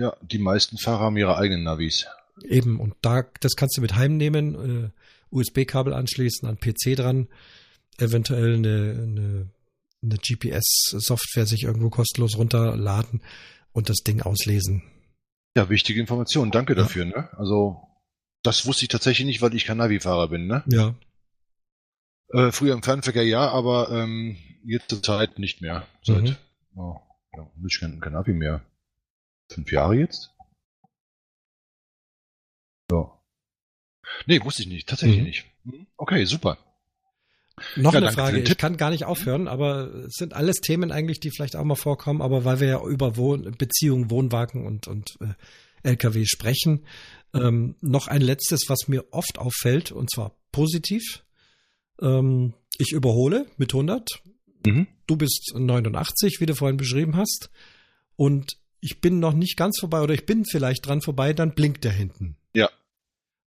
Ja, 0.00 0.16
die 0.22 0.38
meisten 0.38 0.78
Fahrer 0.78 1.00
haben 1.00 1.18
ihre 1.18 1.36
eigenen 1.36 1.62
Navis. 1.62 2.06
Eben, 2.42 2.80
und 2.80 2.94
da, 3.02 3.24
das 3.40 3.54
kannst 3.54 3.76
du 3.76 3.82
mit 3.82 3.96
heimnehmen, 3.96 4.86
äh, 4.86 4.90
USB-Kabel 5.30 5.92
anschließen, 5.92 6.48
an 6.48 6.58
PC 6.58 6.96
dran, 6.96 7.28
eventuell 7.98 8.54
eine, 8.54 8.98
eine, 9.02 9.50
eine 10.02 10.16
GPS-Software 10.16 11.44
sich 11.44 11.64
irgendwo 11.64 11.90
kostenlos 11.90 12.38
runterladen 12.38 13.20
und 13.72 13.90
das 13.90 13.98
Ding 13.98 14.22
auslesen. 14.22 14.82
Ja, 15.54 15.68
wichtige 15.68 16.00
Information. 16.00 16.50
Danke 16.50 16.72
ja. 16.72 16.78
dafür. 16.78 17.04
Ne? 17.04 17.28
Also 17.36 17.82
das 18.42 18.64
wusste 18.64 18.86
ich 18.86 18.88
tatsächlich 18.88 19.26
nicht, 19.26 19.42
weil 19.42 19.54
ich 19.54 19.66
kein 19.66 19.76
Navi-Fahrer 19.76 20.28
bin. 20.28 20.46
Ne? 20.46 20.64
Ja. 20.66 20.94
Äh, 22.32 22.52
früher 22.52 22.72
im 22.72 22.82
Fernverkehr 22.82 23.26
ja, 23.26 23.50
aber 23.50 23.90
ähm, 23.90 24.38
jetzt 24.64 24.88
zur 24.88 25.02
Zeit 25.02 25.38
nicht 25.38 25.60
mehr. 25.60 25.86
Seit 26.02 26.22
mhm. 26.22 26.36
oh, 26.74 26.96
ja, 27.36 27.50
ich 27.66 27.80
kein, 27.80 28.00
kein 28.00 28.14
Navi 28.14 28.32
mehr. 28.32 28.62
Fünf 29.52 29.72
Jahre 29.72 29.96
jetzt? 29.96 30.30
Ja. 32.90 33.20
Nee, 34.26 34.42
wusste 34.44 34.62
ich 34.62 34.68
nicht. 34.68 34.88
Tatsächlich 34.88 35.18
mhm. 35.18 35.24
nicht. 35.24 35.44
Hm, 35.64 35.86
okay, 35.96 36.24
super. 36.24 36.58
Noch 37.76 37.92
ja, 37.92 37.98
eine 37.98 38.12
Frage, 38.12 38.40
ich 38.40 38.56
kann 38.56 38.76
gar 38.78 38.90
nicht 38.90 39.04
aufhören, 39.04 39.46
aber 39.46 39.92
es 40.06 40.14
sind 40.14 40.32
alles 40.32 40.56
Themen 40.56 40.90
eigentlich, 40.90 41.20
die 41.20 41.30
vielleicht 41.30 41.56
auch 41.56 41.64
mal 41.64 41.74
vorkommen, 41.74 42.22
aber 42.22 42.44
weil 42.44 42.60
wir 42.60 42.68
ja 42.68 42.82
über 42.82 43.16
Wohn 43.16 43.54
Beziehungen, 43.58 44.10
Wohnwagen 44.10 44.66
und, 44.66 44.88
und 44.88 45.10
äh, 45.20 45.34
LKW 45.82 46.24
sprechen, 46.24 46.86
ähm, 47.34 47.76
noch 47.80 48.08
ein 48.08 48.22
letztes, 48.22 48.62
was 48.68 48.88
mir 48.88 49.04
oft 49.12 49.38
auffällt, 49.38 49.92
und 49.92 50.10
zwar 50.10 50.34
positiv. 50.52 51.22
Ähm, 52.00 52.54
ich 52.78 52.92
überhole 52.92 53.46
mit 53.58 53.74
100. 53.74 54.22
Mhm. 54.66 54.86
Du 55.06 55.16
bist 55.16 55.52
89, 55.54 56.40
wie 56.40 56.46
du 56.46 56.54
vorhin 56.54 56.76
beschrieben 56.76 57.16
hast. 57.16 57.50
Und 58.16 58.59
ich 58.80 59.00
bin 59.00 59.20
noch 59.20 59.34
nicht 59.34 59.56
ganz 59.56 59.78
vorbei 59.78 60.00
oder 60.00 60.14
ich 60.14 60.26
bin 60.26 60.44
vielleicht 60.44 60.86
dran 60.86 61.02
vorbei, 61.02 61.32
dann 61.32 61.54
blinkt 61.54 61.84
der 61.84 61.92
hinten. 61.92 62.36
Ja. 62.54 62.68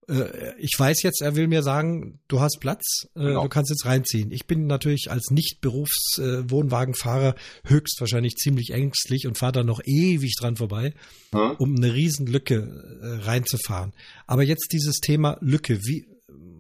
Äh, 0.09 0.55
ich 0.59 0.75
weiß 0.79 1.03
jetzt, 1.03 1.23
er 1.23 1.37
will 1.37 1.49
mir 1.49 1.63
sagen, 1.63 2.21
du 2.29 2.41
hast 2.41 2.59
Platz, 2.61 3.09
äh, 3.15 3.21
genau. 3.21 3.45
du 3.45 3.49
kannst 3.49 3.71
jetzt 3.71 3.87
reinziehen. 3.87 4.31
Ich 4.31 4.47
bin 4.47 4.67
natürlich 4.67 5.11
als 5.11 5.31
Nicht-Berufs-Wohnwagenfahrer 5.31 7.35
höchstwahrscheinlich 7.65 8.37
ziemlich 8.37 8.71
ängstlich 8.71 9.27
und 9.27 9.39
fahre 9.39 9.53
da 9.53 9.65
noch 9.65 9.81
ewig 9.85 10.37
dran 10.39 10.57
vorbei, 10.57 10.95
hm? 11.33 11.57
um 11.59 11.77
eine 11.77 11.95
Riesenlücke 11.95 13.01
äh, 13.03 13.25
reinzufahren. 13.25 13.93
Aber 14.27 14.43
jetzt 14.43 14.73
dieses 14.73 15.01
Thema 15.01 15.39
Lücke, 15.41 15.81
wie 15.85 16.07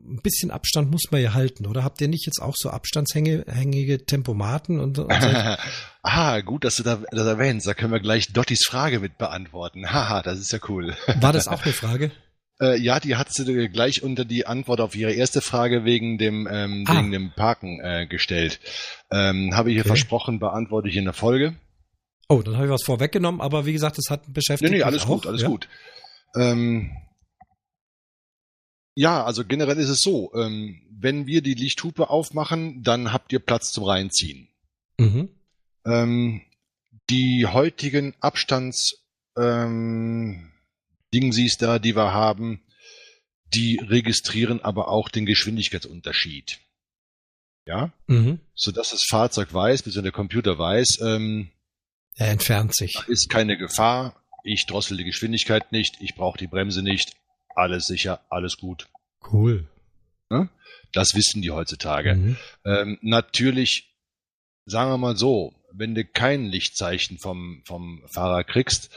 ein 0.04 0.20
bisschen 0.22 0.50
Abstand 0.50 0.90
muss 0.90 1.10
man 1.10 1.22
ja 1.22 1.34
halten, 1.34 1.66
oder? 1.66 1.84
Habt 1.84 2.00
ihr 2.00 2.08
nicht 2.08 2.26
jetzt 2.26 2.40
auch 2.40 2.54
so 2.56 2.70
abstandshängige 2.70 4.04
Tempomaten 4.04 4.80
und, 4.80 4.98
und 4.98 5.12
so? 5.12 5.28
ah, 6.02 6.40
gut, 6.40 6.64
dass 6.64 6.76
du 6.76 6.82
da, 6.82 6.98
das 7.10 7.26
erwähnst. 7.26 7.66
Da 7.66 7.74
können 7.74 7.92
wir 7.92 8.00
gleich 8.00 8.32
Dottis 8.32 8.64
Frage 8.66 9.00
mit 9.00 9.18
beantworten. 9.18 9.92
Haha, 9.92 10.22
das 10.22 10.38
ist 10.40 10.52
ja 10.52 10.58
cool. 10.68 10.96
War 11.20 11.32
das 11.32 11.48
auch 11.48 11.62
eine 11.62 11.72
Frage? 11.72 12.10
Äh, 12.60 12.78
ja, 12.78 13.00
die 13.00 13.16
hat 13.16 13.32
sie 13.32 13.68
gleich 13.70 14.04
unter 14.04 14.24
die 14.24 14.46
Antwort 14.46 14.80
auf 14.80 14.94
ihre 14.94 15.12
erste 15.12 15.40
Frage 15.40 15.84
wegen 15.84 16.16
dem, 16.16 16.46
ähm, 16.48 16.84
ah. 16.86 16.96
wegen 16.96 17.10
dem 17.10 17.32
Parken 17.34 17.80
äh, 17.80 18.06
gestellt. 18.06 18.60
Ähm, 19.10 19.56
habe 19.56 19.70
ich 19.70 19.74
hier 19.74 19.82
okay. 19.82 19.88
versprochen, 19.88 20.38
beantworte 20.38 20.88
ich 20.88 20.96
in 20.96 21.04
der 21.04 21.12
Folge. 21.12 21.56
Oh, 22.28 22.40
dann 22.40 22.54
habe 22.54 22.66
ich 22.66 22.72
was 22.72 22.84
vorweggenommen, 22.84 23.40
aber 23.40 23.66
wie 23.66 23.72
gesagt, 23.72 23.98
das 23.98 24.10
hat 24.10 24.32
beschäftigt. 24.32 24.70
Nee, 24.70 24.78
nee, 24.78 24.82
alles 24.84 25.06
gut, 25.06 25.26
alles 25.26 25.42
ja? 25.42 25.48
gut. 25.48 25.68
Ähm, 26.36 26.92
ja, 28.94 29.24
also 29.24 29.44
generell 29.44 29.78
ist 29.78 29.88
es 29.88 30.00
so, 30.00 30.32
ähm, 30.34 30.82
wenn 30.90 31.26
wir 31.26 31.42
die 31.42 31.54
Lichthupe 31.54 32.10
aufmachen, 32.10 32.82
dann 32.82 33.12
habt 33.12 33.32
ihr 33.32 33.40
Platz 33.40 33.72
zum 33.72 33.84
Reinziehen. 33.84 34.48
Mhm. 34.98 35.28
Ähm, 35.84 36.42
die 37.10 37.46
heutigen 37.46 38.14
Abstands 38.20 39.02
ähm, 39.36 40.52
Dingsies 41.12 41.56
da, 41.58 41.78
die 41.78 41.96
wir 41.96 42.12
haben, 42.12 42.62
die 43.46 43.78
registrieren 43.82 44.60
aber 44.60 44.88
auch 44.88 45.08
den 45.08 45.26
Geschwindigkeitsunterschied. 45.26 46.60
Ja? 47.66 47.92
Mhm. 48.06 48.40
Sodass 48.54 48.90
das 48.90 49.04
Fahrzeug 49.08 49.52
weiß, 49.52 49.82
bis 49.82 49.94
der 49.94 50.12
Computer 50.12 50.58
weiß, 50.58 51.00
ähm, 51.02 51.50
er 52.14 52.28
entfernt 52.28 52.74
sich. 52.74 52.94
Ist 53.08 53.30
keine 53.30 53.56
Gefahr, 53.56 54.22
ich 54.44 54.66
drossel 54.66 54.96
die 54.98 55.04
Geschwindigkeit 55.04 55.72
nicht, 55.72 55.96
ich 56.00 56.14
brauche 56.14 56.38
die 56.38 56.46
Bremse 56.46 56.82
nicht, 56.82 57.16
alles 57.56 57.86
sicher, 57.86 58.20
alles 58.28 58.56
gut. 58.56 58.88
Cool. 59.32 59.68
Ne? 60.30 60.48
Das 60.92 61.14
wissen 61.14 61.42
die 61.42 61.50
heutzutage. 61.50 62.14
Mhm. 62.14 62.36
Ähm, 62.64 62.98
natürlich, 63.02 63.94
sagen 64.66 64.90
wir 64.90 64.98
mal 64.98 65.16
so, 65.16 65.54
wenn 65.72 65.94
du 65.94 66.04
kein 66.04 66.44
Lichtzeichen 66.44 67.18
vom, 67.18 67.62
vom 67.66 68.02
Fahrer 68.08 68.44
kriegst, 68.44 68.90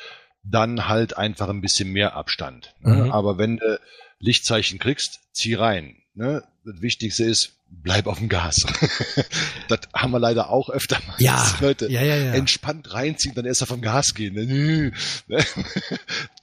dann 0.43 0.88
halt 0.88 1.18
einfach 1.18 1.49
ein 1.49 1.62
bisschen 1.62 1.91
mehr 1.91 2.16
Abstand. 2.16 2.76
Ne? 2.82 3.06
Mhm. 3.06 3.12
Aber 3.12 3.38
wenn 3.38 3.58
du 3.58 3.80
Lichtzeichen 4.20 4.80
kriegst, 4.80 5.20
zieh 5.34 5.56
rein. 5.56 5.97
Ne? 6.14 6.43
Das 6.64 6.82
Wichtigste 6.82 7.24
ist, 7.24 7.56
bleib 7.70 8.08
auf 8.08 8.20
dem 8.20 8.30
Gas. 8.30 8.58
das 9.68 9.82
haben 9.93 10.12
wir 10.12 10.20
leider 10.20 10.49
auch 10.49 10.70
öfter 10.70 10.99
mal. 11.08 11.16
Ja, 11.20 11.58
Leute 11.62 11.88
ja, 11.89 12.01
ja, 12.01 12.16
ja. 12.16 12.34
entspannt 12.34 12.93
reinziehen, 12.93 13.36
dann 13.36 13.45
erst 13.45 13.64
auf 13.64 13.70
dem 13.70 13.82
Gas 13.82 14.14
gehen. 14.14 14.93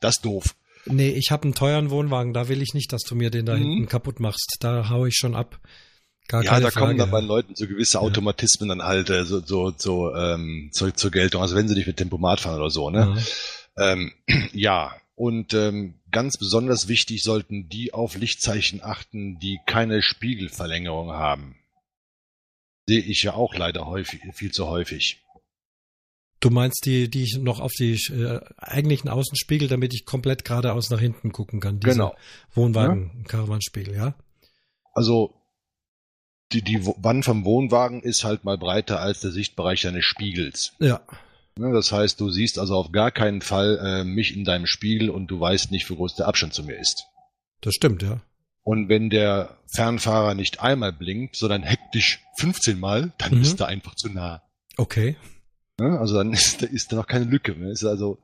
das 0.00 0.16
ist 0.16 0.24
doof. 0.24 0.54
Nee, 0.86 1.10
ich 1.10 1.30
habe 1.30 1.44
einen 1.44 1.54
teuren 1.54 1.90
Wohnwagen, 1.90 2.32
da 2.32 2.48
will 2.48 2.62
ich 2.62 2.74
nicht, 2.74 2.92
dass 2.92 3.02
du 3.02 3.14
mir 3.14 3.30
den 3.30 3.46
da 3.46 3.54
mhm. 3.54 3.60
hinten 3.60 3.86
kaputt 3.86 4.20
machst. 4.20 4.56
Da 4.60 4.88
hau 4.88 5.06
ich 5.06 5.14
schon 5.14 5.34
ab. 5.34 5.60
Gar 6.28 6.44
ja, 6.44 6.60
da 6.60 6.70
Frage. 6.70 6.86
kommen 6.86 6.98
dann 6.98 7.10
bei 7.10 7.20
Leuten 7.20 7.54
so 7.54 7.66
gewisse 7.66 8.00
Automatismen 8.00 8.68
ja. 8.68 8.76
dann 8.76 8.86
halt 8.86 9.10
äh, 9.10 9.24
so, 9.24 9.40
so, 9.40 9.72
so 9.76 10.14
ähm, 10.14 10.70
zur, 10.72 10.94
zur 10.94 11.10
Geltung. 11.10 11.42
Also 11.42 11.56
wenn 11.56 11.68
sie 11.68 11.74
dich 11.74 11.86
mit 11.86 11.96
Tempomat 11.96 12.40
fahren 12.40 12.58
oder 12.58 12.70
so, 12.70 12.90
ne? 12.90 13.16
Ja, 13.76 13.92
ähm, 13.92 14.12
ja. 14.52 14.94
und 15.14 15.54
ähm, 15.54 16.00
ganz 16.10 16.38
besonders 16.38 16.88
wichtig 16.88 17.22
sollten 17.22 17.68
die 17.68 17.92
auf 17.92 18.16
Lichtzeichen 18.16 18.82
achten, 18.82 19.38
die 19.38 19.58
keine 19.66 20.02
Spiegelverlängerung 20.02 21.10
haben. 21.10 21.56
Sehe 22.86 23.00
ich 23.00 23.22
ja 23.22 23.34
auch 23.34 23.54
leider 23.54 23.86
häufig, 23.86 24.20
viel 24.34 24.52
zu 24.52 24.66
häufig. 24.68 25.21
Du 26.42 26.50
meinst 26.50 26.84
die, 26.86 27.08
die 27.08 27.22
ich 27.22 27.38
noch 27.38 27.60
auf 27.60 27.70
die 27.78 27.92
äh, 27.94 28.40
eigentlichen 28.56 29.08
Außenspiegel, 29.08 29.68
damit 29.68 29.94
ich 29.94 30.04
komplett 30.04 30.44
geradeaus 30.44 30.90
nach 30.90 30.98
hinten 30.98 31.30
gucken 31.30 31.60
kann. 31.60 31.78
Diese 31.78 31.92
genau. 31.92 32.16
Wohnwagen, 32.52 33.24
ja? 33.30 33.92
ja? 33.92 34.14
Also 34.92 35.34
die, 36.52 36.62
die 36.62 36.84
Wand 36.84 37.24
vom 37.24 37.44
Wohnwagen 37.44 38.02
ist 38.02 38.24
halt 38.24 38.42
mal 38.42 38.58
breiter 38.58 39.00
als 39.00 39.20
der 39.20 39.30
Sichtbereich 39.30 39.82
deines 39.82 40.04
Spiegels. 40.04 40.72
Ja. 40.80 41.00
Ne, 41.56 41.72
das 41.72 41.92
heißt, 41.92 42.20
du 42.20 42.28
siehst 42.28 42.58
also 42.58 42.74
auf 42.74 42.90
gar 42.90 43.12
keinen 43.12 43.40
Fall 43.40 43.78
äh, 43.80 44.04
mich 44.04 44.36
in 44.36 44.44
deinem 44.44 44.66
Spiegel 44.66 45.10
und 45.10 45.28
du 45.28 45.38
weißt 45.38 45.70
nicht, 45.70 45.88
wie 45.90 45.94
groß 45.94 46.16
der 46.16 46.26
Abstand 46.26 46.54
zu 46.54 46.64
mir 46.64 46.76
ist. 46.76 47.04
Das 47.60 47.74
stimmt, 47.74 48.02
ja. 48.02 48.20
Und 48.64 48.88
wenn 48.88 49.10
der 49.10 49.58
Fernfahrer 49.72 50.34
nicht 50.34 50.60
einmal 50.60 50.92
blinkt, 50.92 51.36
sondern 51.36 51.62
hektisch 51.62 52.20
15 52.38 52.80
Mal, 52.80 53.12
dann 53.18 53.36
mhm. 53.36 53.42
ist 53.42 53.60
er 53.60 53.68
einfach 53.68 53.94
zu 53.94 54.08
nah. 54.08 54.42
Okay. 54.76 55.16
Ne? 55.78 55.98
Also 55.98 56.16
dann 56.16 56.32
ist, 56.32 56.62
ist 56.62 56.92
da 56.92 56.96
noch 56.96 57.06
keine 57.06 57.24
Lücke. 57.24 57.54
Ne? 57.56 57.70
Ist 57.70 57.84
also 57.84 58.18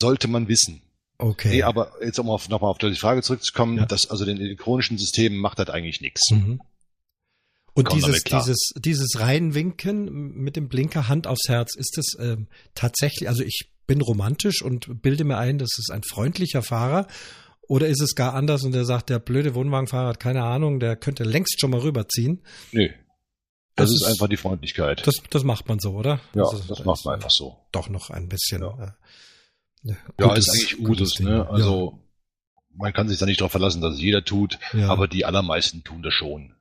sollte 0.00 0.28
man 0.28 0.48
wissen. 0.48 0.82
Okay. 1.18 1.48
Nee, 1.48 1.62
aber 1.64 1.92
jetzt 2.00 2.18
um 2.20 2.30
auf, 2.30 2.48
nochmal 2.48 2.70
auf 2.70 2.78
die 2.78 2.94
Frage 2.94 3.22
zurückzukommen, 3.22 3.78
ja. 3.78 3.86
dass 3.86 4.08
also 4.08 4.24
den 4.24 4.40
elektronischen 4.40 4.98
Systemen 4.98 5.38
macht 5.38 5.58
das 5.58 5.68
eigentlich 5.68 6.00
nichts. 6.00 6.30
Mhm. 6.30 6.60
Und 7.74 7.92
dieses, 7.92 8.24
dieses, 8.24 8.72
dieses 8.76 9.20
Reinwinken 9.20 10.34
mit 10.34 10.56
dem 10.56 10.68
Blinker 10.68 11.08
Hand 11.08 11.26
aufs 11.26 11.48
Herz, 11.48 11.76
ist 11.76 11.96
das 11.96 12.16
ähm, 12.18 12.48
tatsächlich, 12.74 13.28
also 13.28 13.42
ich 13.42 13.70
bin 13.86 14.00
romantisch 14.00 14.62
und 14.62 15.02
bilde 15.02 15.24
mir 15.24 15.38
ein, 15.38 15.58
das 15.58 15.70
ist 15.78 15.90
ein 15.92 16.02
freundlicher 16.02 16.62
Fahrer. 16.62 17.06
Oder 17.68 17.88
ist 17.88 18.00
es 18.00 18.14
gar 18.14 18.34
anders 18.34 18.64
und 18.64 18.72
der 18.72 18.84
sagt, 18.84 19.10
der 19.10 19.18
blöde 19.18 19.54
Wohnwagenfahrer 19.54 20.08
hat 20.08 20.20
keine 20.20 20.42
Ahnung, 20.42 20.80
der 20.80 20.96
könnte 20.96 21.24
längst 21.24 21.60
schon 21.60 21.70
mal 21.70 21.80
rüberziehen? 21.80 22.40
Nö. 22.72 22.88
Das, 23.78 23.90
das 23.90 23.96
ist, 23.96 24.02
ist, 24.02 24.08
einfach 24.12 24.28
die 24.28 24.36
Freundlichkeit. 24.36 25.06
Das, 25.06 25.16
das 25.30 25.44
macht 25.44 25.68
man 25.68 25.78
so, 25.78 25.92
oder? 25.92 26.20
Ja, 26.34 26.50
das, 26.50 26.66
das 26.66 26.84
macht 26.84 27.04
man 27.04 27.14
einfach 27.14 27.30
so. 27.30 27.56
Doch 27.72 27.88
noch 27.88 28.10
ein 28.10 28.28
bisschen. 28.28 28.62
Ja, 28.62 28.96
äh, 29.84 29.88
ja, 29.88 29.96
ja 30.20 30.34
ist 30.34 30.50
eigentlich 30.50 30.78
Usus, 30.80 31.20
ne? 31.20 31.48
Also 31.48 31.92
ja. 31.92 32.62
man 32.76 32.92
kann 32.92 33.08
sich 33.08 33.18
da 33.18 33.26
nicht 33.26 33.40
darauf 33.40 33.52
verlassen, 33.52 33.80
dass 33.80 33.94
es 33.94 34.00
jeder 34.00 34.24
tut, 34.24 34.58
ja. 34.72 34.88
aber 34.88 35.08
die 35.08 35.24
allermeisten 35.24 35.84
tun 35.84 36.02
das 36.02 36.14
schon. 36.14 36.54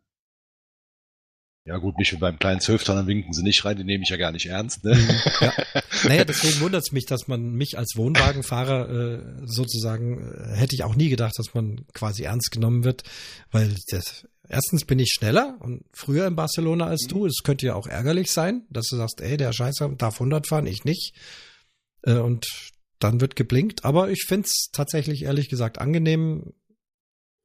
Ja 1.68 1.80
gut, 1.80 1.97
mich 1.97 2.13
mit 2.13 2.22
beim 2.22 2.39
kleinen 2.39 2.61
Zwölftonner 2.61 3.07
winken 3.07 3.34
sie 3.34 3.43
nicht 3.43 3.65
rein, 3.65 3.76
die 3.76 3.84
nehme 3.84 4.01
ich 4.01 4.09
ja 4.09 4.15
gar 4.15 4.32
nicht 4.32 4.45
ernst. 4.45 4.86
Ne? 4.86 4.95
Mhm. 4.95 5.09
Ja. 5.41 5.53
Naja, 6.03 6.24
deswegen 6.24 6.59
wundert 6.61 6.84
es 6.84 6.91
mich, 6.91 7.05
dass 7.07 7.28
man 7.28 7.53
mich 7.53 7.78
als 7.78 7.95
Wohnwagenfahrer 7.95 8.89
äh, 8.89 9.20
sozusagen, 9.45 10.32
äh, 10.32 10.55
hätte 10.55 10.76
ich 10.76 10.84
auch 10.84 10.95
nie 10.95 11.09
gedacht, 11.09 11.34
dass 11.38 11.55
man 11.55 11.86
quasi 11.91 12.24
ernst 12.24 12.51
genommen 12.51 12.84
wird, 12.84 13.03
weil 13.51 13.76
das, 13.89 14.28
erstens 14.49 14.85
bin 14.85 14.99
ich 14.99 15.09
schneller 15.11 15.57
und 15.59 15.83
früher 15.93 16.27
in 16.27 16.35
Barcelona 16.35 16.85
als 16.85 17.05
mhm. 17.05 17.09
du. 17.09 17.25
Es 17.25 17.43
könnte 17.43 17.65
ja 17.65 17.75
auch 17.75 17.87
ärgerlich 17.87 18.31
sein, 18.31 18.65
dass 18.69 18.87
du 18.87 18.95
sagst, 18.95 19.21
ey, 19.21 19.37
der 19.37 19.53
Scheißer 19.53 19.89
darf 19.89 20.15
100 20.15 20.47
fahren, 20.47 20.67
ich 20.67 20.83
nicht. 20.85 21.13
Äh, 22.03 22.15
und 22.15 22.47
dann 22.99 23.21
wird 23.21 23.35
geblinkt. 23.35 23.85
Aber 23.85 24.09
ich 24.09 24.25
finde 24.27 24.47
es 24.47 24.69
tatsächlich 24.71 25.23
ehrlich 25.23 25.49
gesagt 25.49 25.79
angenehm, 25.79 26.53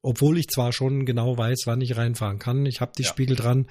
obwohl 0.01 0.37
ich 0.37 0.47
zwar 0.47 0.73
schon 0.73 1.05
genau 1.05 1.37
weiß, 1.37 1.61
wann 1.65 1.81
ich 1.81 1.95
reinfahren 1.95 2.39
kann. 2.39 2.65
Ich 2.65 2.81
habe 2.81 2.93
die 2.97 3.03
ja. 3.03 3.09
Spiegel 3.09 3.35
dran. 3.35 3.67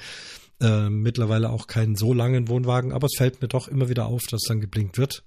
Äh, 0.61 0.91
mittlerweile 0.91 1.51
auch 1.51 1.66
keinen 1.66 1.97
so 1.97 2.14
langen 2.14 2.49
Wohnwagen, 2.49 2.93
aber 2.93 3.07
es 3.07 3.16
fällt 3.16 3.43
mir 3.43 3.49
doch 3.49 3.68
immer 3.68 3.89
wieder 3.89 4.07
auf, 4.07 4.22
dass 4.30 4.43
dann 4.47 4.61
geblinkt 4.61 4.97
wird. 4.97 5.24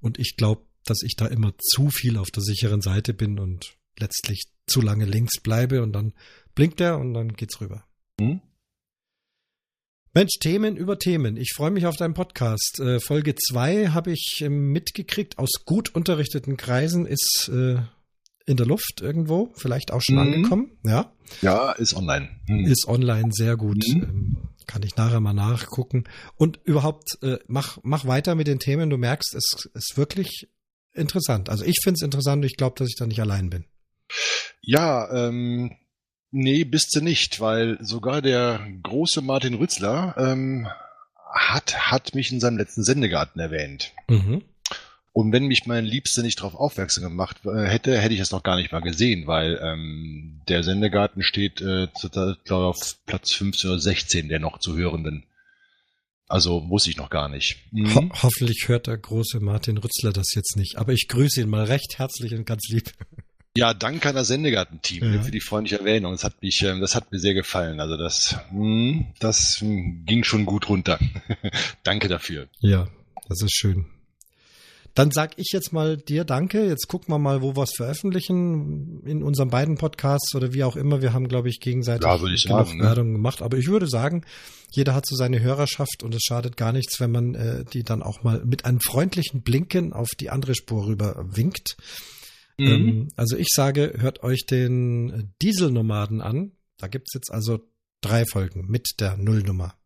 Und 0.00 0.18
ich 0.18 0.36
glaube, 0.36 0.62
dass 0.84 1.02
ich 1.02 1.14
da 1.16 1.26
immer 1.26 1.54
zu 1.58 1.90
viel 1.90 2.18
auf 2.18 2.30
der 2.30 2.42
sicheren 2.42 2.80
Seite 2.82 3.14
bin 3.14 3.38
und 3.38 3.76
letztlich 3.98 4.44
zu 4.66 4.80
lange 4.80 5.04
links 5.04 5.40
bleibe 5.40 5.82
und 5.82 5.92
dann 5.92 6.12
blinkt 6.54 6.80
er 6.80 6.98
und 6.98 7.14
dann 7.14 7.34
geht's 7.34 7.60
rüber. 7.60 7.84
Mhm. 8.20 8.40
Mensch, 10.14 10.32
Themen 10.40 10.76
über 10.76 10.98
Themen. 10.98 11.38
Ich 11.38 11.52
freue 11.54 11.70
mich 11.70 11.86
auf 11.86 11.96
deinen 11.96 12.12
Podcast. 12.12 12.80
Äh, 12.80 13.00
Folge 13.00 13.34
2 13.34 13.88
habe 13.88 14.12
ich 14.12 14.40
äh, 14.42 14.50
mitgekriegt. 14.50 15.38
Aus 15.38 15.64
gut 15.64 15.94
unterrichteten 15.94 16.58
Kreisen 16.58 17.06
ist 17.06 17.50
äh, 17.50 17.76
in 18.44 18.56
der 18.58 18.66
Luft 18.66 19.00
irgendwo, 19.00 19.52
vielleicht 19.54 19.90
auch 19.90 20.02
schon 20.02 20.16
mhm. 20.16 20.20
angekommen. 20.20 20.78
Ja. 20.84 21.12
Ja, 21.40 21.72
ist 21.72 21.94
online. 21.94 22.28
Mhm. 22.46 22.66
Ist 22.66 22.86
online 22.86 23.30
sehr 23.32 23.56
gut. 23.56 23.82
Mhm. 23.88 24.02
Ähm, 24.02 24.36
kann 24.66 24.82
ich 24.82 24.96
nachher 24.96 25.20
mal 25.20 25.32
nachgucken. 25.32 26.04
Und 26.36 26.60
überhaupt, 26.64 27.18
äh, 27.22 27.38
mach, 27.46 27.78
mach 27.82 28.04
weiter 28.06 28.34
mit 28.34 28.48
den 28.48 28.58
Themen. 28.58 28.90
Du 28.90 28.98
merkst, 28.98 29.34
es 29.34 29.70
ist 29.72 29.96
wirklich 29.96 30.48
interessant. 30.92 31.48
Also 31.48 31.64
ich 31.64 31.80
finde 31.82 31.96
es 31.96 32.02
interessant 32.02 32.42
und 32.42 32.50
ich 32.50 32.56
glaube, 32.56 32.74
dass 32.78 32.88
ich 32.88 32.96
da 32.96 33.06
nicht 33.06 33.20
allein 33.20 33.48
bin. 33.48 33.64
Ja, 34.60 35.10
ähm, 35.28 35.74
Nee, 36.32 36.64
bist 36.64 36.96
du 36.96 37.02
nicht, 37.02 37.40
weil 37.40 37.76
sogar 37.80 38.22
der 38.22 38.66
große 38.82 39.20
Martin 39.20 39.54
Rützler 39.54 40.14
ähm, 40.16 40.66
hat, 41.32 41.90
hat 41.90 42.14
mich 42.14 42.32
in 42.32 42.40
seinem 42.40 42.56
letzten 42.56 42.82
Sendegarten 42.82 43.38
erwähnt. 43.38 43.92
Mhm. 44.08 44.42
Und 45.12 45.30
wenn 45.30 45.44
mich 45.44 45.66
mein 45.66 45.84
Liebster 45.84 46.22
nicht 46.22 46.40
darauf 46.40 46.54
aufmerksam 46.54 47.04
gemacht 47.04 47.44
äh, 47.44 47.66
hätte, 47.66 47.98
hätte 47.98 48.14
ich 48.14 48.20
es 48.20 48.30
noch 48.30 48.42
gar 48.42 48.56
nicht 48.56 48.72
mal 48.72 48.80
gesehen, 48.80 49.26
weil 49.26 49.60
ähm, 49.62 50.40
der 50.48 50.62
Sendegarten 50.64 51.22
steht, 51.22 51.60
äh, 51.60 51.88
glaube 52.44 52.64
auf 52.64 52.96
Platz 53.04 53.34
15 53.34 53.70
oder 53.70 53.78
16 53.78 54.28
der 54.28 54.40
noch 54.40 54.58
zu 54.58 54.74
hörenden. 54.74 55.24
Also 56.28 56.60
muss 56.60 56.86
ich 56.86 56.96
noch 56.96 57.10
gar 57.10 57.28
nicht. 57.28 57.58
Mhm. 57.72 57.94
Ho 57.94 58.08
hoffentlich 58.22 58.64
hört 58.68 58.86
der 58.86 58.96
große 58.96 59.40
Martin 59.40 59.76
Rützler 59.76 60.14
das 60.14 60.32
jetzt 60.34 60.56
nicht, 60.56 60.78
aber 60.78 60.94
ich 60.94 61.08
grüße 61.08 61.42
ihn 61.42 61.50
mal 61.50 61.64
recht 61.64 61.98
herzlich 61.98 62.32
und 62.34 62.46
ganz 62.46 62.62
lieb. 62.70 62.90
Ja, 63.54 63.74
danke 63.74 64.08
an 64.08 64.14
das 64.14 64.28
Sendegarten-Team 64.28 65.14
ja. 65.14 65.22
für 65.22 65.30
die 65.30 65.40
freundliche 65.40 65.78
Erwähnung. 65.78 66.12
Das 66.12 66.24
hat 66.24 66.40
mich, 66.40 66.62
ähm, 66.62 66.80
das 66.80 66.94
hat 66.94 67.12
mir 67.12 67.18
sehr 67.18 67.34
gefallen. 67.34 67.80
Also 67.80 67.98
das, 67.98 68.36
hm, 68.48 69.06
das 69.18 69.60
hm, 69.60 70.04
ging 70.06 70.24
schon 70.24 70.46
gut 70.46 70.70
runter. 70.70 70.98
danke 71.82 72.08
dafür. 72.08 72.48
Ja, 72.60 72.88
das 73.28 73.42
ist 73.42 73.54
schön. 73.54 73.86
Dann 74.94 75.10
sag 75.10 75.38
ich 75.38 75.48
jetzt 75.52 75.72
mal 75.72 75.96
dir 75.96 76.24
Danke. 76.24 76.66
Jetzt 76.66 76.86
gucken 76.86 77.14
wir 77.14 77.18
mal, 77.18 77.40
wo 77.40 77.56
wir 77.56 77.62
es 77.62 77.72
veröffentlichen 77.74 79.02
in 79.04 79.22
unseren 79.22 79.48
beiden 79.48 79.76
Podcasts 79.76 80.34
oder 80.34 80.52
wie 80.52 80.64
auch 80.64 80.76
immer. 80.76 81.00
Wir 81.00 81.14
haben, 81.14 81.28
glaube 81.28 81.48
ich, 81.48 81.60
gegenseitig 81.60 82.04
ja, 82.06 82.26
ich 82.26 82.42
sagen, 82.42 82.78
ne? 82.78 82.84
Werbung 82.84 83.12
gemacht. 83.12 83.40
Aber 83.40 83.56
ich 83.56 83.68
würde 83.68 83.86
sagen, 83.86 84.24
jeder 84.70 84.94
hat 84.94 85.06
so 85.06 85.16
seine 85.16 85.40
Hörerschaft 85.40 86.02
und 86.02 86.14
es 86.14 86.22
schadet 86.22 86.56
gar 86.58 86.72
nichts, 86.72 87.00
wenn 87.00 87.10
man 87.10 87.34
äh, 87.34 87.64
die 87.64 87.84
dann 87.84 88.02
auch 88.02 88.22
mal 88.22 88.42
mit 88.44 88.64
einem 88.64 88.80
freundlichen 88.80 89.42
Blinken 89.42 89.92
auf 89.92 90.08
die 90.18 90.30
andere 90.30 90.54
Spur 90.54 90.86
rüber 90.86 91.24
winkt. 91.26 91.76
Mhm. 92.58 92.66
Ähm, 92.66 93.08
also 93.16 93.36
ich 93.36 93.48
sage, 93.50 93.94
hört 93.98 94.22
euch 94.22 94.46
den 94.46 95.34
Dieselnomaden 95.40 96.20
an. 96.20 96.52
Da 96.78 96.88
gibt's 96.88 97.14
jetzt 97.14 97.30
also 97.30 97.60
drei 98.00 98.24
Folgen 98.24 98.66
mit 98.68 99.00
der 99.00 99.16
Nullnummer. 99.16 99.76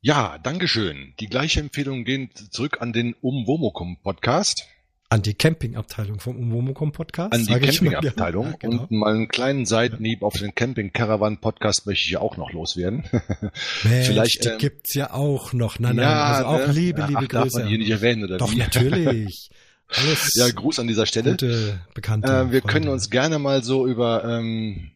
Ja, 0.00 0.38
Dankeschön. 0.38 1.14
Die 1.18 1.26
gleiche 1.26 1.60
Empfehlung 1.60 2.04
geht 2.04 2.36
zurück 2.52 2.78
an 2.80 2.92
den 2.92 3.14
Umwomukum 3.14 4.02
Podcast. 4.02 4.66
An 5.08 5.22
die 5.22 5.34
Campingabteilung 5.34 6.18
vom 6.18 6.36
Umwomukum 6.36 6.92
Podcast. 6.92 7.32
An 7.32 7.46
die 7.46 7.54
Campingabteilung. 7.54 8.46
Ja, 8.50 8.56
genau. 8.58 8.82
Und 8.82 8.90
mal 8.90 9.14
einen 9.14 9.28
kleinen 9.28 9.64
Seitenhieb 9.64 10.22
auf 10.22 10.34
den 10.34 10.54
Camping 10.54 10.92
Caravan 10.92 11.40
Podcast 11.40 11.86
möchte 11.86 12.04
ich 12.04 12.10
ja 12.10 12.20
auch 12.20 12.36
noch 12.36 12.52
loswerden. 12.52 13.04
Mensch, 13.84 14.06
Vielleicht, 14.08 14.44
die 14.44 14.48
ähm, 14.48 14.58
gibt's 14.58 14.92
ja 14.94 15.12
auch 15.12 15.52
noch. 15.52 15.78
Nein, 15.78 15.96
nein, 15.96 16.04
ja, 16.04 16.22
also 16.24 16.46
auch 16.48 16.66
ne? 16.66 16.72
liebe, 16.72 17.02
liebe 17.06 17.20
Ach, 17.20 17.28
Grüße. 17.28 17.30
Darf 17.30 17.52
man 17.54 17.68
hier 17.68 17.78
nicht 17.78 17.90
erwähnen, 17.90 18.24
oder 18.24 18.38
Doch, 18.38 18.52
wie? 18.52 18.56
natürlich. 18.56 19.50
Alles 19.88 20.34
ja, 20.34 20.48
Gruß 20.50 20.78
an 20.78 20.86
dieser 20.86 21.06
Stelle. 21.06 21.32
Gute, 21.32 21.80
bekannte 21.94 22.28
äh, 22.28 22.52
wir 22.52 22.60
Freunde. 22.60 22.66
können 22.66 22.88
uns 22.88 23.10
gerne 23.10 23.38
mal 23.38 23.62
so 23.62 23.86
über 23.86 24.24
ähm, 24.24 24.90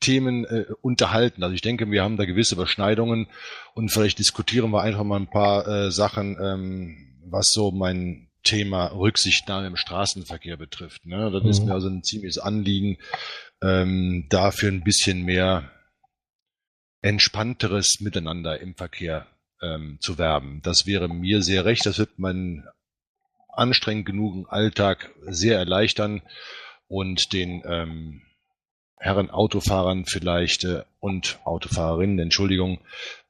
Themen 0.00 0.44
äh, 0.44 0.66
unterhalten. 0.82 1.42
Also 1.42 1.54
ich 1.54 1.62
denke, 1.62 1.90
wir 1.90 2.02
haben 2.02 2.16
da 2.16 2.24
gewisse 2.24 2.54
Überschneidungen 2.54 3.28
und 3.74 3.90
vielleicht 3.90 4.18
diskutieren 4.18 4.70
wir 4.70 4.82
einfach 4.82 5.04
mal 5.04 5.18
ein 5.18 5.30
paar 5.30 5.66
äh, 5.66 5.90
Sachen, 5.90 6.36
ähm, 6.40 7.18
was 7.24 7.52
so 7.52 7.70
mein 7.70 8.28
Thema 8.42 8.86
Rücksichtnahme 8.86 9.68
im 9.68 9.76
Straßenverkehr 9.76 10.56
betrifft. 10.56 11.06
Ne? 11.06 11.30
Das 11.30 11.42
mhm. 11.42 11.50
ist 11.50 11.64
mir 11.64 11.72
also 11.72 11.88
ein 11.88 12.02
ziemliches 12.02 12.38
Anliegen, 12.38 12.98
ähm, 13.62 14.26
dafür 14.28 14.70
ein 14.70 14.82
bisschen 14.82 15.22
mehr 15.22 15.70
entspannteres 17.00 18.00
Miteinander 18.00 18.60
im 18.60 18.74
Verkehr 18.74 19.26
ähm, 19.62 19.98
zu 20.00 20.18
werben. 20.18 20.60
Das 20.62 20.86
wäre 20.86 21.08
mir 21.08 21.42
sehr 21.42 21.64
recht. 21.64 21.86
Das 21.86 21.98
wird 21.98 22.18
mein 22.18 22.64
anstrengend 23.52 24.06
genugen 24.06 24.46
Alltag 24.46 25.10
sehr 25.22 25.58
erleichtern 25.58 26.22
und 26.88 27.32
den 27.32 27.62
ähm, 27.66 28.22
Herren 28.96 29.30
Autofahrern 29.30 30.06
vielleicht 30.06 30.64
äh, 30.64 30.84
und 31.00 31.40
Autofahrerinnen, 31.44 32.18
Entschuldigung, 32.18 32.80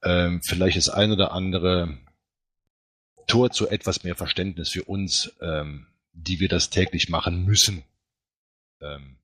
ähm, 0.03 0.41
vielleicht 0.45 0.77
das 0.77 0.89
ein 0.89 1.12
oder 1.12 1.33
andere 1.33 1.99
Tor 3.27 3.51
zu 3.51 3.68
etwas 3.68 4.05
mehr 4.05 4.14
Verständnis 4.14 4.70
für 4.70 4.85
uns, 4.85 5.35
ähm, 5.41 5.87
die 6.12 6.41
wir 6.41 6.49
das 6.49 6.70
täglich 6.70 7.09
machen 7.09 7.45
müssen, 7.45 7.85
ähm, 8.81 9.16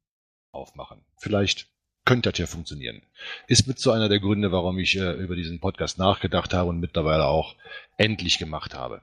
aufmachen. 0.53 1.05
Vielleicht 1.19 1.69
könnte 2.07 2.31
das 2.31 2.39
ja 2.39 2.47
funktionieren. 2.47 3.03
Ist 3.49 3.67
mit 3.67 3.79
so 3.79 3.93
einer 3.93 4.09
der 4.09 4.21
Gründe, 4.21 4.51
warum 4.51 4.79
ich 4.79 4.97
äh, 4.97 5.13
über 5.13 5.37
diesen 5.37 5.61
Podcast 5.61 5.99
nachgedacht 5.99 6.55
habe 6.55 6.71
und 6.71 6.81
mittlerweile 6.81 7.27
auch 7.27 7.57
endlich 7.99 8.39
gemacht 8.39 8.75
habe. 8.75 9.03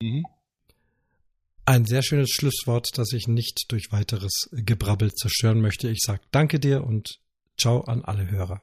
Mhm. 0.00 0.26
Ein 1.64 1.84
sehr 1.84 2.02
schönes 2.02 2.30
Schlusswort, 2.30 2.98
das 2.98 3.12
ich 3.12 3.28
nicht 3.28 3.70
durch 3.70 3.92
weiteres 3.92 4.48
Gebrabbel 4.52 5.14
zerstören 5.14 5.60
möchte. 5.60 5.88
Ich 5.88 6.00
sage 6.00 6.22
danke 6.32 6.58
dir 6.58 6.84
und 6.84 7.20
ciao 7.56 7.82
an 7.82 8.04
alle 8.04 8.28
Hörer. 8.28 8.60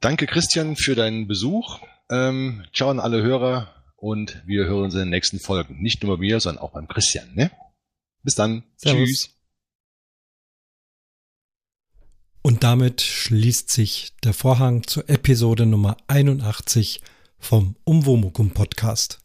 Danke 0.00 0.26
Christian 0.26 0.76
für 0.76 0.94
deinen 0.94 1.26
Besuch. 1.26 1.80
Ähm, 2.10 2.64
ciao 2.74 2.90
an 2.90 3.00
alle 3.00 3.22
Hörer 3.22 3.74
und 3.96 4.42
wir 4.46 4.66
hören 4.66 4.84
uns 4.84 4.94
in 4.94 5.00
den 5.00 5.08
nächsten 5.10 5.40
Folgen. 5.40 5.80
Nicht 5.80 6.02
nur 6.02 6.16
bei 6.16 6.20
mir, 6.20 6.40
sondern 6.40 6.62
auch 6.62 6.72
beim 6.72 6.88
Christian. 6.88 7.34
Ne? 7.34 7.50
Bis 8.22 8.34
dann. 8.34 8.64
Servus. 8.76 9.08
Tschüss. 9.08 9.34
Und 12.42 12.64
damit 12.64 13.00
schließt 13.00 13.70
sich 13.70 14.12
der 14.22 14.32
Vorhang 14.32 14.86
zur 14.86 15.08
Episode 15.08 15.66
Nummer 15.66 15.96
81 16.06 17.00
vom 17.38 17.76
Umwomukum 17.84 18.50
Podcast. 18.50 19.20